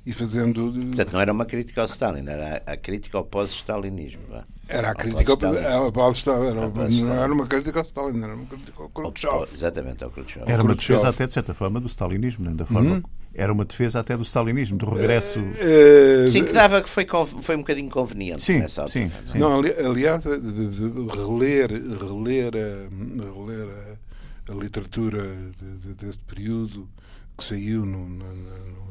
e 0.04 0.12
fazendo. 0.12 0.72
Portanto, 0.72 1.12
não 1.12 1.20
era 1.20 1.32
uma 1.32 1.44
crítica 1.44 1.80
ao 1.80 1.86
Stalin, 1.86 2.26
era 2.28 2.62
a 2.66 2.76
crítica 2.76 3.18
ao 3.18 3.24
pós-stalinismo. 3.24 4.22
Era 4.68 4.90
a 4.90 4.94
crítica 4.94 5.32
ao 5.32 5.92
pós-Stalin. 5.92 7.02
Não 7.02 7.14
era 7.14 7.32
uma 7.32 7.46
crítica 7.46 7.80
ao 7.80 7.84
Stalin, 7.84 8.22
era 8.22 8.34
uma 8.34 8.46
crítica 8.46 8.82
ao 8.82 8.88
Khrushchev. 8.88 9.48
Exatamente, 9.52 10.04
ao 10.04 10.10
Khrushchev. 10.10 10.44
Era 10.50 10.62
uma 10.62 10.74
defesa 10.74 11.08
até, 11.08 11.26
de 11.26 11.32
certa 11.32 11.54
forma, 11.54 11.80
do 11.80 11.88
stalinismo, 11.88 12.44
né? 12.44 12.54
da 12.54 12.64
forma 12.64 12.96
hum? 12.96 13.02
era 13.34 13.52
uma 13.52 13.64
defesa 13.64 14.00
até 14.00 14.16
do 14.16 14.22
stalinismo, 14.22 14.76
do 14.78 14.86
regresso. 14.90 15.38
Uh, 15.40 16.28
sim, 16.28 16.44
que 16.44 16.52
dava 16.52 16.82
que 16.82 16.88
foi, 16.88 17.06
foi 17.42 17.56
um 17.56 17.60
bocadinho 17.60 17.90
conveniente 17.90 18.42
sim, 18.42 18.58
nessa 18.58 18.82
altura. 18.82 19.08
Sim, 19.10 19.16
sim. 19.26 19.38
Não, 19.38 19.60
aliás, 19.60 20.24
reler, 20.24 21.70
reler, 21.70 22.52
a, 22.54 23.28
reler 23.34 23.68
a, 23.68 24.52
a 24.52 24.54
literatura 24.54 25.36
de, 25.58 25.78
de, 25.78 25.94
deste 25.94 26.22
período 26.24 26.88
que 27.36 27.44
saiu 27.44 27.86
no, 27.86 28.08
no, 28.08 28.24
no, 28.34 28.89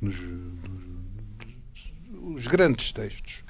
nos, 0.00 0.16
nos, 0.20 1.92
nos, 2.12 2.46
grandes 2.46 2.92
textos. 2.92 3.42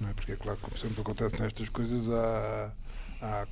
Não 0.00 0.08
é? 0.08 0.14
Porque 0.14 0.32
é 0.32 0.36
claro 0.36 0.58
que 0.58 0.80
sempre 0.80 1.00
acontece 1.00 1.40
nestas 1.40 1.68
coisas 1.68 2.08
há, 2.08 2.72
há 3.20 3.46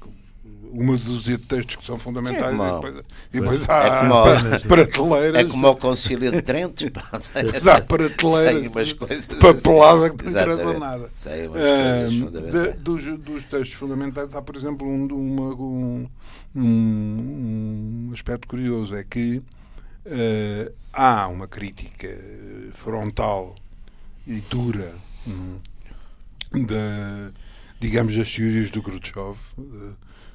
uma 0.71 0.97
dúzia 0.97 1.39
de 1.39 1.45
textos 1.45 1.77
que 1.77 1.87
são 1.87 1.99
fundamentais 1.99 2.55
Sim, 2.57 2.63
é 2.63 2.69
como, 2.69 2.79
e 2.79 2.91
depois, 2.91 3.05
e 3.33 3.41
depois 3.41 3.69
há 3.69 3.85
é 3.85 4.01
como, 4.01 4.69
prateleiras. 4.69 5.41
É 5.41 5.45
como 5.45 5.69
o 5.69 5.77
Concílio 5.77 6.31
de 6.31 6.43
Trento. 6.43 6.85
há 7.69 7.81
prateleiras 7.83 8.93
papelada 9.41 10.11
que 10.11 10.25
não 10.25 10.31
interessa 10.31 10.79
nada. 10.79 11.11
Uh, 11.17 12.77
dos, 12.79 13.19
dos 13.19 13.45
textos 13.45 13.73
fundamentais 13.73 14.35
há, 14.35 14.43
por 14.43 14.57
exemplo, 14.57 14.87
um, 14.87 15.07
uma, 15.07 15.55
um, 15.55 16.09
um, 16.55 18.11
aspecto 18.13 18.47
curioso: 18.47 18.95
é 18.95 19.05
que 19.05 19.43
uh, 20.07 20.73
há 20.93 21.29
uma 21.29 21.47
crítica 21.47 22.09
frontal 22.73 23.55
e 24.27 24.41
dura 24.49 24.95
um, 25.27 25.59
da, 26.67 27.33
digamos, 27.79 28.17
das 28.17 28.33
teorias 28.33 28.71
do 28.71 28.83
Khrushchev 28.83 29.37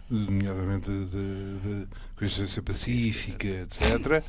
nomeadamente 0.09 0.89
de, 0.89 1.87
consciência 2.17 2.61
pacífica, 2.61 3.47
etc. 3.47 4.23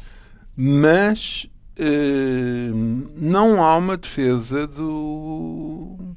Mas 0.57 1.49
eh, 1.79 2.71
não 3.17 3.63
há 3.63 3.77
uma 3.77 3.97
defesa 3.97 4.67
do. 4.67 6.12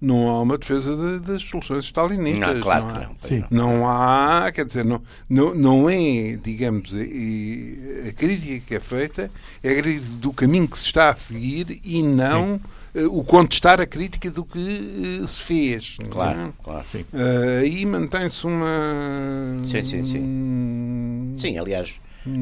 Não 0.00 0.30
há 0.30 0.40
uma 0.42 0.56
defesa 0.56 0.96
de, 0.96 1.20
das 1.20 1.42
soluções 1.42 1.84
stalinistas. 1.84 2.54
Não, 2.54 2.62
claro 2.62 2.86
não, 2.86 2.94
há, 2.94 3.08
não, 3.50 3.78
não. 3.78 3.88
há, 3.88 4.50
quer 4.52 4.64
dizer, 4.64 4.84
não, 4.84 5.02
não, 5.28 5.54
não 5.54 5.90
é, 5.90 6.38
digamos, 6.42 6.94
a, 6.94 8.08
a 8.08 8.12
crítica 8.12 8.66
que 8.66 8.74
é 8.74 8.80
feita 8.80 9.30
é 9.62 9.72
a 9.72 9.82
crítica 9.82 10.14
do 10.14 10.32
caminho 10.32 10.68
que 10.68 10.78
se 10.78 10.86
está 10.86 11.10
a 11.10 11.16
seguir 11.16 11.80
e 11.84 12.02
não. 12.02 12.54
Sim 12.54 12.60
eh, 12.94 13.04
o 13.04 13.22
contestar 13.22 13.80
a 13.80 13.86
crítica 13.86 14.30
do 14.30 14.44
que 14.44 14.58
uh, 14.58 15.26
se 15.28 15.40
fez. 15.42 15.96
Claro, 16.10 16.52
claro. 16.62 16.84
Sim. 16.88 17.04
Uh, 17.12 17.60
aí 17.62 17.86
mantém-se 17.86 18.44
uma. 18.46 19.62
Sim, 19.68 19.82
sim, 19.82 20.04
sim. 20.04 21.34
Sim, 21.38 21.58
aliás. 21.58 21.92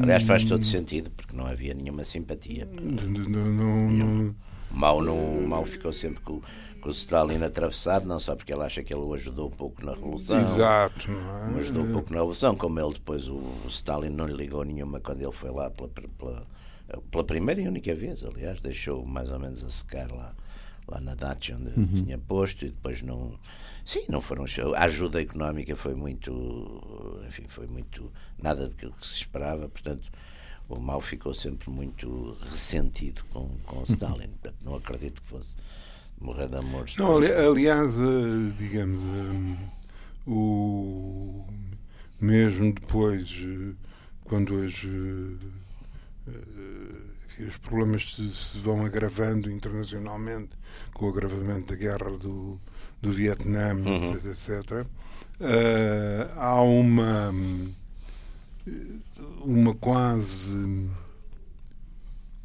Aliás, 0.01 0.23
faz 0.23 0.43
todo 0.43 0.63
sentido, 0.65 1.09
porque 1.11 1.35
não 1.35 1.45
havia 1.45 1.73
nenhuma 1.73 2.03
simpatia. 2.03 2.67
Não, 2.69 3.07
não, 3.07 3.89
não. 3.89 4.35
Mal, 4.71 5.01
não, 5.01 5.41
mal 5.47 5.65
ficou 5.65 5.91
sempre 5.91 6.21
com, 6.21 6.41
com 6.79 6.89
o 6.89 6.91
Stalin 6.91 7.43
atravessado, 7.43 8.07
não 8.07 8.19
só 8.19 8.35
porque 8.35 8.53
ele 8.53 8.63
acha 8.63 8.83
que 8.83 8.93
ele 8.93 9.01
o 9.01 9.13
ajudou 9.13 9.47
um 9.47 9.51
pouco 9.51 9.85
na 9.85 9.93
Revolução. 9.93 10.39
Exato. 10.39 11.09
É? 11.11 11.59
ajudou 11.59 11.83
um 11.83 11.91
pouco 11.91 12.09
na 12.11 12.17
Revolução, 12.17 12.55
como 12.55 12.79
ele 12.79 12.93
depois, 12.93 13.27
o, 13.27 13.41
Stalin 13.67 14.09
não 14.09 14.25
lhe 14.25 14.33
ligou 14.33 14.63
nenhuma 14.63 14.99
quando 14.99 15.21
ele 15.21 15.31
foi 15.31 15.51
lá 15.51 15.69
pela, 15.69 15.89
pela 15.89 16.47
pela 17.11 17.23
primeira 17.23 17.61
e 17.61 17.67
única 17.67 17.93
vez, 17.93 18.23
aliás, 18.23 18.59
deixou 18.59 19.05
mais 19.05 19.29
ou 19.29 19.39
menos 19.39 19.63
a 19.63 19.69
secar 19.69 20.11
lá, 20.11 20.33
lá 20.87 20.99
na 20.99 21.13
Dacia 21.13 21.55
onde 21.55 21.79
uhum. 21.79 22.03
tinha 22.03 22.17
posto 22.17 22.65
e 22.65 22.69
depois 22.69 23.01
não. 23.01 23.37
Sim, 23.85 24.05
não 24.09 24.21
foram. 24.21 24.45
A 24.75 24.83
ajuda 24.83 25.21
económica 25.21 25.75
foi 25.75 25.95
muito. 25.95 27.21
Enfim, 27.27 27.45
foi 27.47 27.67
muito. 27.67 28.11
nada 28.41 28.67
daquilo 28.67 28.93
que 28.93 29.05
se 29.05 29.15
esperava, 29.15 29.67
portanto. 29.69 30.09
O 30.67 30.79
mal 30.79 31.01
ficou 31.01 31.33
sempre 31.33 31.71
muito 31.71 32.37
ressentido 32.43 33.23
com, 33.31 33.49
com 33.65 33.79
o 33.79 33.83
Stalin. 33.89 34.27
Portanto, 34.27 34.57
não 34.63 34.75
acredito 34.75 35.19
que 35.19 35.27
fosse 35.27 35.55
morrer 36.19 36.47
de 36.47 36.57
amor. 36.57 36.85
Não, 36.97 37.17
aliás, 37.17 37.89
eh, 37.93 38.53
digamos, 38.57 39.01
um, 39.01 39.53
eh, 39.53 39.57
o, 40.27 41.45
mesmo 42.21 42.73
depois, 42.73 43.29
eh, 43.41 43.73
quando 44.23 44.61
as 44.63 44.83
enfim, 47.25 47.43
os 47.43 47.57
problemas 47.57 48.15
se, 48.15 48.29
se, 48.29 48.57
vão 48.59 48.85
agravando 48.85 49.49
internacionalmente 49.49 50.51
com 50.93 51.07
o 51.07 51.09
agravamento 51.09 51.69
da 51.69 51.75
guerra 51.75 52.11
do, 52.17 52.59
do 53.01 53.11
Vietnã, 53.11 53.73
uhum. 53.73 54.13
etc. 54.13 54.25
etc. 54.25 54.87
Uh, 55.39 56.31
há 56.35 56.61
uma 56.61 57.33
uma 59.41 59.73
quase 59.73 60.89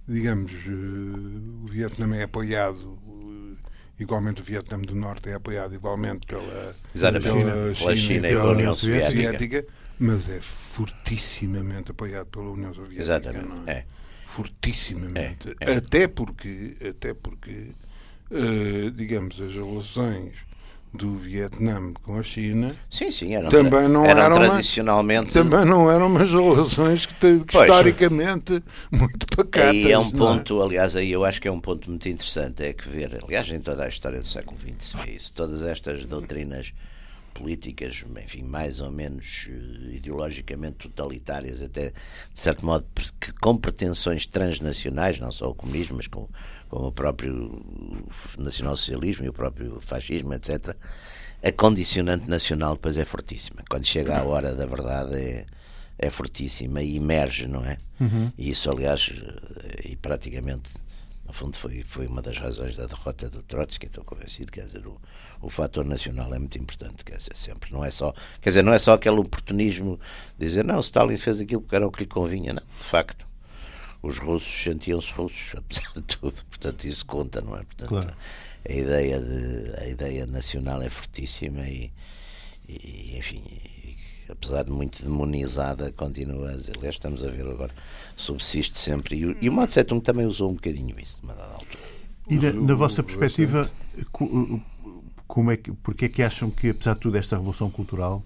digamos 0.09 0.53
o 0.53 1.67
Vietnã 1.67 2.15
é 2.15 2.23
apoiado 2.23 2.97
igualmente 3.99 4.43
o 4.43 4.45
Vietnã 4.45 4.81
do 4.81 4.95
Norte 4.95 5.29
é 5.29 5.35
apoiado 5.35 5.75
igualmente 5.75 6.27
pela, 6.27 6.75
Exatamente. 6.95 7.29
pela, 7.29 7.75
China, 7.75 7.97
China, 7.97 8.31
e 8.31 8.35
pela 8.35 8.51
União 8.53 8.75
Soviética. 8.75 9.11
Soviética 9.11 9.67
mas 9.99 10.29
é 10.29 10.41
fortissimamente 10.41 11.91
apoiado 11.91 12.27
pela 12.27 12.51
União 12.51 12.75
Soviética. 12.75 13.03
Exatamente. 13.03 13.71
É? 13.71 13.73
É. 13.73 13.87
fortissimamente. 14.27 15.57
É, 15.61 15.73
é. 15.73 15.77
Até 15.77 16.09
porque, 16.09 16.77
até 16.89 17.15
porque 17.15 17.71
uh, 18.31 18.91
digamos, 18.91 19.41
as 19.41 19.55
relações 19.55 20.33
do 20.95 21.17
Vietnã 21.17 21.93
com 22.03 22.19
a 22.19 22.23
China 22.23 22.75
sim, 22.89 23.11
sim, 23.11 23.35
eram, 23.35 23.51
também 23.51 23.89
não 23.89 24.07
eram, 24.07 24.23
eram 24.23 24.37
tradicionalmente 24.37 25.33
também 25.33 25.65
não 25.65 25.91
eram 25.91 26.07
umas 26.07 26.31
relações 26.31 27.05
que, 27.07 27.15
que 27.15 27.53
pois, 27.53 27.69
historicamente 27.69 28.63
muito 28.91 29.27
pacatas. 29.37 29.71
Aí 29.71 29.91
é 29.91 29.99
um 29.99 30.11
ponto, 30.11 30.63
é? 30.63 30.65
aliás, 30.65 30.95
aí 30.95 31.11
eu 31.11 31.25
acho 31.25 31.41
que 31.41 31.49
é 31.49 31.51
um 31.53 31.61
ponto 31.61 31.91
muito 31.91 32.09
interessante, 32.09 32.63
é 32.63 32.73
que 32.73 32.89
ver, 32.89 33.19
aliás, 33.25 33.49
em 33.51 33.61
toda 33.61 33.85
a 33.85 33.89
história 33.89 34.21
do 34.21 34.29
século 34.29 34.57
XX 34.61 34.91
se 34.91 34.97
vê 34.97 35.13
isso, 35.13 35.33
todas 35.33 35.63
estas 35.63 36.07
doutrinas 36.07 36.73
políticas, 37.35 38.05
enfim, 38.25 38.45
mais 38.45 38.81
ou 38.81 38.91
menos 38.91 39.49
uh, 39.49 39.91
ideologicamente 39.93 40.89
totalitárias, 40.89 41.61
até 41.61 41.91
de 41.91 42.41
certo 42.41 42.65
modo 42.65 42.87
com 43.41 43.57
pretensões 43.57 44.27
transnacionais, 44.27 45.19
não 45.19 45.33
só 45.33 45.51
o 45.51 45.55
comunismo, 45.55 45.97
mas 45.97 46.07
com 46.07 46.29
como 46.69 46.87
o 46.87 46.93
próprio 46.93 47.63
nacionalsocialismo 48.39 49.25
e 49.25 49.29
o 49.29 49.33
próprio 49.33 49.81
fascismo, 49.81 50.35
etc., 50.35 50.77
a 51.43 51.53
condicionante 51.53 52.29
nacional 52.29 52.75
depois 52.75 52.97
é 52.97 53.05
fortíssima. 53.05 53.63
Quando 53.69 53.85
chega 53.85 54.19
a 54.19 54.25
hora 54.25 54.55
da 54.55 54.65
verdade 54.65 55.15
é, 55.15 55.47
é 55.99 56.11
fortíssima 56.11 56.83
e 56.83 56.97
emerge, 56.97 57.47
não 57.47 57.63
é? 57.65 57.77
Uhum. 58.01 58.33
E 58.39 58.51
isso, 58.51 58.71
aliás, 58.71 59.13
eh, 59.13 59.91
e 59.91 59.97
praticamente, 59.97 60.71
no 61.27 61.35
fundo, 61.35 61.57
foi, 61.57 61.83
foi 61.83 62.07
uma 62.07 62.23
das 62.23 62.39
razões 62.39 62.77
da 62.77 62.87
derrota 62.87 63.29
do 63.29 63.43
Trotsky, 63.43 63.87
estou 63.87 64.03
convencido, 64.05 64.51
quer 64.51 64.65
dizer, 64.65 64.87
o, 64.87 64.99
o 65.43 65.51
fator 65.51 65.85
nacional 65.85 66.33
é 66.35 66.39
muito 66.39 66.59
importante, 66.59 67.05
quer 67.05 67.19
dizer, 67.19 67.37
sempre, 67.37 67.71
não 67.71 67.85
é 67.85 67.91
só, 67.91 68.15
quer 68.41 68.49
dizer, 68.49 68.63
não 68.63 68.73
é 68.73 68.79
só 68.79 68.95
aquele 68.95 69.21
oportunismo 69.21 70.01
de 70.39 70.47
dizer, 70.47 70.65
não, 70.65 70.81
Stalin 70.81 71.17
fez 71.19 71.41
aquilo 71.41 71.61
porque 71.61 71.77
era 71.77 71.87
o 71.87 71.93
que 71.93 72.05
lhe 72.05 72.09
convinha, 72.09 72.55
não, 72.55 72.63
de 72.63 72.85
facto 72.85 73.34
os 74.05 74.19
russos 74.19 74.63
sentiam-se 74.63 75.11
russos, 75.13 75.53
apesar 75.57 75.93
de 75.95 76.03
tudo. 76.03 76.45
Portanto, 76.49 76.85
isso 76.85 77.05
conta, 77.07 77.41
não 77.41 77.57
é? 77.57 77.65
Portanto, 77.65 77.89
claro. 77.89 78.15
a, 78.69 78.73
ideia 78.73 79.21
de, 79.21 79.83
a 79.83 79.89
ideia 79.89 80.27
nacional 80.27 80.83
é 80.83 80.91
fortíssima 80.91 81.67
e, 81.69 81.91
e 82.69 83.17
enfim, 83.19 83.43
e, 83.47 83.97
apesar 84.29 84.65
de 84.65 84.71
muito 84.71 85.03
demonizada, 85.03 85.91
continua 85.93 86.51
a 86.51 86.53
Aliás, 86.53 86.95
estamos 86.97 87.25
a 87.25 87.31
ver 87.31 87.51
agora, 87.51 87.75
subsiste 88.17 88.79
sempre. 88.79 89.17
E, 89.17 89.37
e 89.41 89.49
o 89.49 89.53
Mao 89.53 89.67
Tse 89.67 89.83
também 89.85 90.27
usou 90.27 90.51
um 90.51 90.55
bocadinho 90.55 90.95
isso, 91.01 91.21
de 91.21 91.25
uma 91.25 91.35
dada 91.35 91.55
altura. 91.55 91.95
E 92.29 92.37
na, 92.37 92.53
na 92.53 92.75
vossa 92.75 93.03
perspectiva, 93.03 93.71
como 95.27 95.51
é 95.51 95.57
que, 95.57 95.73
porque 95.73 96.07
é 96.07 96.09
que 96.09 96.23
acham 96.23 96.51
que, 96.51 96.71
apesar 96.71 96.95
de 96.95 97.01
tudo, 97.01 97.17
esta 97.17 97.37
revolução 97.37 97.71
cultural 97.71 98.23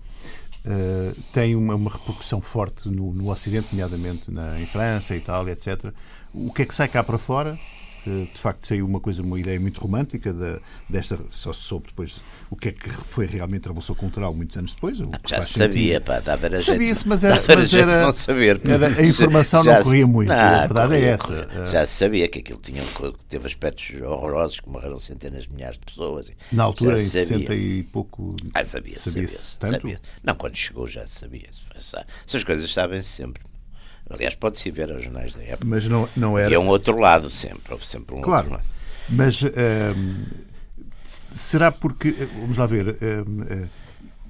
uh, 0.66 1.14
tem 1.32 1.54
uma, 1.54 1.74
uma, 1.74 1.90
repercussão 1.90 2.40
forte 2.40 2.88
no, 2.88 3.12
no 3.12 3.30
Ocidente, 3.30 3.68
nomeadamente 3.72 4.30
na, 4.30 4.60
em 4.60 4.66
França, 4.66 5.14
Itália, 5.16 5.52
etc. 5.52 5.92
O 6.32 6.52
que 6.52 6.62
é 6.62 6.64
que 6.66 6.74
sai 6.74 6.88
cá 6.88 7.02
para 7.02 7.18
fora? 7.18 7.58
De 8.08 8.40
facto 8.40 8.66
saiu 8.66 8.86
uma 8.86 9.00
coisa, 9.00 9.22
uma 9.22 9.38
ideia 9.38 9.58
muito 9.60 9.80
romântica 9.80 10.32
de, 10.32 10.60
desta, 10.88 11.18
só 11.28 11.52
se 11.52 11.60
soube 11.60 11.88
depois 11.88 12.20
o 12.50 12.56
que 12.56 12.68
é 12.68 12.72
que 12.72 12.88
foi 12.90 13.26
realmente 13.26 13.66
a 13.66 13.68
Revolução 13.68 13.94
Cultural 13.94 14.34
muitos 14.34 14.56
anos 14.56 14.74
depois. 14.74 14.98
já 15.26 15.42
se 15.42 15.58
sabia, 15.58 16.00
pá, 16.00 16.20
dava 16.20 16.56
Sabia-se, 16.58 17.06
mas 17.06 17.22
era, 17.24 17.42
mas 17.46 17.74
era, 17.74 18.02
não 18.02 18.12
saber, 18.12 18.60
era, 18.64 18.86
a 18.88 19.02
informação 19.02 19.62
não 19.62 19.82
corria 19.82 20.06
muito, 20.06 20.28
não, 20.28 20.36
a 20.36 20.60
verdade 20.60 20.96
é 20.96 21.16
corria, 21.16 21.36
é 21.36 21.42
essa. 21.44 21.46
Corria. 21.46 21.66
Já 21.66 21.86
se 21.86 21.96
sabia 21.96 22.28
que 22.28 22.38
aquilo 22.38 22.60
tinha, 22.60 22.82
teve 23.28 23.46
aspectos 23.46 24.00
horrorosos, 24.00 24.60
que 24.60 24.68
morreram 24.68 24.98
centenas 24.98 25.44
de 25.44 25.54
milhares 25.54 25.78
de 25.78 25.84
pessoas. 25.84 26.30
Na 26.52 26.64
altura, 26.64 26.94
em 26.94 26.98
60 26.98 27.54
e 27.54 27.82
pouco, 27.84 28.34
ah, 28.54 28.64
sabia, 28.64 28.98
sabia, 28.98 29.28
sabia, 29.28 29.72
sabia. 29.72 30.00
Não, 30.22 30.34
quando 30.34 30.56
chegou 30.56 30.88
já 30.88 31.06
se 31.06 31.20
sabia. 31.20 31.48
Essas 32.26 32.44
coisas 32.44 32.72
sabem-se 32.72 33.08
sempre. 33.08 33.42
Aliás, 34.10 34.34
pode-se 34.34 34.70
ver 34.70 34.90
aos 34.90 35.02
jornais 35.02 35.34
da 35.34 35.42
época. 35.42 35.66
Mas 35.66 35.88
não, 35.88 36.08
não 36.16 36.38
era. 36.38 36.50
E 36.50 36.54
é 36.54 36.58
um 36.58 36.68
outro 36.68 36.98
lado 36.98 37.30
sempre, 37.30 37.72
houve 37.72 37.86
sempre 37.86 38.16
um 38.16 38.20
claro, 38.20 38.50
outro 38.50 38.54
lado. 38.54 38.66
Mas 39.08 39.42
hum, 39.42 40.24
será 41.04 41.70
porque. 41.70 42.12
Vamos 42.40 42.56
lá 42.56 42.66
ver. 42.66 42.96
Hum, 43.02 43.68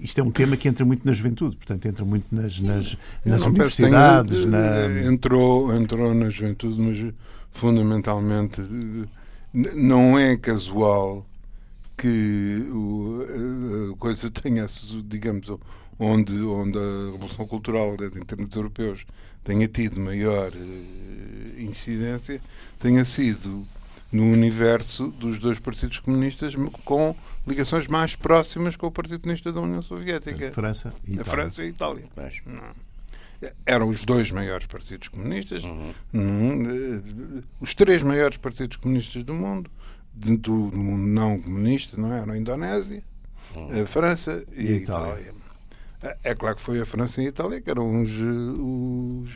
isto 0.01 0.21
é 0.21 0.23
um 0.23 0.31
tema 0.31 0.57
que 0.57 0.69
entra 0.69 0.85
muito 0.85 1.05
na 1.05 1.13
juventude, 1.13 1.57
portanto, 1.57 1.87
entra 1.87 2.05
muito 2.05 2.27
nas, 2.31 2.61
nas, 2.61 2.97
nas 3.25 3.45
universidades. 3.45 4.45
Tenho, 4.45 4.51
na... 4.51 5.03
entrou, 5.05 5.75
entrou 5.75 6.15
na 6.15 6.31
juventude, 6.31 6.81
mas 6.81 7.15
fundamentalmente 7.51 8.63
não 9.53 10.17
é 10.17 10.37
casual 10.37 11.27
que 11.97 12.63
a 13.93 13.97
coisa 13.97 14.31
tenha, 14.31 14.67
digamos, 15.05 15.51
onde, 15.99 16.35
onde 16.43 16.79
a 16.79 17.13
Revolução 17.13 17.47
Cultural, 17.47 17.95
em 17.95 18.25
termos 18.25 18.55
europeus, 18.55 19.07
tenha 19.43 19.67
tido 19.67 20.01
maior 20.01 20.53
uh, 20.53 21.61
incidência, 21.61 22.41
tenha 22.79 23.05
sido 23.05 23.67
no 24.11 24.25
universo 24.25 25.09
dos 25.09 25.39
dois 25.39 25.59
partidos 25.59 25.99
comunistas 25.99 26.55
com 26.85 27.15
ligações 27.47 27.87
mais 27.89 28.17
próximas 28.17 28.77
com 28.77 28.87
o 28.87 28.91
Partido 28.91 29.21
Comunista 29.21 29.53
da 29.53 29.61
União 29.61 29.83
Soviética. 29.83 30.49
A 30.49 30.53
França 30.53 30.95
e 31.05 31.13
Itália. 31.13 31.23
A 31.23 31.25
França 31.25 31.63
e 31.63 31.67
a 31.67 31.69
Itália. 31.69 32.09
Eram 33.65 33.89
os 33.89 34.05
dois 34.05 34.31
maiores 34.33 34.67
partidos 34.67 35.09
comunistas, 35.09 35.63
uhum. 35.63 35.93
uh, 36.15 37.45
os 37.61 37.75
três 37.75 38.03
maiores 38.03 38.37
partidos 38.37 38.77
comunistas 38.77 39.23
do 39.23 39.33
mundo, 39.33 39.71
do, 40.13 40.37
do 40.37 40.77
mundo 40.77 41.07
não 41.07 41.41
comunista, 41.41 41.97
não 41.97 42.13
é? 42.13 42.21
eram 42.21 42.33
a 42.33 42.39
Indonésia, 42.39 43.03
uhum. 43.55 43.83
a 43.83 43.87
França 43.87 44.45
e, 44.57 44.65
e 44.65 44.73
a 44.73 44.77
Itália. 44.77 45.13
Itália. 45.13 45.48
É 46.23 46.35
claro 46.35 46.57
que 46.57 46.63
foi 46.63 46.81
a 46.81 46.87
França 46.87 47.21
e 47.21 47.27
a 47.27 47.29
Itália 47.29 47.61
que 47.61 47.71
eram 47.71 48.03
os, 48.03 48.21
os, 48.21 49.31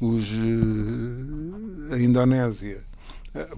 os 0.00 1.92
a 1.92 1.98
Indonésia. 1.98 2.82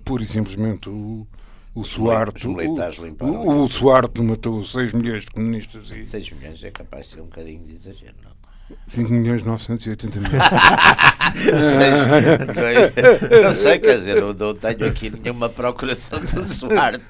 Pura 0.05 0.23
e 0.23 0.27
simplesmente 0.27 0.89
o, 0.89 1.27
o 1.75 1.85
Suarte. 1.85 2.47
O, 2.47 2.57
o, 2.57 3.65
o 3.65 3.69
Suarte 3.69 4.21
matou 4.23 4.65
6 4.65 4.93
milhões 4.95 5.25
de 5.25 5.31
comunistas. 5.31 5.91
E... 5.91 6.03
6 6.03 6.31
milhões 6.33 6.65
é 6.65 6.71
capaz 6.71 7.07
de 7.07 7.15
ser 7.15 7.21
um 7.21 7.25
bocadinho 7.25 7.65
de 7.65 7.75
exagero, 7.75 8.15
não? 8.25 8.38
5 8.87 9.13
milhões 9.13 9.45
980 9.45 10.21
mil. 10.21 10.31
não 13.43 13.53
sei, 13.53 13.79
quer 13.79 13.97
dizer, 13.97 14.21
não, 14.21 14.33
não 14.33 14.55
tenho 14.55 14.87
aqui 14.87 15.11
nenhuma 15.11 15.49
procuração 15.49 16.21
do 16.21 16.43
Suarte. 16.43 17.05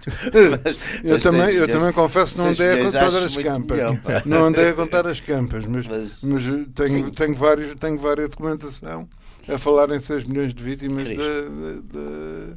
Mas, 0.64 0.78
eu, 1.04 1.14
mas 1.14 1.22
também, 1.22 1.54
eu 1.54 1.68
também 1.68 1.92
confesso 1.92 2.32
que 2.32 2.38
não 2.38 2.48
andei 2.48 2.72
a 2.72 2.84
contar 2.84 3.08
as 3.08 3.36
campas. 3.36 3.78
não 4.24 4.46
andei 4.46 4.70
a 4.70 4.74
contar 4.74 5.06
as 5.06 5.20
campas, 5.20 5.64
mas, 5.66 5.86
mas, 5.86 6.22
mas 6.22 6.42
tenho, 6.74 7.10
tenho, 7.10 7.34
vários, 7.34 7.74
tenho 7.74 7.98
várias 7.98 8.28
documentação 8.28 9.08
a 9.48 9.58
falar 9.58 9.90
em 9.90 10.00
6 10.00 10.24
milhões 10.24 10.52
de 10.52 10.62
vítimas. 10.62 11.04
De, 11.04 11.16
de, 11.16 11.82
de, 11.82 12.56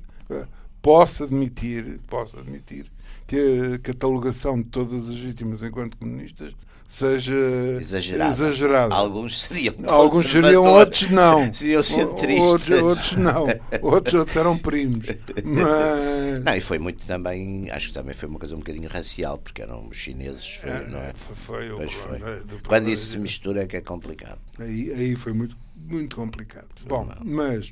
posso 0.82 1.24
admitir, 1.24 2.00
posso 2.08 2.40
admitir 2.40 2.86
que 3.28 3.76
a 3.76 3.80
catalogação 3.80 4.58
de 4.58 4.66
todas 4.66 5.10
as 5.10 5.16
vítimas 5.16 5.64
enquanto 5.64 5.98
comunistas 5.98 6.54
seja 6.92 7.34
exagerada. 7.80 8.32
exagerada. 8.32 8.94
Alguns 8.94 9.44
seriam 9.44 9.74
Alguns 9.88 10.30
seriam, 10.30 10.66
outros 10.66 11.10
não. 11.10 11.48
seriam 11.54 11.82
centristas. 11.82 12.42
Outros, 12.42 12.82
outros 12.82 13.16
não. 13.16 13.48
Outros, 13.82 14.14
outros 14.14 14.36
eram 14.36 14.58
primos. 14.58 15.08
Mas... 15.42 16.44
Não, 16.44 16.54
e 16.54 16.60
foi 16.60 16.80
muito 16.80 17.06
também, 17.06 17.72
acho 17.72 17.88
que 17.88 17.94
também 17.94 18.14
foi 18.14 18.28
uma 18.28 18.38
coisa 18.38 18.56
um 18.56 18.60
bocadinho 18.60 18.90
racial, 18.90 19.38
porque 19.38 19.62
eram 19.62 19.88
os 19.88 19.96
chineses, 19.96 20.46
foi, 20.46 20.70
é, 20.70 20.88
não 20.88 21.00
é? 21.00 21.14
Foi, 21.16 21.70
foi, 21.70 21.88
foi. 21.88 22.44
Quando 22.68 22.90
isso 22.90 23.12
se 23.12 23.18
mistura 23.18 23.64
é 23.64 23.68
que 23.68 23.78
é 23.78 23.82
complicado. 23.82 24.40
Aí, 24.60 24.92
aí 24.92 25.16
foi 25.16 25.32
muito, 25.32 25.56
muito 25.78 26.18
complicado. 26.18 26.68
Bom, 26.86 27.08
mas 27.24 27.72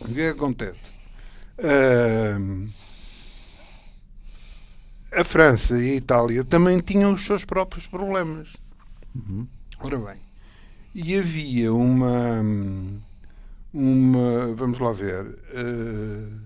o 0.00 0.06
que, 0.06 0.20
é 0.20 0.24
que 0.24 0.28
acontece? 0.30 0.90
Uh, 1.60 2.66
a 5.12 5.24
França 5.24 5.78
e 5.78 5.92
a 5.92 5.94
Itália 5.94 6.44
também 6.44 6.78
tinham 6.80 7.12
os 7.12 7.24
seus 7.24 7.44
próprios 7.44 7.86
problemas. 7.86 8.56
Uhum. 9.14 9.46
Ora 9.80 9.98
bem, 9.98 10.20
e 10.94 11.16
havia 11.16 11.72
uma. 11.72 12.42
uma 13.72 14.54
vamos 14.54 14.78
lá 14.78 14.92
ver. 14.92 15.26
Uh, 15.26 16.40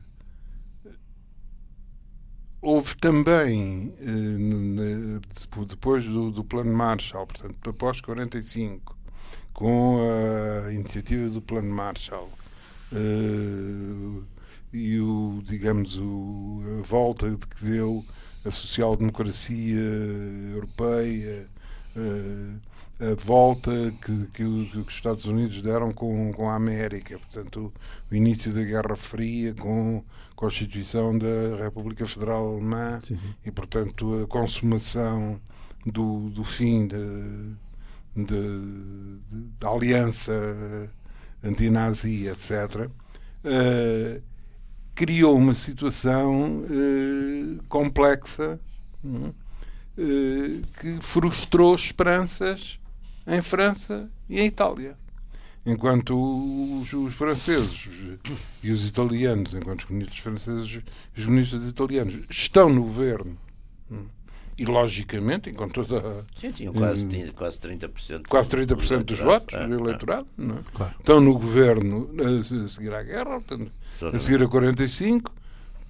houve 2.60 2.96
também, 2.96 3.94
uh, 4.00 5.64
depois 5.66 6.04
do, 6.04 6.30
do, 6.30 6.44
Plano 6.44 6.72
Marshall, 6.72 7.26
portanto, 7.26 7.70
após 7.70 8.00
45, 8.00 8.96
com 9.52 10.00
a 10.66 10.72
iniciativa 10.72 11.28
do 11.28 11.40
Plano 11.40 11.72
Marshall. 11.72 12.30
Uh, 12.92 14.24
e 14.72 15.00
o 15.00 15.42
digamos 15.44 15.96
o, 15.96 16.60
a 16.78 16.82
volta 16.86 17.30
de 17.30 17.46
que 17.46 17.64
deu 17.64 18.04
a 18.44 18.50
social-democracia 18.50 19.80
europeia, 20.54 21.46
a 23.00 23.14
volta 23.14 23.70
que, 24.02 24.26
que, 24.26 24.66
que, 24.66 24.78
os 24.78 24.88
Estados 24.88 25.24
Unidos 25.24 25.62
deram 25.62 25.90
com, 25.92 26.32
com 26.32 26.50
a 26.50 26.54
América, 26.54 27.18
portanto, 27.18 27.72
o, 28.10 28.12
o 28.12 28.14
início 28.14 28.52
da 28.52 28.62
Guerra 28.62 28.94
Fria 28.94 29.54
com 29.54 30.04
a 30.30 30.34
Constituição 30.34 31.16
da 31.16 31.56
República 31.62 32.06
Federal 32.06 32.54
Alemã 32.54 33.00
sim, 33.02 33.16
sim. 33.16 33.34
e, 33.44 33.50
portanto, 33.50 34.22
a 34.22 34.26
consumação 34.26 35.40
do, 35.86 36.28
do 36.30 36.44
fim 36.44 36.88
da 39.58 39.70
aliança 39.70 40.32
antinazi, 41.42 42.26
etc. 42.26 42.86
uh, 43.44 44.22
criou 45.00 45.34
uma 45.34 45.54
situação 45.54 46.58
uh, 46.58 47.62
complexa 47.70 48.60
uh, 49.02 49.34
que 50.78 50.98
frustrou 51.00 51.74
esperanças 51.74 52.78
em 53.26 53.40
França 53.40 54.10
e 54.28 54.38
em 54.38 54.44
Itália. 54.44 54.98
Enquanto 55.64 56.12
os, 56.82 56.92
os 56.92 57.14
franceses 57.14 57.88
e 58.62 58.70
os 58.70 58.86
italianos, 58.86 59.54
enquanto 59.54 59.78
os 59.78 59.84
comunistas 59.86 60.18
franceses 60.18 60.82
e 61.16 61.20
os 61.20 61.24
comunistas 61.24 61.64
italianos 61.66 62.18
estão 62.28 62.68
no 62.68 62.82
governo 62.82 63.38
e 64.60 64.64
logicamente, 64.66 65.50
com 65.52 65.66
toda 65.70 66.00
a, 66.00 66.22
Sim, 66.36 66.52
tinham 66.52 66.74
quase, 66.74 67.08
tinha 67.08 67.32
quase 67.32 67.58
30%. 67.58 68.26
Quase 68.28 68.50
30% 68.50 69.04
dos 69.04 69.18
votos 69.18 69.58
do 69.58 69.74
eleitorado. 69.74 70.26
Não 70.36 70.56
é? 70.56 70.58
claro. 70.74 70.94
Estão 70.98 71.18
no 71.18 71.32
governo 71.32 72.10
a 72.20 72.68
seguir 72.68 72.92
à 72.92 73.02
guerra, 73.02 73.40
portanto, 73.40 73.72
a 74.02 74.18
seguir 74.18 74.42
a 74.42 74.46
45, 74.48 75.32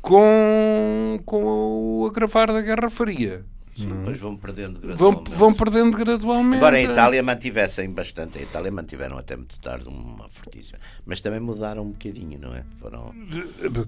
com, 0.00 1.20
com 1.26 1.42
o 1.42 2.06
agravar 2.06 2.52
da 2.52 2.60
Guerra 2.60 2.88
Fria. 2.88 3.44
Sim, 3.82 3.88
depois 3.88 4.18
vão 4.18 4.36
perdendo 4.36 4.80
gradualmente. 4.80 5.30
Vão, 5.30 5.38
vão 5.38 5.52
perdendo 5.52 5.96
gradualmente. 5.96 6.56
Embora 6.56 6.76
a 6.76 6.82
Itália 6.82 7.22
mantivessem 7.22 7.90
bastante, 7.90 8.38
a 8.38 8.42
Itália 8.42 8.70
mantiveram 8.70 9.18
até 9.18 9.36
muito 9.36 9.58
tarde 9.58 9.88
uma 9.88 10.28
fortíssima. 10.28 10.78
Mas 11.06 11.20
também 11.20 11.40
mudaram 11.40 11.82
um 11.82 11.90
bocadinho, 11.90 12.38
não 12.38 12.54
é? 12.54 12.64
Foram... 12.80 13.14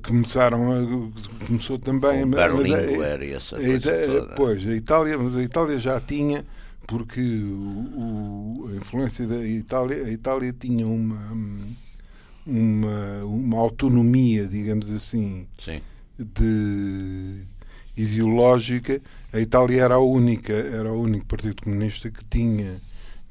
Começaram 0.02 0.72
a, 0.72 1.46
começou 1.46 1.78
também 1.78 2.24
o 2.24 2.26
Berlinguer 2.26 3.22
e 3.22 3.32
essa 3.32 3.56
coisa 3.56 4.06
toda. 4.06 4.34
Pois, 4.34 4.66
a 4.66 4.74
Itália, 4.74 5.18
mas 5.18 5.36
a 5.36 5.42
Itália 5.42 5.78
já 5.78 6.00
tinha, 6.00 6.44
porque 6.86 7.20
o, 7.20 8.68
a 8.72 8.76
influência 8.76 9.26
da 9.26 9.44
Itália, 9.46 10.04
a 10.04 10.10
Itália 10.10 10.52
tinha 10.52 10.86
uma, 10.86 11.32
uma, 12.46 13.24
uma 13.24 13.58
autonomia, 13.58 14.46
digamos 14.46 14.90
assim, 14.90 15.46
Sim. 15.58 15.80
de 16.18 17.46
ideológica, 17.96 19.00
a 19.32 19.40
Itália 19.40 19.82
era 19.82 19.94
a 19.94 20.00
única, 20.00 20.52
era 20.52 20.92
o 20.92 21.00
único 21.00 21.26
partido 21.26 21.62
comunista 21.62 22.10
que 22.10 22.24
tinha, 22.24 22.80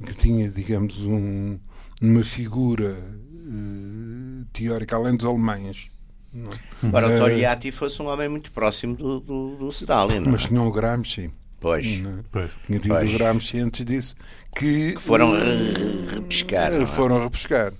que 0.04 0.14
tinha 0.16 0.50
digamos, 0.50 1.00
um, 1.00 1.60
uma 2.02 2.24
figura 2.24 2.92
uh, 2.92 4.46
teórica, 4.54 4.96
além 4.96 5.16
dos 5.16 5.26
alemães. 5.26 5.90
Não. 6.34 6.52
É? 6.52 6.56
Embora 6.84 7.08
o 7.08 7.20
Togliatti 7.20 7.72
fosse 7.72 8.02
um 8.02 8.08
homem 8.08 8.30
muito 8.30 8.52
próximo 8.52 8.96
do, 8.96 9.20
do, 9.20 9.56
do 9.58 9.70
Stalin. 9.70 10.20
Não? 10.20 10.30
É? 10.30 10.32
Mas 10.32 10.46
tinha 10.46 10.62
o 10.62 10.72
Gramsci. 10.72 11.32
Pois. 11.60 11.86
É? 11.86 12.24
pois. 12.32 12.58
Tinha 12.66 12.80
tido 12.80 12.96
pois. 12.96 13.14
o 13.14 13.18
Gramsci 13.18 13.60
antes 13.60 13.86
disso. 13.86 14.16
Que, 14.56 14.94
que 14.94 15.02
foram 15.02 15.32
re 15.34 16.06
repescar. 16.16 16.74
É? 16.74 16.86
Foram 16.86 17.24
repescar. 17.24 17.74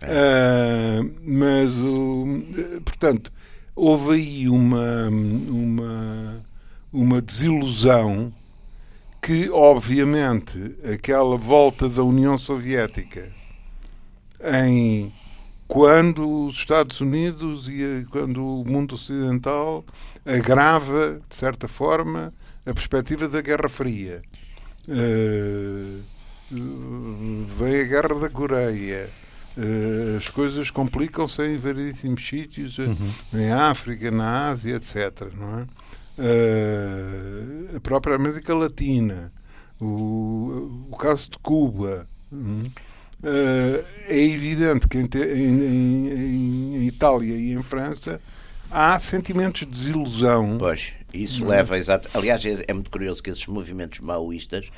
É. 0.00 1.00
Uh, 1.00 1.14
mas, 1.22 1.78
uh, 1.78 2.80
portanto, 2.82 3.30
houve 3.74 4.14
aí 4.14 4.48
uma, 4.48 5.08
uma, 5.08 6.46
uma 6.92 7.20
desilusão 7.20 8.32
que, 9.20 9.50
obviamente, 9.50 10.76
aquela 10.92 11.36
volta 11.36 11.88
da 11.88 12.02
União 12.02 12.36
Soviética 12.38 13.30
em 14.42 15.12
quando 15.68 16.46
os 16.46 16.56
Estados 16.56 17.00
Unidos 17.00 17.68
e 17.68 18.06
quando 18.10 18.42
o 18.44 18.64
mundo 18.64 18.94
ocidental 18.94 19.84
agrava, 20.24 21.20
de 21.28 21.34
certa 21.34 21.68
forma, 21.68 22.32
a 22.66 22.74
perspectiva 22.74 23.28
da 23.28 23.40
Guerra 23.40 23.68
Fria. 23.68 24.22
Uh, 24.88 26.00
vem 26.50 27.80
a 27.82 27.84
Guerra 27.84 28.14
da 28.18 28.28
Coreia, 28.28 29.08
Uh, 29.56 30.16
as 30.16 30.28
coisas 30.28 30.70
complicam-se 30.70 31.42
em 31.42 31.58
variedíssimos 31.58 32.26
sítios, 32.26 32.78
eh, 32.78 32.82
uhum. 32.82 33.40
em 33.40 33.50
África, 33.50 34.10
na 34.10 34.50
Ásia, 34.50 34.76
etc. 34.76 35.28
Não 35.36 35.60
é? 35.60 35.66
Uh, 36.18 37.76
a 37.76 37.80
própria 37.80 38.14
América 38.14 38.54
Latina, 38.54 39.32
o, 39.80 40.86
o 40.90 40.96
caso 40.96 41.30
de 41.30 41.38
Cuba. 41.38 42.06
Uh, 42.32 43.84
é 44.08 44.18
evidente 44.18 44.88
que 44.88 44.96
em, 44.96 45.08
em, 45.14 46.08
em, 46.08 46.76
em, 46.76 46.86
Itália 46.86 47.34
e 47.34 47.52
em 47.52 47.60
França 47.60 48.18
há 48.70 48.98
sentimentos 49.00 49.60
de 49.60 49.66
desilusão. 49.66 50.56
Pois, 50.58 50.92
isso 51.12 51.44
leva 51.44 51.76
exato. 51.76 52.08
Aliás, 52.14 52.44
é, 52.46 52.64
é, 52.66 52.72
muito 52.72 52.90
curioso 52.90 53.22
que 53.22 53.30
esses 53.30 53.46
movimentos 53.46 53.98
maoístas 54.00 54.70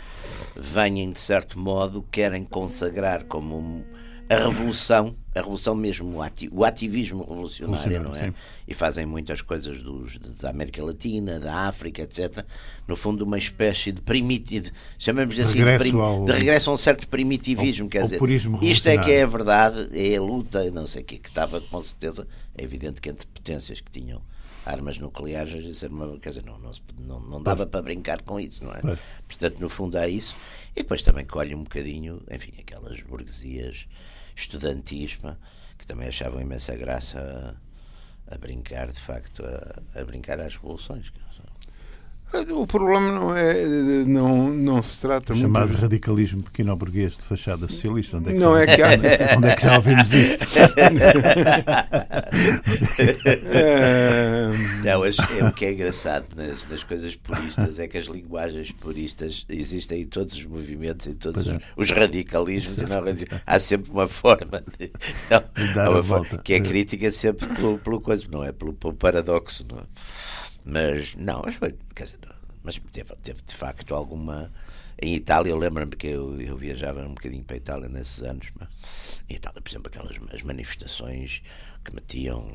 venham, 0.56 1.12
de 1.12 1.20
certo 1.20 1.58
modo, 1.58 2.04
querem 2.11 2.42
consagrar 2.44 3.24
como 3.24 3.58
um 3.58 3.85
a 4.32 4.48
revolução, 4.48 5.14
a 5.34 5.38
revolução 5.38 5.74
mesmo, 5.74 6.22
o 6.50 6.64
ativismo 6.64 7.22
revolucionário, 7.22 8.02
não 8.02 8.16
é? 8.16 8.24
Sim. 8.26 8.34
E 8.66 8.74
fazem 8.74 9.04
muitas 9.04 9.42
coisas 9.42 9.82
dos, 9.82 10.18
da 10.18 10.50
América 10.50 10.82
Latina, 10.82 11.38
da 11.38 11.68
África, 11.68 12.02
etc. 12.02 12.44
No 12.88 12.96
fundo, 12.96 13.24
uma 13.24 13.38
espécie 13.38 13.92
de 13.92 14.00
primitivo, 14.00 14.70
chamamos 14.98 15.38
assim, 15.38 15.58
regresso 15.58 15.84
de, 15.84 15.90
prim, 15.90 16.00
ao, 16.00 16.24
de 16.24 16.32
regresso 16.32 16.70
a 16.70 16.72
um 16.72 16.76
certo 16.76 17.06
primitivismo, 17.08 17.84
ao, 17.84 17.90
quer 17.90 18.02
dizer, 18.02 18.20
isto 18.62 18.88
é 18.88 18.98
que 18.98 19.12
é 19.12 19.22
a 19.22 19.26
verdade, 19.26 19.88
é 19.92 20.16
a 20.16 20.22
luta, 20.22 20.70
não 20.70 20.86
sei 20.86 21.02
o 21.02 21.04
que, 21.04 21.18
que 21.18 21.28
estava 21.28 21.60
com 21.60 21.80
certeza, 21.82 22.26
é 22.56 22.62
evidente 22.62 23.00
que 23.00 23.08
entre 23.08 23.26
potências 23.26 23.80
que 23.80 23.90
tinham 23.90 24.22
armas 24.64 24.98
nucleares, 24.98 25.82
uma, 25.82 26.18
quer 26.18 26.30
dizer, 26.30 26.44
não, 26.44 26.58
não, 26.98 27.20
não 27.20 27.42
dava 27.42 27.66
para 27.66 27.82
brincar 27.82 28.22
com 28.22 28.38
isso, 28.38 28.64
não 28.64 28.72
é? 28.72 28.80
Portanto, 29.26 29.58
no 29.58 29.68
fundo, 29.68 29.98
há 29.98 30.08
isso. 30.08 30.36
E 30.74 30.82
depois 30.82 31.02
também 31.02 31.26
colhe 31.26 31.54
um 31.54 31.64
bocadinho, 31.64 32.22
enfim, 32.30 32.52
aquelas 32.58 33.00
burguesias 33.00 33.86
estudantismo, 34.42 35.37
que 35.78 35.87
também 35.87 36.09
achavam 36.09 36.40
imensa 36.40 36.76
graça 36.76 37.59
a, 38.28 38.35
a 38.35 38.38
brincar, 38.38 38.90
de 38.90 39.00
facto, 39.00 39.42
a, 39.44 40.00
a 40.00 40.05
brincar 40.05 40.40
às 40.40 40.55
revoluções. 40.55 41.12
O 42.54 42.66
problema 42.66 43.12
não 43.12 43.36
é. 43.36 43.64
Não, 44.06 44.48
não 44.48 44.82
se 44.82 45.00
trata 45.00 45.32
o 45.32 45.36
muito. 45.36 45.52
Chamado 45.52 45.74
radicalismo 45.74 46.42
pequeno-burguês 46.42 47.18
de 47.18 47.22
fachada 47.22 47.66
socialista. 47.68 48.16
Onde 48.16 48.30
é 48.30 48.32
que, 48.32 48.38
não 48.38 48.54
já, 48.54 48.62
é 48.62 48.66
que 48.66 48.82
há... 48.82 48.88
onde 49.36 49.48
é 49.48 49.56
que 49.56 49.62
já 49.62 49.76
ouvimos 49.76 50.12
isto? 50.12 50.46
é... 53.48 54.52
Não, 54.82 55.04
é, 55.04 55.10
o 55.48 55.52
que 55.52 55.64
é 55.64 55.72
engraçado 55.72 56.26
nas, 56.36 56.68
nas, 56.68 56.82
coisas 56.82 57.14
puristas 57.14 57.78
é 57.78 57.86
que 57.86 57.98
as 57.98 58.06
linguagens 58.06 58.72
puristas 58.72 59.44
existem 59.48 60.02
em 60.02 60.06
todos 60.06 60.34
os 60.34 60.44
movimentos, 60.44 61.06
em 61.06 61.14
todos 61.14 61.46
os, 61.46 61.52
é. 61.52 61.60
os, 61.76 61.90
radicalismos, 61.90 62.78
e 62.78 62.86
não, 62.86 63.02
há 63.46 63.58
sempre 63.58 63.90
uma 63.90 64.08
forma 64.08 64.62
de. 64.78 64.90
Não, 65.30 65.92
uma 65.92 66.02
forma, 66.02 66.38
que 66.38 66.54
é 66.54 66.60
crítica 66.60 67.10
sempre 67.10 67.46
pelo, 67.48 67.78
pelo 67.78 68.00
coisa, 68.00 68.24
não 68.30 68.44
é? 68.44 68.52
Pelo, 68.52 68.72
pelo 68.72 68.94
paradoxo, 68.94 69.66
não 69.70 69.78
é? 69.78 69.82
Mas 70.64 71.14
não, 71.16 71.42
mas 71.44 71.55
foi, 71.57 71.75
quer 71.94 72.05
dizer, 72.05 72.18
mas 72.62 72.81
teve, 72.92 73.14
teve 73.22 73.42
de 73.42 73.55
facto 73.55 73.94
alguma. 73.94 74.53
Em 75.01 75.14
Itália, 75.14 75.51
eu 75.51 75.59
lembro-me 75.59 75.96
que 75.96 76.07
eu, 76.07 76.40
eu, 76.40 76.57
viajava 76.57 77.01
um 77.03 77.14
bocadinho 77.14 77.42
para 77.42 77.57
a 77.57 77.59
Itália 77.59 77.88
nesses 77.88 78.22
anos. 78.22 78.48
Mas, 78.59 79.22
em 79.29 79.35
Itália, 79.35 79.61
por 79.61 79.68
exemplo, 79.68 79.88
aquelas 79.88 80.16
as 80.33 80.42
manifestações 80.42 81.42
que 81.85 81.92
metiam 81.92 82.46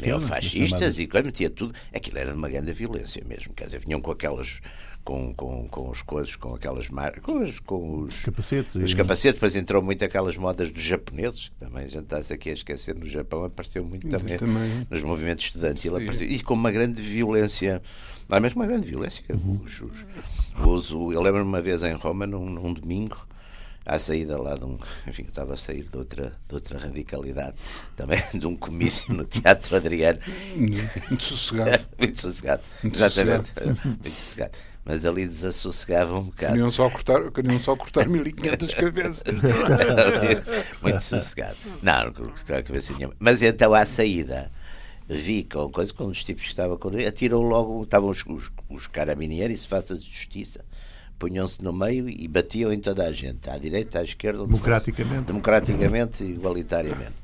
neofascistas 0.00 0.98
e 0.98 1.08
coisa, 1.08 1.26
metia 1.26 1.50
tudo. 1.50 1.74
Aquilo 1.92 2.18
era 2.18 2.30
de 2.30 2.36
uma 2.36 2.48
grande 2.48 2.72
violência 2.72 3.24
mesmo. 3.24 3.52
Quer 3.54 3.64
dizer, 3.64 3.80
vinham 3.80 4.00
com 4.00 4.12
aquelas 4.12 4.60
com, 5.06 5.32
com, 5.32 5.68
com 5.68 5.88
os 5.88 6.02
coisas, 6.02 6.34
com 6.34 6.52
aquelas 6.52 6.88
marcas, 6.88 7.22
com, 7.22 7.40
os, 7.40 7.60
com 7.60 8.00
os 8.00 8.24
capacetes. 8.24 8.74
Os 8.74 8.92
capacetes, 8.92 9.34
depois 9.34 9.54
entrou 9.54 9.80
muito 9.80 10.04
aquelas 10.04 10.36
modas 10.36 10.72
dos 10.72 10.82
japoneses, 10.82 11.48
que 11.48 11.64
também 11.64 11.84
a 11.84 11.88
gente 11.88 12.12
está 12.12 12.34
aqui 12.34 12.50
a 12.50 12.54
esquecer, 12.54 12.96
no 12.96 13.06
Japão 13.06 13.44
apareceu 13.44 13.84
muito 13.84 14.08
também, 14.08 14.36
também. 14.36 14.84
nos 14.90 15.02
movimentos 15.04 15.44
estudantis, 15.44 15.94
apareceu, 15.94 16.26
e 16.26 16.42
com 16.42 16.54
uma 16.54 16.72
grande 16.72 17.00
violência, 17.00 17.80
não 18.28 18.36
é 18.36 18.40
mesmo 18.40 18.60
uma 18.60 18.66
grande 18.66 18.84
violência. 18.88 19.24
Uhum. 19.30 19.60
Os, 19.64 19.80
os, 19.80 20.06
os, 20.58 20.90
eu 20.90 21.22
lembro-me 21.22 21.46
uma 21.46 21.62
vez 21.62 21.84
em 21.84 21.92
Roma, 21.92 22.26
num, 22.26 22.50
num 22.50 22.72
domingo, 22.72 23.16
à 23.84 24.00
saída 24.00 24.36
lá 24.42 24.56
de 24.56 24.64
um. 24.64 24.76
Enfim, 25.06 25.22
eu 25.22 25.28
estava 25.28 25.54
a 25.54 25.56
sair 25.56 25.84
de 25.84 25.96
outra, 25.96 26.32
de 26.48 26.54
outra 26.56 26.80
radicalidade, 26.80 27.56
também 27.94 28.18
de 28.34 28.44
um 28.44 28.56
comício 28.56 29.14
no 29.14 29.24
Teatro 29.24 29.76
Adriano. 29.76 30.18
Muito 30.56 31.22
sossegado. 31.22 31.84
muito 31.96 32.20
sossegado. 32.20 32.62
Muito 32.82 32.96
Exatamente. 32.96 33.48
Sossegado. 33.50 33.80
Muito 33.84 34.10
sossegado 34.10 34.58
mas 34.86 35.04
ali 35.04 35.26
desassossegava 35.26 36.16
um 36.16 36.22
bocado. 36.22 36.52
Queriam 36.52 36.70
só 36.70 36.88
cortar, 36.88 37.32
queriam 37.32 37.58
só 37.58 37.74
cortar 37.74 38.08
1500 38.08 38.74
cabeças. 38.74 39.22
Muito 40.80 41.00
sossegado. 41.00 41.56
Não, 41.82 42.04
não 42.04 42.12
cortar 42.12 42.58
a 42.58 42.62
cabeça 42.62 42.94
nenhuma. 42.94 43.14
Mas 43.18 43.42
então 43.42 43.74
à 43.74 43.84
saída 43.84 44.50
vi 45.08 45.42
com 45.42 45.68
coisa, 45.70 45.92
quando 45.92 46.12
os 46.12 46.22
tipos 46.22 46.44
que 46.44 46.50
estavam 46.50 46.78
com 46.78 46.88
ele, 46.90 47.04
atirou 47.04 47.42
logo, 47.42 47.82
estavam 47.82 48.10
os, 48.10 48.24
os, 48.26 48.50
os 48.68 48.86
carabinieri, 48.86 49.56
se 49.56 49.66
faça 49.66 49.98
de 49.98 50.06
justiça. 50.06 50.64
Punham-se 51.18 51.62
no 51.64 51.72
meio 51.72 52.08
e 52.08 52.28
batiam 52.28 52.72
em 52.72 52.78
toda 52.78 53.04
a 53.04 53.12
gente, 53.12 53.48
à 53.50 53.58
direita, 53.58 54.00
à 54.00 54.04
esquerda. 54.04 54.46
Democraticamente. 54.46 55.14
Fosse. 55.14 55.26
Democraticamente 55.26 56.24
e 56.24 56.30
igualitariamente. 56.32 57.14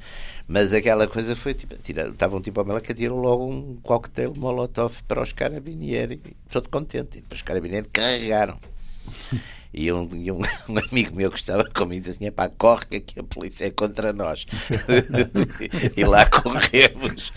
Mas 0.53 0.74
aquela 0.74 1.09
coisa 1.09 1.34
foi 1.34 1.55
tipo, 1.55 1.74
estavam 1.74 2.38
tipo 2.42 2.61
ao 2.61 2.80
que 2.82 2.92
atiram 2.92 3.16
logo 3.16 3.46
um 3.50 3.76
coquetel 3.76 4.34
molotov 4.36 5.03
para 5.09 5.22
os 5.22 5.32
carabinieri, 5.32 6.20
todo 6.50 6.68
contente. 6.68 7.16
E 7.16 7.20
depois 7.22 7.40
os 7.40 7.42
carabinieri 7.42 7.88
carregaram. 7.88 8.59
E 9.74 9.90
um, 9.90 10.07
e 10.12 10.30
um, 10.30 10.38
um 10.68 10.78
amigo 10.78 11.16
meu 11.16 11.30
que 11.30 11.38
estava 11.38 11.64
comigo 11.64 12.05
disse 12.05 12.22
assim: 12.22 12.30
pá, 12.30 12.46
corre 12.46 12.84
que 12.84 12.96
aqui 12.96 13.20
a 13.20 13.22
polícia 13.22 13.64
é 13.64 13.70
contra 13.70 14.12
nós. 14.12 14.44
e 15.96 16.05
lá 16.05 16.26
corremos. 16.26 17.32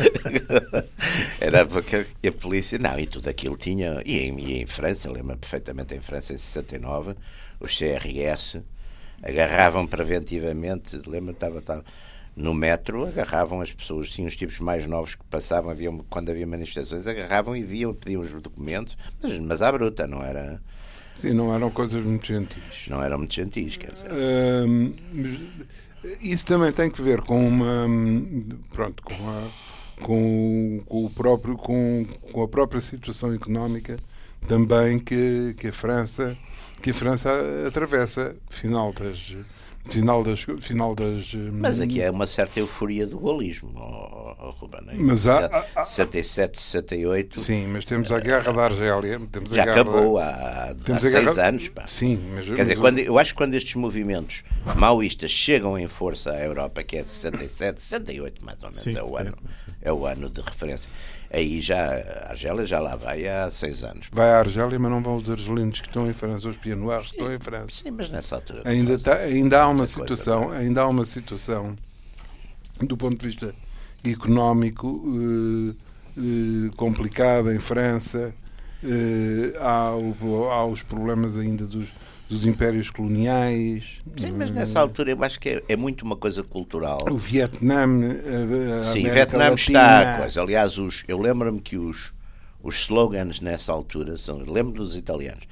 Era 1.40 1.66
porque 1.66 2.06
a 2.28 2.32
polícia, 2.34 2.78
não, 2.78 3.00
e 3.00 3.08
tudo 3.08 3.30
aquilo 3.30 3.56
tinha. 3.56 4.02
E 4.06 4.20
em, 4.20 4.38
e 4.38 4.62
em 4.62 4.66
França, 4.66 5.10
lembro 5.10 5.38
perfeitamente 5.38 5.96
em 5.96 6.02
França, 6.02 6.34
em 6.34 6.38
69, 6.38 7.16
os 7.58 7.74
CRS 7.78 8.58
agarravam 9.24 9.88
preventivamente, 9.88 11.02
lembro, 11.08 11.32
estava, 11.32 11.60
estava 11.60 11.86
no 12.36 12.54
metro, 12.54 13.08
agarravam 13.08 13.62
as 13.62 13.72
pessoas, 13.72 14.10
tinham 14.10 14.28
os 14.28 14.36
tipos 14.36 14.60
mais 14.60 14.86
novos 14.86 15.16
que 15.16 15.24
passavam, 15.26 15.72
havia, 15.72 15.90
quando 16.10 16.30
havia 16.30 16.46
manifestações, 16.46 17.08
agarravam 17.08 17.56
e 17.56 17.64
viam, 17.64 17.94
pediam 17.94 18.22
os 18.22 18.32
documentos, 18.34 18.98
mas, 19.22 19.40
mas 19.40 19.62
à 19.62 19.72
bruta, 19.72 20.06
não 20.06 20.22
era. 20.22 20.62
Sim, 21.18 21.32
não 21.32 21.56
eram 21.56 21.72
coisas 21.72 22.04
muito 22.04 22.26
gentis. 22.26 22.88
Não 22.90 23.02
eram 23.02 23.20
muito 23.20 23.34
gentis, 23.34 23.78
quer 23.78 23.92
dizer. 23.94 24.10
Isso 26.22 26.46
também 26.46 26.72
tem 26.74 26.92
que 26.92 27.02
ver 27.02 27.22
com 27.22 27.48
uma. 27.48 27.88
Pronto, 28.74 29.02
com 29.02 29.14
a, 29.14 29.50
com, 30.02 30.82
com 30.86 31.06
o 31.06 31.10
próprio, 31.10 31.56
com, 31.56 32.06
com 32.34 32.44
a 32.44 32.48
própria 32.48 32.82
situação 32.82 33.34
económica 33.34 33.98
também 34.48 35.00
que, 35.00 35.56
que 35.58 35.70
a 35.70 35.74
França 35.74 36.38
que 36.82 36.92
a 36.92 36.94
França 36.94 37.32
atravessa 37.68 38.36
final 38.50 38.94
das 38.94 39.36
final 39.88 40.24
das 40.24 40.46
final 40.62 40.96
das 40.96 41.34
mas 41.54 41.80
aqui 41.80 42.02
é 42.02 42.10
uma 42.10 42.28
certa 42.28 42.60
euforia 42.60 43.06
do 43.06 43.20
golismo 43.20 43.72
oh, 43.76 44.48
oh, 44.48 44.50
Ruben, 44.52 44.82
mas 44.98 45.28
há, 45.28 45.66
há, 45.76 45.84
67 45.84 46.60
68 46.60 47.40
sim 47.40 47.68
mas 47.68 47.86
temos 47.86 48.12
a 48.12 48.20
guerra 48.20 48.52
da 48.52 48.66
Argélia 48.66 49.22
temos 49.32 49.52
já 49.52 49.62
a 49.62 49.66
guerra 49.66 49.82
acabou 49.82 50.18
há, 50.18 50.30
há 50.30 51.00
seis 51.00 51.14
guerra... 51.14 51.48
anos 51.48 51.68
pá. 51.70 51.88
sim 51.88 52.20
mas, 52.34 52.46
quer 52.46 52.52
mas 52.52 52.60
dizer 52.60 52.78
quando, 52.78 53.00
eu 53.00 53.20
acho 53.20 53.34
que 53.34 53.38
quando 53.38 53.54
estes 53.54 53.76
movimentos 53.76 54.44
maoístas 54.76 55.32
chegam 55.32 55.78
em 55.78 55.88
força 55.88 56.32
à 56.32 56.44
Europa 56.44 56.84
que 56.84 56.98
é 56.98 57.04
67 57.04 57.82
68 57.82 58.46
mais 58.46 58.62
ou 58.64 58.70
menos 58.70 58.84
sim, 58.84 58.98
é 58.98 59.04
o 59.04 59.18
ano 59.18 59.38
é, 59.82 59.90
é 59.90 59.94
o 59.94 60.06
ano 60.06 60.30
de 60.30 60.42
referência 60.42 60.90
Aí 61.36 61.60
já, 61.60 61.98
a 62.28 62.30
Argélia 62.30 62.66
já 62.66 62.80
lá 62.80 62.96
vai 62.96 63.28
há 63.28 63.52
seis 63.52 63.84
anos. 63.84 64.08
Vai 64.10 64.32
à 64.32 64.40
Argélia, 64.40 64.80
mas 64.80 64.90
não 64.90 65.04
vão 65.04 65.18
os 65.18 65.30
argelinos 65.30 65.82
que 65.82 65.88
estão 65.88 66.10
em 66.10 66.14
França, 66.14 66.48
os 66.48 66.58
pianoares 66.58 67.08
que 67.08 67.18
estão 67.18 67.34
em 67.34 67.40
França. 67.40 67.84
Sim, 67.84 67.92
mas 67.92 68.10
nessa 68.10 68.36
altura. 68.36 68.62
Ainda, 68.64 68.98
tá, 68.98 69.16
ainda 69.18 69.62
há 69.62 69.68
uma 69.68 69.86
situação, 69.86 70.46
coisa, 70.46 70.60
ainda 70.60 70.82
há 70.82 70.88
uma 70.88 71.06
situação, 71.06 71.76
do 72.80 72.96
ponto 72.96 73.20
de 73.20 73.28
vista 73.28 73.54
económico, 74.06 75.04
eh, 75.08 75.76
eh, 76.20 76.72
complicada 76.78 77.54
em 77.54 77.60
França. 77.60 78.34
Eh, 78.82 79.58
há, 79.60 79.90
há 79.90 80.66
os 80.66 80.84
problemas 80.84 81.38
ainda 81.38 81.66
dos 81.66 81.92
dos 82.28 82.46
impérios 82.46 82.90
coloniais. 82.90 84.02
Sim, 84.18 84.32
mas 84.32 84.50
nessa 84.52 84.80
altura 84.80 85.12
eu 85.12 85.24
acho 85.24 85.40
que 85.40 85.50
é, 85.50 85.64
é 85.70 85.76
muito 85.76 86.02
uma 86.04 86.16
coisa 86.16 86.44
cultural. 86.44 87.06
O 87.10 87.18
Vietnã, 87.18 87.84
a, 87.84 88.90
a 88.90 88.94
Sim, 88.94 89.08
o 89.08 89.12
Vietnã 89.12 89.50
Latina. 89.50 89.80
está. 89.80 90.18
Coisa. 90.20 90.42
Aliás, 90.42 90.78
os, 90.78 91.04
eu 91.08 91.20
lembro-me 91.22 91.62
que 91.62 91.78
os, 91.78 92.14
os 92.64 92.76
slogans 92.82 93.40
nessa 93.42 93.72
altura 93.72 94.18
são, 94.18 94.38
lembro 94.40 94.74
dos 94.74 94.98
italianos, 94.98 95.44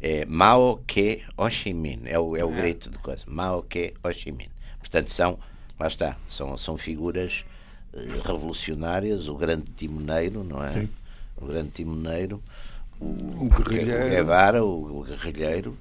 é 0.00 0.24
Mao 0.24 0.80
que 0.86 1.22
Ho 1.36 1.50
Chi 1.50 1.72
Minh, 1.72 2.02
é 2.06 2.18
o, 2.18 2.36
é 2.36 2.44
o 2.44 2.50
grito 2.50 2.90
de 2.90 2.98
coisa, 2.98 3.24
Mao 3.26 3.62
que 3.62 3.92
Ho 4.02 4.12
Chi 4.12 4.30
Minh. 4.30 4.48
Portanto, 4.78 5.10
são, 5.10 5.38
lá 5.78 5.88
está, 5.88 6.16
são, 6.28 6.56
são 6.56 6.76
figuras 6.78 7.44
uh, 7.92 8.22
revolucionárias, 8.24 9.28
o 9.28 9.34
grande 9.34 9.64
timoneiro, 9.76 10.44
não 10.44 10.62
é? 10.62 10.70
Sim. 10.70 10.88
O 11.36 11.46
grande 11.46 11.70
timoneiro, 11.70 12.40
o, 13.00 13.06
o 13.46 13.48
guerrilheiro. 13.48 14.06
o 14.06 14.10
Guevara, 14.10 14.64
o, 14.64 15.00
o 15.00 15.04
guerrilheiro 15.04 15.76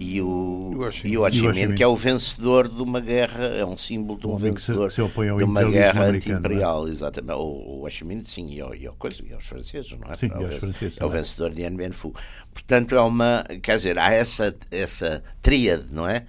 e 0.00 0.20
o, 0.20 0.70
e 1.04 1.16
o 1.16 1.22
Ho 1.22 1.30
Chi 1.30 1.42
Minh, 1.52 1.74
que 1.74 1.82
é 1.82 1.86
o 1.86 1.94
vencedor 1.94 2.68
de 2.68 2.82
uma 2.82 3.00
guerra, 3.00 3.44
é 3.44 3.64
um 3.64 3.76
símbolo 3.76 4.18
de 4.18 4.26
um, 4.26 4.36
vencedor 4.36 4.90
se- 4.90 4.96
se 4.96 5.02
opõe 5.02 5.28
ao 5.28 5.38
de 5.38 5.44
uma 5.44 5.62
guerra 5.64 6.04
americano, 6.04 6.16
anti-imperial, 6.38 6.88
exatamente. 6.88 7.32
O, 7.34 7.42
o 7.42 7.84
Ho 7.86 7.90
Chi 7.90 8.04
Minh, 8.04 8.22
sim, 8.26 8.48
e, 8.50 8.60
ao- 8.60 8.74
e, 8.74 8.86
ao 8.86 8.94
coisa, 8.94 9.22
e 9.24 9.32
aos 9.32 9.46
franceses, 9.46 9.92
não 9.92 10.10
é? 10.10 10.16
Sim, 10.16 10.26
é, 10.26 10.40
e 10.40 10.42
o 10.42 10.46
aos 10.46 10.56
franceses 10.56 11.00
é 11.00 11.04
o 11.04 11.08
vencedor 11.10 11.50
de 11.50 11.56
Dien 11.56 11.76
Bien 11.76 11.92
Phu. 11.92 12.12
Portanto, 12.52 12.94
é 12.96 13.00
uma, 13.00 13.44
quer 13.62 13.76
dizer, 13.76 13.98
há 13.98 14.10
essa, 14.12 14.54
essa 14.70 15.22
tríade, 15.40 15.92
não 15.92 16.08
é? 16.08 16.24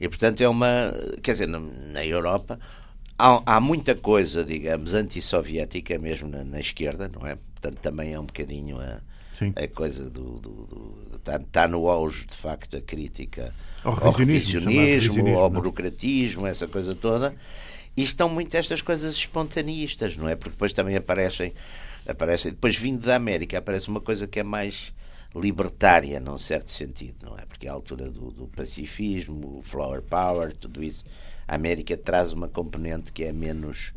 E 0.00 0.08
portanto 0.08 0.40
é 0.42 0.48
uma, 0.48 0.92
quer 1.22 1.32
dizer, 1.32 1.46
na, 1.48 1.60
na 1.60 2.04
Europa 2.04 2.58
há, 3.18 3.56
há 3.56 3.60
muita 3.60 3.94
coisa, 3.94 4.44
digamos, 4.44 4.92
antissoviética 4.92 5.98
mesmo 5.98 6.28
na, 6.28 6.44
na 6.44 6.60
esquerda, 6.60 7.08
não 7.08 7.26
é? 7.26 7.36
Portanto, 7.36 7.78
também 7.80 8.12
é 8.12 8.20
um 8.20 8.26
bocadinho 8.26 8.78
a, 8.80 9.00
Sim. 9.34 9.52
a 9.56 9.68
coisa 9.68 10.08
do. 10.08 10.96
está, 11.16 11.36
está 11.36 11.68
no 11.68 11.88
auge, 11.88 12.24
de 12.24 12.36
facto, 12.36 12.76
a 12.76 12.80
crítica 12.80 13.52
Ao 13.82 13.92
ao 13.92 14.12
revisionismo, 14.12 14.60
chamado 14.60 14.76
revisionismo, 14.76 15.14
revisionismo, 15.14 15.38
ao 15.40 15.46
é? 15.46 15.50
burocratismo, 15.50 16.46
essa 16.46 16.66
coisa 16.68 16.94
toda. 16.94 17.34
E 17.96 18.02
estão 18.02 18.28
muito 18.28 18.54
estas 18.56 18.80
coisas 18.80 19.14
espontaneistas, 19.14 20.16
não 20.16 20.28
é? 20.28 20.34
Porque 20.34 20.50
depois 20.50 20.72
também 20.72 20.96
aparecem, 20.96 21.52
aparecem 22.08 22.52
depois 22.52 22.76
vindo 22.76 23.04
da 23.04 23.16
América, 23.16 23.58
aparece 23.58 23.88
uma 23.88 24.00
coisa 24.00 24.26
que 24.26 24.40
é 24.40 24.42
mais 24.42 24.92
libertária, 25.34 26.20
num 26.20 26.38
certo 26.38 26.70
sentido, 26.70 27.16
não 27.24 27.36
é? 27.36 27.44
Porque 27.44 27.68
à 27.68 27.72
altura 27.72 28.08
do, 28.08 28.30
do 28.30 28.46
pacifismo, 28.48 29.58
o 29.58 29.62
flower 29.62 30.00
power, 30.00 30.56
tudo 30.56 30.82
isso, 30.82 31.04
a 31.46 31.56
América 31.56 31.96
traz 31.96 32.32
uma 32.32 32.48
componente 32.48 33.12
que 33.12 33.24
é 33.24 33.32
menos. 33.32 33.92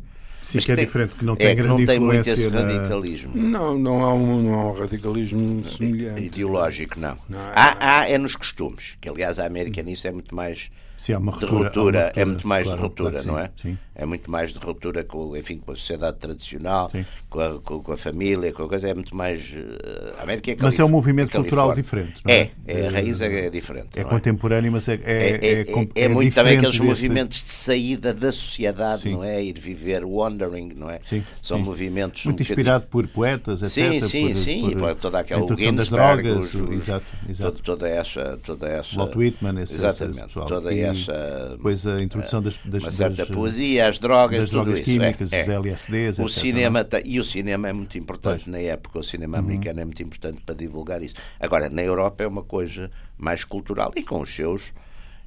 Sim, 0.48 0.58
mas 0.58 0.64
que 0.64 0.72
é 0.72 0.76
tem- 0.76 0.84
diferente, 0.86 1.14
que 1.14 1.24
não 1.26 1.36
tem 1.36 1.46
é, 1.48 1.54
grande 1.54 1.68
não 1.80 1.84
tem 1.86 2.00
muito 2.00 2.20
esse 2.26 2.46
influência 2.46 2.50
na- 2.50 2.72
radicalismo 2.78 3.32
Não, 3.36 3.78
não 3.78 4.02
há 4.02 4.14
um, 4.14 4.42
não 4.42 4.54
há 4.60 4.64
um 4.72 4.80
radicalismo 4.80 5.62
semelhante. 5.68 6.22
ideológico, 6.22 6.98
não. 6.98 7.14
Não, 7.28 7.38
é- 7.38 7.52
há, 7.54 7.98
há 8.00 8.08
é 8.08 8.16
nos 8.16 8.34
costumes, 8.34 8.96
que 8.98 9.10
aliás 9.10 9.38
a 9.38 9.44
América 9.44 9.82
nisso 9.82 10.08
é 10.08 10.10
muito 10.12 10.34
mais 10.34 10.70
Sim, 10.96 11.12
há 11.12 11.18
uma 11.18 11.32
de 11.32 11.38
ruptura, 11.44 11.64
ruptura, 11.64 12.00
há 12.00 12.12
uma 12.16 12.22
é 12.22 12.24
muito 12.24 12.48
mais 12.48 12.64
claro, 12.66 12.78
de 12.80 12.82
ruptura, 12.86 13.10
claro 13.10 13.26
não 13.28 13.38
é? 13.38 13.44
sim, 13.56 13.70
sim. 13.70 13.78
É 14.00 14.06
muito 14.06 14.30
mais 14.30 14.52
de 14.52 14.60
ruptura 14.60 15.02
com, 15.02 15.36
enfim, 15.36 15.58
com 15.58 15.72
a 15.72 15.74
sociedade 15.74 16.18
tradicional, 16.18 16.88
com 17.28 17.40
a, 17.40 17.58
com, 17.60 17.82
com 17.82 17.92
a 17.92 17.96
família, 17.96 18.52
com 18.52 18.62
a 18.62 18.68
coisa, 18.68 18.88
é 18.88 18.94
muito 18.94 19.14
mais. 19.16 19.42
eh, 19.52 20.14
A 20.20 20.22
América 20.22 20.52
é 20.52 20.54
Mas 20.54 20.60
calif- 20.76 20.80
é 20.82 20.84
um 20.84 20.88
movimento 20.88 21.30
é 21.30 21.40
cultural 21.40 21.74
diferente, 21.74 22.14
não 22.24 22.32
é? 22.32 22.48
É, 22.64 22.80
é, 22.82 22.86
a 22.86 22.90
raiz 22.92 23.20
é, 23.20 23.46
é 23.46 23.50
diferente. 23.50 23.88
É 23.96 24.04
não 24.04 24.10
contemporâneo, 24.10 24.70
mas 24.70 24.86
é, 24.86 24.94
é, 24.94 25.00
É, 25.02 25.28
é, 25.34 25.60
é, 25.62 26.04
é 26.04 26.08
muito 26.08 26.32
também 26.32 26.58
aqueles 26.58 26.74
deste- 26.78 26.86
movimentos 26.86 27.38
de 27.44 27.50
saída 27.50 28.14
da 28.14 28.30
sociedade, 28.30 29.02
Sim. 29.02 29.12
não 29.14 29.24
é? 29.24 29.42
Ir 29.42 29.58
viver 29.58 30.04
wandering, 30.04 30.74
não 30.76 30.88
é? 30.88 31.00
Sim, 31.02 31.24
São 31.42 31.58
sim. 31.58 31.64
movimentos 31.64 32.24
um 32.24 32.28
Muito 32.28 32.38
bocadinho- 32.38 32.52
inspirado 32.60 32.86
por 32.86 33.04
poetas, 33.08 33.62
etc. 33.62 33.72
Sim, 33.72 34.02
sim, 34.08 34.26
por, 34.28 34.36
sim, 34.36 34.60
por, 34.62 34.76
por 34.76 34.94
toda 34.94 35.18
aquela 35.18 35.44
das 35.44 35.58
Ginsberg, 35.58 36.22
drogas, 36.22 36.54
os- 36.54 36.60
o- 36.60 36.72
exato, 36.72 37.06
exato. 37.28 37.50
Toda, 37.50 37.62
toda 37.64 37.88
essa, 37.88 38.38
toda 38.44 38.68
essa 38.68 38.94
Walt 38.96 39.16
Whitman, 39.16 39.60
esse, 39.60 39.74
exatamente, 39.74 40.20
esse 40.20 40.28
toda 40.34 40.72
essa 40.72 41.48
Depois 41.56 41.84
a 41.84 42.00
introdução 42.00 42.40
das, 42.40 42.56
das, 42.64 42.84
uma 42.84 42.92
certa 42.92 43.16
das, 43.16 43.28
poesia, 43.28 43.87
as 43.88 43.98
drogas, 43.98 44.40
das 44.40 44.50
tudo 44.50 44.64
drogas 44.64 44.80
isso. 44.80 44.84
químicas, 44.84 45.32
é, 45.32 45.42
os 45.42 45.48
é. 45.48 45.54
LSDs, 45.54 46.18
O 46.18 46.22
etc, 46.26 46.32
cinema 46.38 46.84
tem- 46.84 47.02
e 47.04 47.18
o 47.18 47.24
cinema 47.24 47.68
é 47.68 47.72
muito 47.72 47.96
importante 47.98 48.44
Pois. 48.44 48.46
Uhum. 48.46 48.52
na 48.52 48.58
época, 48.60 48.98
o 48.98 49.02
cinema 49.02 49.38
americano 49.38 49.80
é 49.80 49.84
muito 49.84 50.02
importante 50.02 50.40
para 50.44 50.54
divulgar 50.54 51.02
isso. 51.02 51.14
Agora, 51.40 51.68
na 51.68 51.82
Europa 51.82 52.22
é 52.24 52.26
uma 52.26 52.42
coisa 52.42 52.90
mais 53.16 53.44
cultural 53.44 53.92
e 53.96 54.02
com 54.02 54.20
os 54.20 54.34
seus 54.34 54.72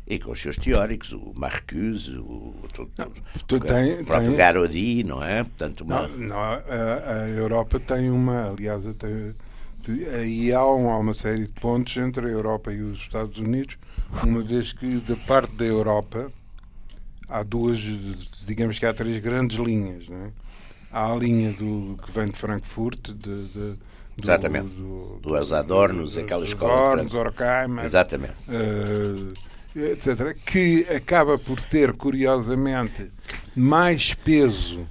e 0.08 0.18
com 0.20 0.32
os 0.32 0.42
seus 0.42 0.58
teóricos, 0.58 1.14
o 1.14 1.32
Marcuse, 1.36 2.18
o, 2.18 2.22
o, 2.22 2.56
tu 2.74 2.84
o, 2.84 3.60
tem- 3.60 4.02
o 4.02 4.04
próprio 4.06 4.30
tem- 4.30 4.36
Garodi, 4.38 5.04
não 5.04 5.24
é? 5.24 5.44
Portanto, 5.44 5.82
uma, 5.86 6.08
Não, 6.08 6.18
não, 6.18 6.38
a, 6.38 6.62
a 7.24 7.30
Europa 7.30 7.80
tem 7.80 8.10
uma, 8.10 8.50
aliás, 8.50 8.84
tem, 8.98 9.36
aí 10.14 10.52
há, 10.54 10.66
um- 10.66 10.90
há 10.90 10.98
uma 10.98 11.14
série 11.14 11.46
de 11.46 11.54
pontos 11.54 11.96
entre 11.98 12.26
a 12.28 12.30
Europa 12.30 12.74
e 12.74 12.82
os 12.82 12.98
Estados 13.00 13.38
Unidos, 13.38 13.78
uma 14.24 14.42
vez 14.42 14.74
que 14.74 14.96
da 15.08 15.16
parte 15.16 15.54
da 15.56 15.66
Europa 15.66 16.32
há 17.32 17.44
duas, 17.44 17.80
digamos 18.46 18.78
que 18.78 18.86
há 18.86 18.94
três 18.94 19.18
grandes 19.20 19.58
linhas, 19.58 20.08
não 20.10 20.26
é? 20.26 20.30
Há 20.92 21.12
a 21.12 21.16
linha 21.16 21.52
do, 21.54 21.98
que 22.04 22.12
vem 22.12 22.28
de 22.28 22.36
Frankfurt, 22.38 23.12
de, 23.12 23.14
de- 23.14 23.48
do, 23.54 23.80
Exatamente. 24.22 24.68
do, 24.68 25.20
Dos 25.22 25.54
Adornos, 25.54 26.18
aquela 26.18 26.44
escola 26.44 26.74
de 27.02 27.08
Adornos. 27.08 27.14
Horkheimer, 27.16 27.86
Exatamente. 27.86 28.34
eh, 28.50 29.90
etc., 29.94 30.36
que 30.46 30.86
acaba 30.94 31.40
por 31.40 31.62
ter, 31.64 31.94
curiosamente, 31.94 33.10
mais 33.56 34.14
peso 34.14 34.86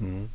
hum, 0.00 0.26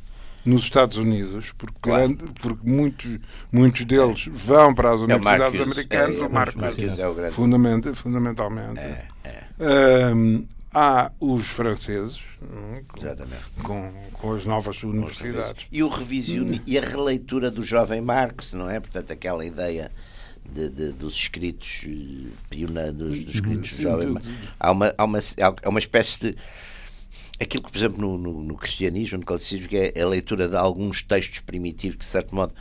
nos 0.44 0.62
Estados 0.62 0.96
Unidos, 0.98 1.52
porque, 1.58 1.74
Claro. 1.82 2.14
grande- 2.14 2.32
porque 2.40 2.70
muitos, 2.70 3.18
muitos 3.52 3.84
deles 3.84 4.28
vão 4.32 4.72
para 4.72 4.92
as 4.92 5.00
É 5.00 5.04
universidades 5.04 5.60
americanas, 5.60 6.16
é, 6.16 6.20
é, 6.22 6.26
o 6.26 6.32
Marcuse 6.32 7.00
é 7.00 7.08
o 7.08 7.14
grande. 7.14 7.34
fundamenta- 7.34 7.94
fundamentalmente. 7.94 8.78
É, 8.78 9.08
é, 9.24 10.14
Hum, 10.14 10.46
há 10.78 11.10
os 11.18 11.46
franceses, 11.48 12.20
hum, 12.40 12.80
com, 12.86 13.62
com, 13.64 13.92
com 14.12 14.32
as 14.34 14.44
novas 14.44 14.80
universidades. 14.84 15.66
E 15.72 15.82
o 15.82 15.90
e 16.66 16.78
a 16.78 16.80
releitura 16.80 17.50
do 17.50 17.62
jovem 17.64 18.00
Marx, 18.00 18.52
não 18.52 18.70
é? 18.70 18.78
Portanto, 18.78 19.12
aquela 19.12 19.44
ideia 19.44 19.90
de, 20.48 20.68
de- 20.68 20.92
dos 20.92 21.14
escritos 21.14 21.80
eh, 21.84 22.30
pioneiros, 22.48 23.24
dos 23.24 23.34
escritos 23.34 23.70
do 23.76 23.76
Sim, 23.76 24.06
Marx. 24.06 24.28
Há 24.60 24.70
uma, 24.70 24.94
há, 24.96 25.04
uma, 25.04 25.18
há 25.64 25.68
uma 25.68 25.78
espécie 25.80 26.20
de. 26.20 26.36
Aquilo 27.40 27.64
que, 27.64 27.70
por 27.72 27.78
exemplo, 27.78 28.00
no, 28.00 28.18
no, 28.18 28.42
no 28.44 28.56
cristianismo, 28.56 29.18
no 29.18 29.24
catolicismo, 29.24 29.68
que 29.68 29.76
é 29.76 30.00
a 30.00 30.06
leitura 30.06 30.48
de 30.48 30.56
alguns 30.56 31.02
textos 31.02 31.40
primitivos 31.40 31.96
que, 31.96 32.04
de 32.04 32.10
certo 32.10 32.34
modo, 32.34 32.52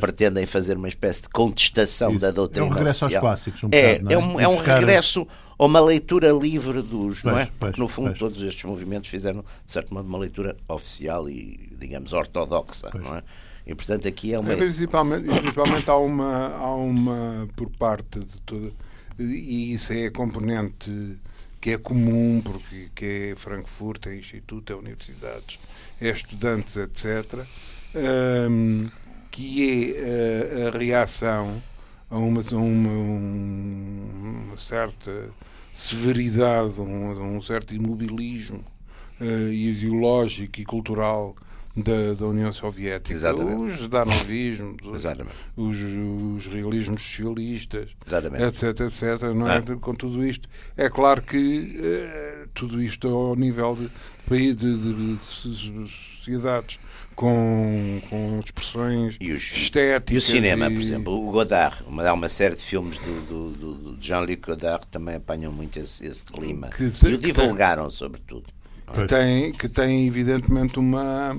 pretendem 0.00 0.46
fazer 0.46 0.76
uma 0.76 0.88
espécie 0.88 1.22
de 1.22 1.28
contestação 1.28 2.12
Isso. 2.12 2.20
da 2.20 2.30
doutrina 2.30 2.66
É 2.66 2.70
um 2.70 2.72
regresso 2.72 3.04
oficial. 3.04 3.26
aos 3.26 3.30
clássicos, 3.30 3.64
um 3.64 3.68
é, 3.72 3.98
bocado, 3.98 4.04
não 4.04 4.10
é? 4.10 4.14
é 4.14 4.18
um, 4.18 4.40
é 4.40 4.48
um 4.48 4.56
regresso 4.62 5.26
a 5.60 5.66
uma 5.66 5.80
leitura 5.80 6.32
livre 6.32 6.80
dos, 6.82 7.22
não 7.22 7.32
Pois, 7.32 7.44
é? 7.44 7.46
pois, 7.46 7.52
Porque, 7.58 7.80
no 7.80 7.88
fundo, 7.88 8.06
pois. 8.08 8.18
todos 8.18 8.42
estes 8.42 8.64
movimentos 8.64 9.10
fizeram, 9.10 9.42
de 9.42 9.72
certo 9.72 9.92
modo, 9.92 10.08
uma 10.08 10.18
leitura 10.18 10.56
oficial 10.68 11.28
e, 11.28 11.70
digamos, 11.78 12.12
ortodoxa, 12.12 12.90
não 12.94 13.16
é? 13.16 13.22
E, 13.66 13.74
portanto, 13.74 14.08
aqui 14.08 14.32
é 14.32 14.38
uma... 14.38 14.52
É, 14.52 14.56
principalmente, 14.56 15.26
principalmente 15.26 15.90
há 15.90 15.96
uma, 15.96 16.56
há 16.56 16.74
uma 16.74 17.48
por 17.54 17.68
parte 17.70 18.18
de 18.20 18.40
toda 18.40 18.72
e 19.18 19.74
isso 19.74 19.92
é 19.92 20.06
a 20.06 20.10
componente 20.10 20.90
que 21.60 21.72
é 21.72 21.78
comum 21.78 22.40
porque 22.42 22.88
que 22.94 23.04
é 23.04 23.34
Frankfurt, 23.36 24.06
é 24.06 24.16
instituto, 24.16 24.72
é 24.72 24.76
universidades, 24.76 25.58
é 26.00 26.08
estudantes, 26.08 26.76
etc. 26.76 27.44
hum, 28.48 28.88
que 29.30 29.62
é 29.62 30.64
eh, 30.64 30.68
a 30.68 30.78
reação 30.78 31.62
a 32.10 32.18
uma, 32.18 32.40
a 32.40 32.54
uma, 32.56 32.88
um- 32.90 34.44
uma 34.48 34.58
certa 34.58 35.30
severidade, 35.72 36.80
um, 36.80 37.36
um 37.36 37.40
certo 37.40 37.74
imobilismo 37.74 38.64
eh, 39.20 39.52
ideológico 39.52 40.60
e 40.60 40.64
cultural 40.64 41.36
da, 41.76 42.14
da 42.18 42.26
União 42.26 42.52
Soviética. 42.52 43.14
Exatamente. 43.14 43.62
Os 43.80 43.88
danovismos, 43.88 44.76
os, 44.84 45.04
os, 45.56 45.78
os 46.36 46.46
realismos 46.52 47.02
socialistas, 47.02 47.90
Exatamente. 48.06 48.42
etc, 48.44 48.80
etc. 48.80 49.22
Não 49.34 49.48
é? 49.48 49.58
Ah. 49.58 49.76
Com 49.80 49.94
tudo 49.94 50.24
isto, 50.24 50.48
é 50.76 50.90
claro 50.90 51.22
que 51.22 51.78
eh, 51.80 52.39
tudo 52.60 52.82
isto 52.82 53.08
ao 53.08 53.34
nível 53.36 53.74
de, 53.74 53.90
paí- 54.28 54.52
de, 54.54 54.76
de- 54.76 55.14
de 55.14 55.18
sociedades 55.18 56.78
com, 57.14 58.00
com 58.08 58.40
expressões 58.44 59.16
E, 59.20 59.32
os, 59.32 59.42
estéticas. 59.42 60.14
e 60.14 60.16
o 60.18 60.20
cinema, 60.20 60.66
e- 60.68 60.74
por 60.74 60.80
exemplo, 60.80 61.28
o 61.28 61.30
Godard, 61.32 61.82
uma, 61.86 62.06
há 62.06 62.12
uma 62.12 62.28
série 62.28 62.54
de 62.54 62.62
filmes 62.62 62.98
do, 62.98 63.50
do, 63.52 63.74
do- 63.74 63.98
Jean-Luc 64.00 64.36
Godard 64.46 64.86
que 64.86 64.92
também 64.92 65.16
apanham 65.16 65.50
muito 65.52 65.78
esse, 65.78 66.06
esse 66.06 66.24
clima. 66.24 66.68
Que- 66.68 66.84
e 66.84 66.86
o 66.88 66.92
que 66.92 67.32
tem- 67.32 67.32
divulgaram, 67.32 67.88
sobretudo. 67.90 68.44
que 68.94 69.06
tem, 69.06 69.52
que 69.52 69.68
tem 69.68 70.06
evidentemente 70.06 70.78
uma 70.78 71.36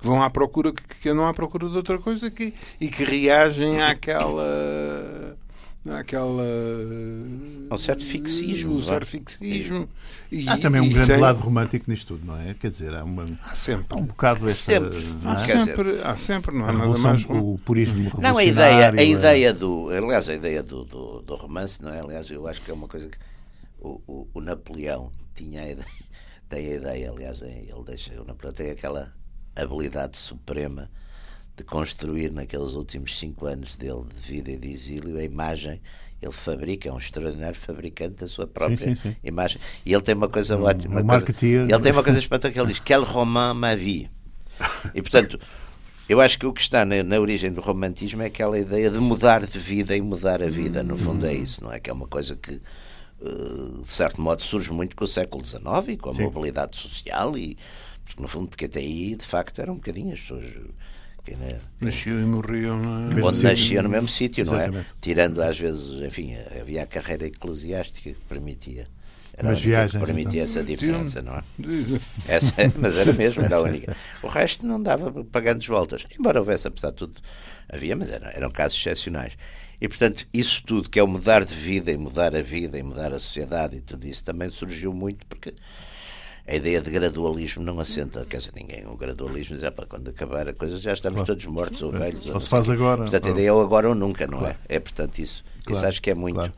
que 0.00 0.06
vão 0.06 0.22
à 0.22 0.30
procura 0.30 0.72
que, 0.72 0.82
que 1.00 1.08
andam 1.10 1.26
à 1.26 1.34
procura 1.34 1.68
de 1.68 1.76
outra 1.76 1.98
coisa 1.98 2.30
que, 2.30 2.54
e 2.80 2.88
que 2.88 3.04
reagem 3.04 3.82
àquela 3.82 5.36
àquela 5.88 6.42
Ao 7.70 7.78
certo 7.78 8.04
fixismo, 8.04 8.76
um 8.76 8.82
certo 8.82 9.06
fixismo 9.06 9.88
e, 10.30 10.48
Há 10.48 10.56
também 10.58 10.80
um 10.80 10.88
grande 10.88 11.12
sem- 11.12 11.20
lado 11.20 11.40
romântico 11.40 11.90
nisto 11.90 12.14
tudo, 12.14 12.26
não 12.26 12.38
é? 12.40 12.54
Quer 12.54 12.70
dizer, 12.70 12.94
há, 12.94 13.02
uma, 13.02 13.26
há 13.42 13.54
sempre 13.54 13.86
há 13.90 13.96
um 13.96 14.04
bocado 14.04 14.48
essa. 14.48 14.54
Sempre. 14.74 15.00
não 15.22 15.30
há 15.30 15.34
é? 15.34 15.40
Dizer, 15.40 15.60
sempre 15.64 16.00
há 16.04 16.16
sempre 16.16 16.54
não 16.54 16.66
A 16.66 16.68
há 16.68 16.72
nada 16.72 16.84
revolução, 16.84 17.10
mais 17.10 17.24
o 17.28 17.58
purismo 17.64 18.12
Não, 18.18 18.36
a 18.38 18.44
ideia, 18.44 18.90
a 18.92 18.96
é- 18.96 19.04
ideia 19.06 19.52
do. 19.52 19.88
Aliás, 19.90 20.28
a 20.28 20.34
ideia 20.34 20.62
do, 20.62 20.84
do, 20.84 21.22
do 21.22 21.34
romance, 21.34 21.82
não 21.82 21.92
é? 21.92 22.00
Aliás, 22.00 22.30
eu 22.30 22.46
acho 22.46 22.60
que 22.60 22.70
é 22.70 22.74
uma 22.74 22.86
coisa 22.86 23.08
que. 23.08 23.18
O, 23.80 24.00
o, 24.06 24.28
o 24.34 24.40
Napoleão 24.40 25.10
tinha 25.34 25.62
a 25.62 25.70
ideia, 25.70 25.86
tem 26.48 26.66
a 26.72 26.74
ideia, 26.76 27.10
aliás, 27.10 27.42
é- 27.42 27.64
ele 27.68 27.84
deixa. 27.86 28.12
O 28.20 28.24
Napoleão 28.24 28.52
tem 28.52 28.70
aquela 28.70 29.12
habilidade 29.56 30.16
suprema 30.18 30.88
de 31.60 31.64
construir 31.64 32.32
naqueles 32.32 32.72
últimos 32.72 33.18
cinco 33.18 33.44
anos 33.44 33.76
dele 33.76 34.02
de 34.14 34.22
vida 34.22 34.50
e 34.50 34.56
de 34.56 34.72
exílio 34.72 35.18
a 35.18 35.22
imagem. 35.22 35.78
Ele 36.20 36.32
fabrica, 36.32 36.88
é 36.88 36.92
um 36.92 36.98
extraordinário 36.98 37.58
fabricante 37.58 38.16
da 38.16 38.28
sua 38.28 38.46
própria 38.46 38.78
sim, 38.78 38.94
sim. 38.94 39.16
imagem. 39.22 39.60
E 39.84 39.92
ele 39.92 40.02
tem 40.02 40.14
uma 40.14 40.28
coisa 40.28 40.58
ótima. 40.58 41.00
um 41.00 41.06
coisa-. 41.06 41.26
Ele 41.74 41.80
tem 41.80 41.92
uma 41.92 42.02
coisa 42.02 42.18
espantosa 42.18 42.52
que 42.52 42.58
ele 42.58 42.68
diz: 42.68 42.78
Quel 42.78 43.04
roman 43.04 43.54
ma 43.54 43.74
vie? 43.74 44.08
E 44.94 45.00
portanto, 45.00 45.38
eu 46.08 46.20
acho 46.20 46.38
que 46.38 46.46
o 46.46 46.52
que 46.52 46.60
está 46.60 46.84
na, 46.84 47.02
na 47.02 47.20
origem 47.20 47.52
do 47.52 47.60
romantismo 47.60 48.22
é 48.22 48.26
aquela 48.26 48.58
ideia 48.58 48.90
de 48.90 48.98
mudar 48.98 49.44
de 49.46 49.58
vida 49.58 49.96
e 49.96 50.00
mudar 50.00 50.42
a 50.42 50.48
vida. 50.48 50.82
No 50.82 50.98
fundo, 50.98 51.26
é 51.26 51.32
isso, 51.32 51.62
não 51.62 51.72
é? 51.72 51.78
Que 51.78 51.88
é 51.88 51.92
uma 51.92 52.06
coisa 52.06 52.36
que, 52.36 52.52
eh, 52.52 53.80
de 53.82 53.90
certo 53.90 54.20
modo, 54.20 54.42
surge 54.42 54.70
muito 54.72 54.96
com 54.96 55.04
o 55.04 55.08
século 55.08 55.44
XIX 55.44 55.62
e 55.88 55.96
com 55.96 56.10
a 56.10 56.14
Sim. 56.14 56.24
mobilidade 56.24 56.76
social. 56.76 57.36
E, 57.38 57.56
no 58.18 58.28
fundo, 58.28 58.48
porque 58.48 58.66
até 58.66 58.80
aí, 58.80 59.14
de 59.14 59.24
facto, 59.24 59.60
eram 59.60 59.74
um 59.74 59.76
bocadinho 59.76 60.12
as 60.12 60.20
pessoas. 60.20 60.44
Que, 61.24 61.38
né, 61.38 61.58
nasciam 61.80 62.18
e 62.20 62.24
morriam 62.24 62.76
é? 63.10 63.14
Mesmo 63.14 63.28
onde 63.28 63.38
sítio. 63.38 63.50
nascia 63.50 63.82
no 63.82 63.88
mesmo 63.88 64.08
sítio, 64.08 64.44
não 64.44 64.56
é? 64.56 64.84
Tirando 65.00 65.42
às 65.42 65.58
vezes, 65.58 65.90
enfim, 66.02 66.34
havia 66.60 66.82
a 66.82 66.86
carreira 66.86 67.26
eclesiástica 67.26 68.10
que 68.10 68.18
permitia. 68.28 68.86
Era 69.32 69.48
Mas 69.48 69.60
viagens, 69.60 69.92
que 69.92 69.98
permitia 70.06 70.42
então. 70.42 70.44
essa 70.44 70.62
diferença, 70.62 71.22
não 71.22 71.34
é? 71.34 71.42
Essa, 72.28 72.54
mas 72.78 72.96
era 72.96 73.12
mesmo, 73.12 73.42
era 73.42 73.56
a 73.56 73.60
única. 73.62 73.96
O 74.22 74.26
resto 74.26 74.66
não 74.66 74.82
dava 74.82 75.24
para 75.24 75.40
grandes 75.40 75.66
voltas. 75.66 76.04
Embora 76.18 76.40
houvesse, 76.40 76.68
apesar 76.68 76.90
de 76.90 76.96
tudo, 76.96 77.14
havia, 77.68 77.96
mas 77.96 78.10
era, 78.10 78.30
eram 78.36 78.50
casos 78.50 78.78
excepcionais. 78.78 79.32
E, 79.80 79.88
portanto, 79.88 80.26
isso 80.34 80.62
tudo, 80.66 80.90
que 80.90 80.98
é 80.98 81.02
o 81.02 81.08
mudar 81.08 81.42
de 81.44 81.54
vida 81.54 81.90
e 81.90 81.96
mudar 81.96 82.36
a 82.36 82.42
vida 82.42 82.78
e 82.78 82.82
mudar 82.82 83.14
a 83.14 83.18
sociedade 83.18 83.76
e 83.76 83.80
tudo 83.80 84.06
isso, 84.06 84.22
também 84.22 84.50
surgiu 84.50 84.92
muito 84.92 85.24
porque 85.26 85.54
a 86.46 86.54
ideia 86.54 86.80
de 86.80 86.90
gradualismo 86.90 87.62
não 87.62 87.78
assenta, 87.80 88.24
quer 88.28 88.38
dizer, 88.38 88.52
ninguém. 88.56 88.86
O 88.86 88.96
gradualismo 88.96 89.56
já 89.56 89.70
para 89.70 89.86
quando 89.86 90.08
acabar 90.08 90.48
a 90.48 90.52
coisa 90.52 90.78
já 90.78 90.92
estamos 90.92 91.22
todos 91.24 91.44
mortos 91.46 91.80
ou 91.82 91.90
velhos. 91.92 92.26
Ou 92.26 92.32
não 92.32 92.40
se 92.40 92.48
faz 92.48 92.66
quê. 92.66 92.72
agora, 92.72 93.02
Portanto, 93.02 93.24
a 93.24 93.28
ou- 93.28 93.34
ideia 93.34 93.48
é 93.48 93.52
o 93.52 93.60
agora 93.60 93.88
ou 93.88 93.94
nunca, 93.94 94.26
não 94.26 94.46
é? 94.46 94.56
É, 94.68 94.80
portanto, 94.80 95.18
isso. 95.18 95.44
Isso 95.60 95.64
Claro, 95.66 95.88
acho 95.88 96.02
que 96.02 96.10
é 96.10 96.14
muito. 96.14 96.34
claro. 96.36 96.52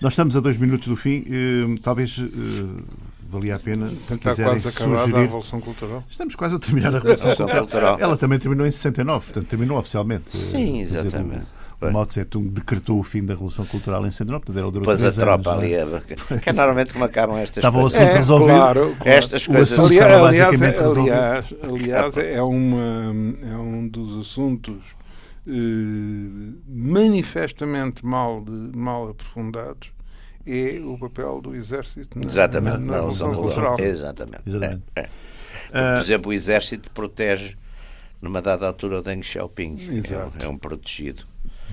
Nós 0.00 0.12
estamos 0.14 0.36
a 0.36 0.40
dois 0.40 0.56
minutos 0.56 0.88
do 0.88 0.96
fim. 0.96 1.24
eh, 1.28 1.78
talvez 1.82 2.18
eh, 2.18 2.82
valia 3.28 3.54
a 3.56 3.58
pena, 3.58 3.94
se 3.94 4.14
Está 4.14 4.30
quiserem 4.30 4.52
quase 4.60 4.68
acabada 4.68 5.00
a 5.00 5.04
sugerir. 5.04 5.20
Revolução 5.22 5.60
Cultural. 5.60 6.04
Estamos 6.10 6.34
quase 6.34 6.56
a 6.56 6.58
terminar 6.58 6.96
a 6.96 6.98
Revolução 6.98 7.46
Cultural. 7.46 7.96
Ela 8.00 8.16
também 8.16 8.38
terminou 8.38 8.66
em 8.66 8.70
69, 8.70 9.26
portanto, 9.26 9.46
terminou 9.48 9.78
oficialmente. 9.78 10.34
Sim, 10.34 10.82
Eh, 10.82 10.86
quer 10.86 11.02
dizer, 11.04 11.42
O, 11.80 11.86
o 11.86 11.92
Mao 11.92 12.06
Tse-tung 12.06 12.48
decretou 12.48 12.98
o 12.98 13.02
fim 13.02 13.24
da 13.24 13.34
Revolução 13.34 13.64
Cultural 13.66 14.06
em 14.06 14.10
69, 14.10 14.44
portanto, 14.44 14.62
ela 14.62 14.72
durou 14.72 14.82
Depois 14.94 15.04
a 15.04 15.12
tropa 15.20 15.50
anos, 15.50 15.64
ali, 15.64 15.74
é? 15.74 15.82
a- 15.82 16.38
que 16.40 16.48
é 16.48 16.52
normalmente 16.52 16.92
como 16.92 17.04
acabam 17.04 17.36
estas 17.38 17.58
Estava 17.58 17.78
o 17.78 17.80
coisas. 17.82 17.98
assunto 18.00 18.12
É, 18.14 18.16
resolvido. 18.18 18.46
claro, 18.56 18.96
claro. 18.98 19.18
Estas 19.18 19.42
O 19.42 19.46
coisas. 19.52 19.72
assunto 19.72 19.86
Aliás, 19.88 20.06
estava 20.06 20.28
aliás, 20.28 20.50
basicamente 20.50 20.78
resolvido. 20.78 21.12
aliás, 21.14 21.54
aliás, 21.62 22.16
é, 22.16 22.42
uma, 22.42 23.14
é 23.52 23.56
um 23.56 23.88
dos 23.88 24.18
assuntos 24.26 24.96
eh, 25.48 25.52
manifestamente 26.68 28.04
mal, 28.04 28.40
de- 28.42 28.76
mal 28.76 29.08
aprofundados 29.10 29.92
é 30.46 30.80
o 30.84 30.96
papel 30.98 31.40
do 31.40 31.54
exército 31.54 32.18
na, 32.18 32.24
Exatamente, 32.26 32.72
na, 32.74 32.78
na 32.78 32.86
na 32.86 32.94
Revolução 32.94 33.34
Cultural. 33.34 33.76
Exatamente. 33.80 34.42
Exatamente. 34.46 34.82
É, 34.94 35.00
é. 35.72 35.92
Por 35.94 36.00
exemplo, 36.00 36.30
o 36.30 36.32
exército 36.32 36.90
protege, 36.92 37.56
numa 38.22 38.40
dada 38.40 38.66
altura, 38.66 39.00
o 39.00 39.02
Deng 39.02 39.22
Xiaoping. 39.22 39.78
É 39.86 39.90
um- 39.90 39.96
Exato. 39.98 40.44
É, 40.46 40.48
um 40.48 40.56
protegido. 40.56 41.24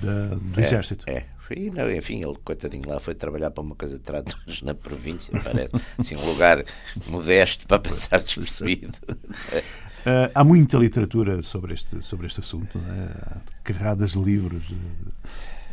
Da- 0.02 0.34
do 0.34 0.60
É, 0.60 0.64
Exército. 0.64 1.04
É. 1.08 1.24
E, 1.54 1.70
não, 1.70 1.90
enfim, 1.92 2.22
ele, 2.24 2.36
coitadinho, 2.42 2.88
lá 2.88 2.98
foi 2.98 3.14
trabalhar 3.14 3.50
para 3.50 3.62
uma 3.62 3.74
coisa 3.74 3.96
de 3.98 4.00
tratores 4.02 4.62
na 4.62 4.74
província, 4.74 5.32
parece. 5.44 5.74
Assim, 5.98 6.16
um 6.16 6.24
lugar 6.24 6.64
modesto 7.06 7.66
para 7.66 7.78
passar 7.78 8.20
despercebido. 8.20 8.94
Ah, 10.06 10.30
há 10.34 10.44
muita 10.44 10.76
literatura 10.76 11.40
sobre 11.42 11.72
este, 11.72 12.02
sobre 12.02 12.26
este 12.26 12.40
assunto, 12.40 12.76
é? 12.78 13.10
há 13.22 13.40
carradas 13.62 14.10
de 14.10 14.18
livros. 14.18 14.74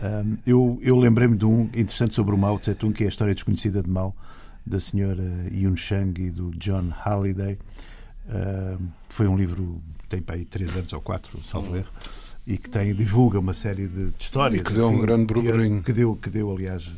Ah, 0.01 0.23
eu 0.47 0.79
eu 0.81 0.97
lembrei-me 0.97 1.35
de 1.35 1.43
um 1.45 1.63
interessante 1.73 2.15
sobre 2.15 2.33
o 2.33 2.37
Mao 2.37 2.57
Tse-tung, 2.57 2.93
que 2.93 3.03
é 3.03 3.07
a 3.07 3.09
história 3.09 3.33
desconhecida 3.35 3.83
de 3.83 3.89
Mao, 3.89 4.15
da 4.65 4.79
senhora 4.79 5.21
Yun 5.51 5.75
Shang 5.75 6.21
e 6.21 6.29
do 6.29 6.51
John 6.51 6.91
Halliday. 7.05 7.59
Ah, 8.29 8.77
foi 9.09 9.27
um 9.27 9.35
livro 9.35 9.81
tem 10.07 10.21
para 10.21 10.35
aí 10.35 10.45
três 10.45 10.73
anos 10.77 10.93
ou 10.93 11.01
quatro, 11.01 11.43
salvo 11.43 11.75
erro, 11.75 11.91
e 12.47 12.57
que 12.57 12.69
tem, 12.69 12.93
divulga 12.93 13.39
uma 13.39 13.53
série 13.53 13.87
de, 13.87 14.05
de 14.07 14.13
histórias. 14.19 14.61
E 14.61 14.63
que 14.63 14.73
deu 14.73 14.87
um 14.89 14.99
grande 14.99 15.25
que- 15.27 15.33
burburinho. 15.33 15.81
Que 15.83 15.93
deu, 15.93 16.15
que 16.15 16.29
deu, 16.29 16.51
aliás, 16.51 16.89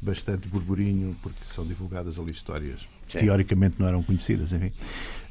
bastante 0.00 0.48
burburinho, 0.48 1.14
porque 1.22 1.38
são 1.44 1.64
divulgadas 1.66 2.18
ali 2.18 2.30
histórias 2.32 2.80
que 3.06 3.18
Sim. 3.18 3.24
teoricamente 3.26 3.76
não 3.78 3.86
eram 3.88 4.02
conhecidas, 4.02 4.52
enfim. 4.52 4.72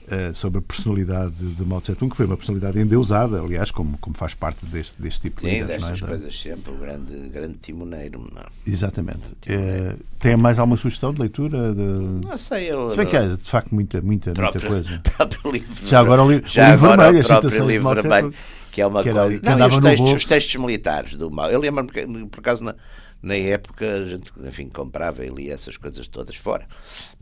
eh, 0.10 0.32
sobre 0.34 0.60
a 0.60 0.62
personalidade 0.62 1.36
de 1.36 1.66
Mao 1.66 1.82
Tse-tung, 1.82 2.10
que 2.10 2.16
foi 2.16 2.26
uma 2.26 2.38
personalidade 2.38 2.80
endeusada, 2.80 3.42
aliás, 3.42 3.72
como, 3.72 3.98
como 3.98 4.16
faz 4.16 4.34
parte 4.34 4.66
deste, 4.66 5.02
deste 5.02 5.20
tipo 5.20 5.42
de 5.42 5.50
Sim, 5.50 5.60
líderes. 5.60 5.82
não 5.82 5.88
é? 5.90 5.92
destas 5.92 6.00
Da- 6.10 6.16
coisas 6.18 6.42
sempre, 6.42 6.72
o 6.74 6.78
grande, 6.78 7.30
grande 7.30 7.58
timoneiro. 7.62 8.20
Não, 8.34 8.44
Exatamente. 8.66 9.20
Eh, 9.46 9.96
tem 10.18 10.38
mais 10.38 10.60
alguma 10.60 10.78
sugestão 10.78 11.14
de 11.14 11.20
leitura? 11.20 11.74
De... 11.76 11.82
não 12.26 12.38
sei, 12.38 12.70
ele. 12.70 12.90
Se 12.90 12.96
bem 12.96 13.06
que 13.06 13.18
há, 13.18 13.22
de 13.36 13.50
facto, 13.50 13.76
muita, 13.76 14.02
muita, 14.02 14.34
muita 14.34 14.60
coisa. 14.62 14.98
próprio 15.18 15.52
livro. 15.52 15.88
Já 15.88 16.00
agora 16.00 16.24
o 16.24 16.32
li- 16.32 16.44
já 16.46 16.70
o 16.70 16.72
livro 16.72 16.86
agora 16.86 17.02
vermelho, 17.12 17.18
o 17.18 17.22
as 17.22 17.28
próprio 17.28 17.50
citações 17.52 17.68
de 17.68 17.74
livro 17.78 17.84
Mao 17.84 18.32
que 18.78 18.82
é 18.84 18.86
uma 18.86 19.02
que 19.02 19.10
era- 19.10 19.24
coisa. 19.24 19.40
que 19.42 19.50
não, 19.50 19.60
e 19.60 19.68
os 19.70 19.80
textos, 19.80 20.12
os 20.12 20.24
textos 20.26 20.56
militares 20.58 21.16
do 21.16 21.32
Mao. 21.32 21.50
Eu 21.50 21.60
lembro-me 21.60 21.90
que, 21.90 22.06
por 22.28 22.42
acaso, 22.42 22.64
na, 22.64 22.76
na 23.24 23.34
época, 23.34 23.84
a 23.92 24.06
gente, 24.06 24.32
enfim, 24.46 24.70
comprava 24.70 25.26
e 25.26 25.30
lia 25.30 25.56
essas 25.56 25.78
coisas 25.78 26.08
todas 26.08 26.36
fora. 26.36 26.68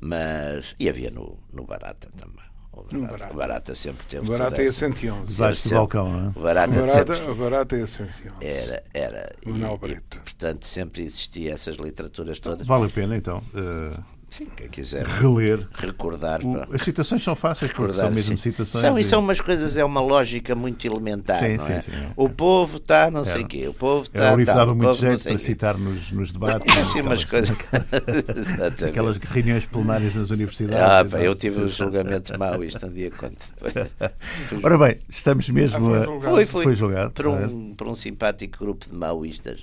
Mas. 0.01 0.75
E 0.77 0.89
havia 0.89 1.09
no, 1.11 1.37
no 1.53 1.65
Barata 1.65 2.09
também. 2.19 2.43
O 2.73 2.81
Barata, 2.83 3.07
Barata. 3.07 3.33
Barata 3.33 3.75
sempre 3.75 4.05
teve. 4.05 4.25
O 4.25 4.31
barato 4.31 4.51
toda 4.51 4.63
é 4.63 4.65
a 4.65 4.67
essa- 4.67 4.79
111. 4.79 5.31
Debaixo 5.31 5.69
do 5.69 5.75
balcão, 5.75 6.09
não 6.11 6.25
é? 6.25 6.27
O 6.35 6.41
Barata, 6.41 6.71
O 6.83 6.85
barato, 6.87 7.15
sempre. 7.15 7.31
o 7.31 7.35
barato 7.35 7.75
é 7.75 7.81
a 7.81 7.87
111. 7.87 8.45
Era, 8.45 8.83
era. 8.93 9.35
E, 9.45 9.49
e, 9.49 9.77
Brito. 9.77 10.17
portanto, 10.19 10.65
sempre 10.67 11.03
existia 11.03 11.53
essas 11.53 11.77
literaturas 11.77 12.37
todas. 12.39 12.67
Vale 12.67 12.87
a 12.87 12.89
pena, 12.89 13.15
então. 13.15 13.41
eh, 13.55 13.97
Sim, 14.37 14.47
quem 14.57 14.67
quiser 14.67 15.05
reler. 15.05 15.65
recordar. 15.73 16.41
O- 16.43 16.73
as 16.75 16.81
citações 16.81 17.23
são 17.23 17.35
fáceis, 17.35 17.71
porque 17.71 17.83
Recordar, 17.83 18.05
são 18.07 18.13
mesmo 18.13 18.37
sim. 18.37 18.51
citações. 18.51 18.81
São, 18.81 18.99
e 18.99 19.03
são 19.05 19.19
umas 19.21 19.39
coisas, 19.39 19.77
é 19.77 19.85
uma 19.85 20.01
lógica 20.01 20.53
muito 20.55 20.85
elementar. 20.85 21.39
Sim, 21.39 21.55
não 21.57 21.65
sim, 21.65 21.71
é? 21.73 21.81
sim. 21.81 21.91
O 22.17 22.27
povo 22.27 22.77
está 22.77 23.09
não 23.09 23.23
sei 23.23 23.35
Era. 23.35 23.43
o 23.43 23.47
quê, 23.47 23.67
o 23.69 23.73
povo 23.73 24.03
está. 24.03 24.31
livro 24.31 24.45
tal, 24.47 24.55
dava 24.55 24.75
muito 24.75 24.87
povo 24.89 24.99
jeito 24.99 25.21
sei 25.21 25.31
para 25.31 25.39
quê. 25.39 25.45
citar 25.45 25.77
nos, 25.77 26.11
nos 26.11 26.31
debates. 26.33 26.75
É 26.77 26.81
assim 26.81 27.01
umas 27.01 27.23
aquelas, 27.23 27.49
coisas. 27.49 27.57
Exatamente. 28.35 28.85
aquelas 28.85 29.17
reuniões 29.17 29.65
plenárias 29.65 30.15
nas 30.15 30.29
universidades. 30.31 30.81
Ah, 30.83 31.03
pá, 31.05 31.11
tal. 31.11 31.21
eu 31.21 31.35
tive 31.35 31.61
um 31.61 31.67
julgamento 31.67 32.37
mau, 32.37 32.63
isto 32.63 32.85
um 32.85 32.91
dia 32.91 33.11
conto. 33.11 33.37
Ora 34.63 34.77
bem, 34.77 34.97
estamos 35.09 35.47
mesmo 35.49 35.77
Ah, 35.77 35.79
foi 35.89 35.97
a. 35.99 36.03
julgado. 36.05 36.21
Foi, 36.35 36.45
foi. 36.45 36.63
Foi 36.63 36.75
julgado. 36.75 37.11
Por 37.11 37.27
um, 37.27 37.73
por 37.73 37.87
um 37.87 37.95
simpático 37.95 38.59
grupo 38.59 38.85
de 38.89 38.93
maoístas 38.95 39.59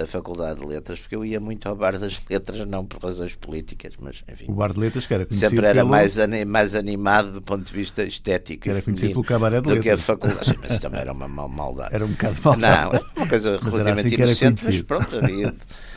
da 0.00 0.06
Faculdade 0.06 0.60
de 0.60 0.66
Letras, 0.66 0.98
porque 0.98 1.14
eu 1.14 1.22
ia 1.24 1.38
muito 1.38 1.68
ao 1.68 1.76
bar 1.76 1.98
das 1.98 2.26
letras, 2.30 2.66
não 2.66 2.86
por 2.86 3.02
razões 3.02 3.34
políticas, 3.36 3.92
mas 4.00 4.22
enfim. 4.32 4.46
O 4.48 4.52
Bar 4.54 4.72
de 4.72 4.80
Letras, 4.80 5.06
que 5.06 5.12
era 5.12 5.26
conhecido 5.26 5.50
Sempre 5.50 5.66
era 5.66 5.74
pelo- 5.80 5.88
mais, 5.90 6.18
ani- 6.18 6.44
mais 6.46 6.74
animado 6.74 7.32
do 7.32 7.42
ponto 7.42 7.62
de 7.66 7.70
vista 7.72 8.02
estético 8.02 8.70
Era 8.70 8.80
conhecido 8.80 9.10
pelo 9.12 9.24
cabaré 9.24 9.60
de 9.60 9.68
do 9.68 9.80
que 9.80 9.90
a 9.90 9.92
letras. 9.92 10.00
faculdade. 10.00 10.46
Sim, 10.46 10.56
mas 10.62 10.78
também 10.80 11.00
era 11.00 11.12
uma 11.12 11.28
mal- 11.28 11.48
maldade. 11.50 11.94
Era 11.94 12.06
um 12.06 12.08
bocado 12.08 12.36
mal. 12.44 12.56
Não, 12.56 12.90
uma 13.16 13.26
coisa 13.28 13.58
Mas 13.62 13.74
era 13.74 13.84
relativamente 13.94 14.22
assim 14.22 14.44
inocente, 14.46 14.64
mas 14.64 14.82
pronto, 14.82 15.16
havia. 15.16 15.54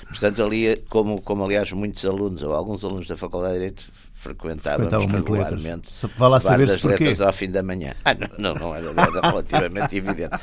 Portanto, 0.10 0.43
ali, 0.43 0.78
como, 0.89 1.22
como 1.22 1.45
aliás 1.45 1.72
muitos 1.72 2.06
alunos, 2.06 2.43
ou 2.43 2.54
alguns 2.54 2.84
alunos 2.84 3.08
da 3.08 3.16
Faculdade 3.16 3.54
de 3.54 3.60
Direito, 3.60 3.86
frequentávamos 4.24 5.05
regularmente 5.11 5.89
Vá 6.17 6.28
lá 6.28 6.38
o 6.38 6.41
saber-se 6.41 6.74
das 6.74 6.82
porquê. 6.82 7.03
letras 7.03 7.21
ao 7.21 7.34
fim 7.34 7.49
da 7.51 7.61
manhã. 7.61 7.93
Ah, 8.05 8.15
não, 8.39 8.53
não, 8.53 8.59
não 8.59 8.76
era, 8.76 8.89
era 8.89 9.21
relativamente 9.30 9.95
evidente. 9.97 10.36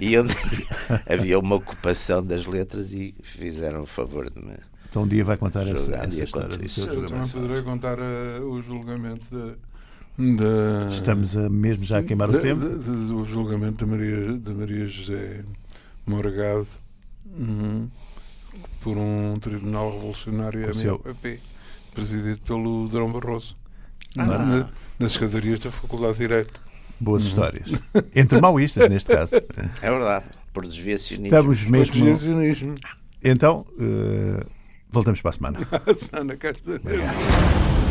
E 0.00 0.18
onde 0.18 0.34
havia 1.08 1.38
uma 1.38 1.54
ocupação 1.56 2.22
das 2.22 2.44
letras 2.46 2.92
e 2.92 3.14
fizeram 3.22 3.82
o 3.82 3.86
favor 3.86 4.28
de 4.30 4.44
me. 4.44 4.54
Então 4.88 5.02
um 5.04 5.06
dia 5.08 5.24
vai 5.24 5.36
contar 5.36 5.66
essa, 5.68 5.94
essa 5.94 6.06
dia 6.08 6.24
história 6.24 6.48
conta 6.48 6.62
do 6.62 6.68
seu 6.68 6.86
Eu 6.92 7.06
também 7.08 7.28
poderei 7.28 7.62
contar 7.62 7.98
eh, 8.00 8.40
o 8.40 8.60
julgamento 8.60 9.24
da. 9.30 9.54
da 10.18 10.88
Estamos 10.90 11.36
a, 11.36 11.48
mesmo 11.48 11.84
já 11.84 11.98
a 11.98 12.02
queimar 12.02 12.28
o 12.28 12.32
da- 12.32 12.40
tempo. 12.40 12.60
do 12.60 13.24
julgamento 13.24 13.86
da 13.86 13.90
Maria, 13.92 14.32
da 14.32 14.52
Maria 14.52 14.88
José 14.88 15.44
Morgado 16.04 16.66
hum, 17.38 17.88
por 18.82 18.96
um 18.96 19.34
tribunal 19.40 19.92
revolucionário 19.92 20.68
O 20.68 20.74
seu- 20.74 21.00
MLPP, 21.04 21.40
presidido 22.00 22.38
pelo 22.46 22.88
Drão 22.88 23.10
Barroso, 23.12 23.56
Ah. 24.16 24.24
na- 24.26 24.38
na- 24.38 24.68
nas 24.98 25.12
escadarias 25.12 25.58
da 25.60 25.70
Faculdade 25.70 26.14
de 26.14 26.18
Direito. 26.20 26.60
Boas 26.98 27.24
histórias. 27.24 27.70
Entre 28.14 28.40
maoístas, 28.40 28.88
neste 28.88 29.12
caso. 29.14 29.34
É 29.36 29.90
verdade, 29.90 30.26
por 30.52 30.66
desviacionismo. 30.66 31.26
Estamos 31.26 31.64
mesmo. 31.64 31.94
Protecionismo. 32.04 32.74
Então, 33.22 33.66
eh, 33.78 34.44
voltamos 34.90 35.20
para 35.22 35.30
a 35.30 35.32
semana. 35.32 35.58
A 35.86 35.94
semana 35.94 36.36
cá 36.36 36.50
estaremos. 36.50 37.89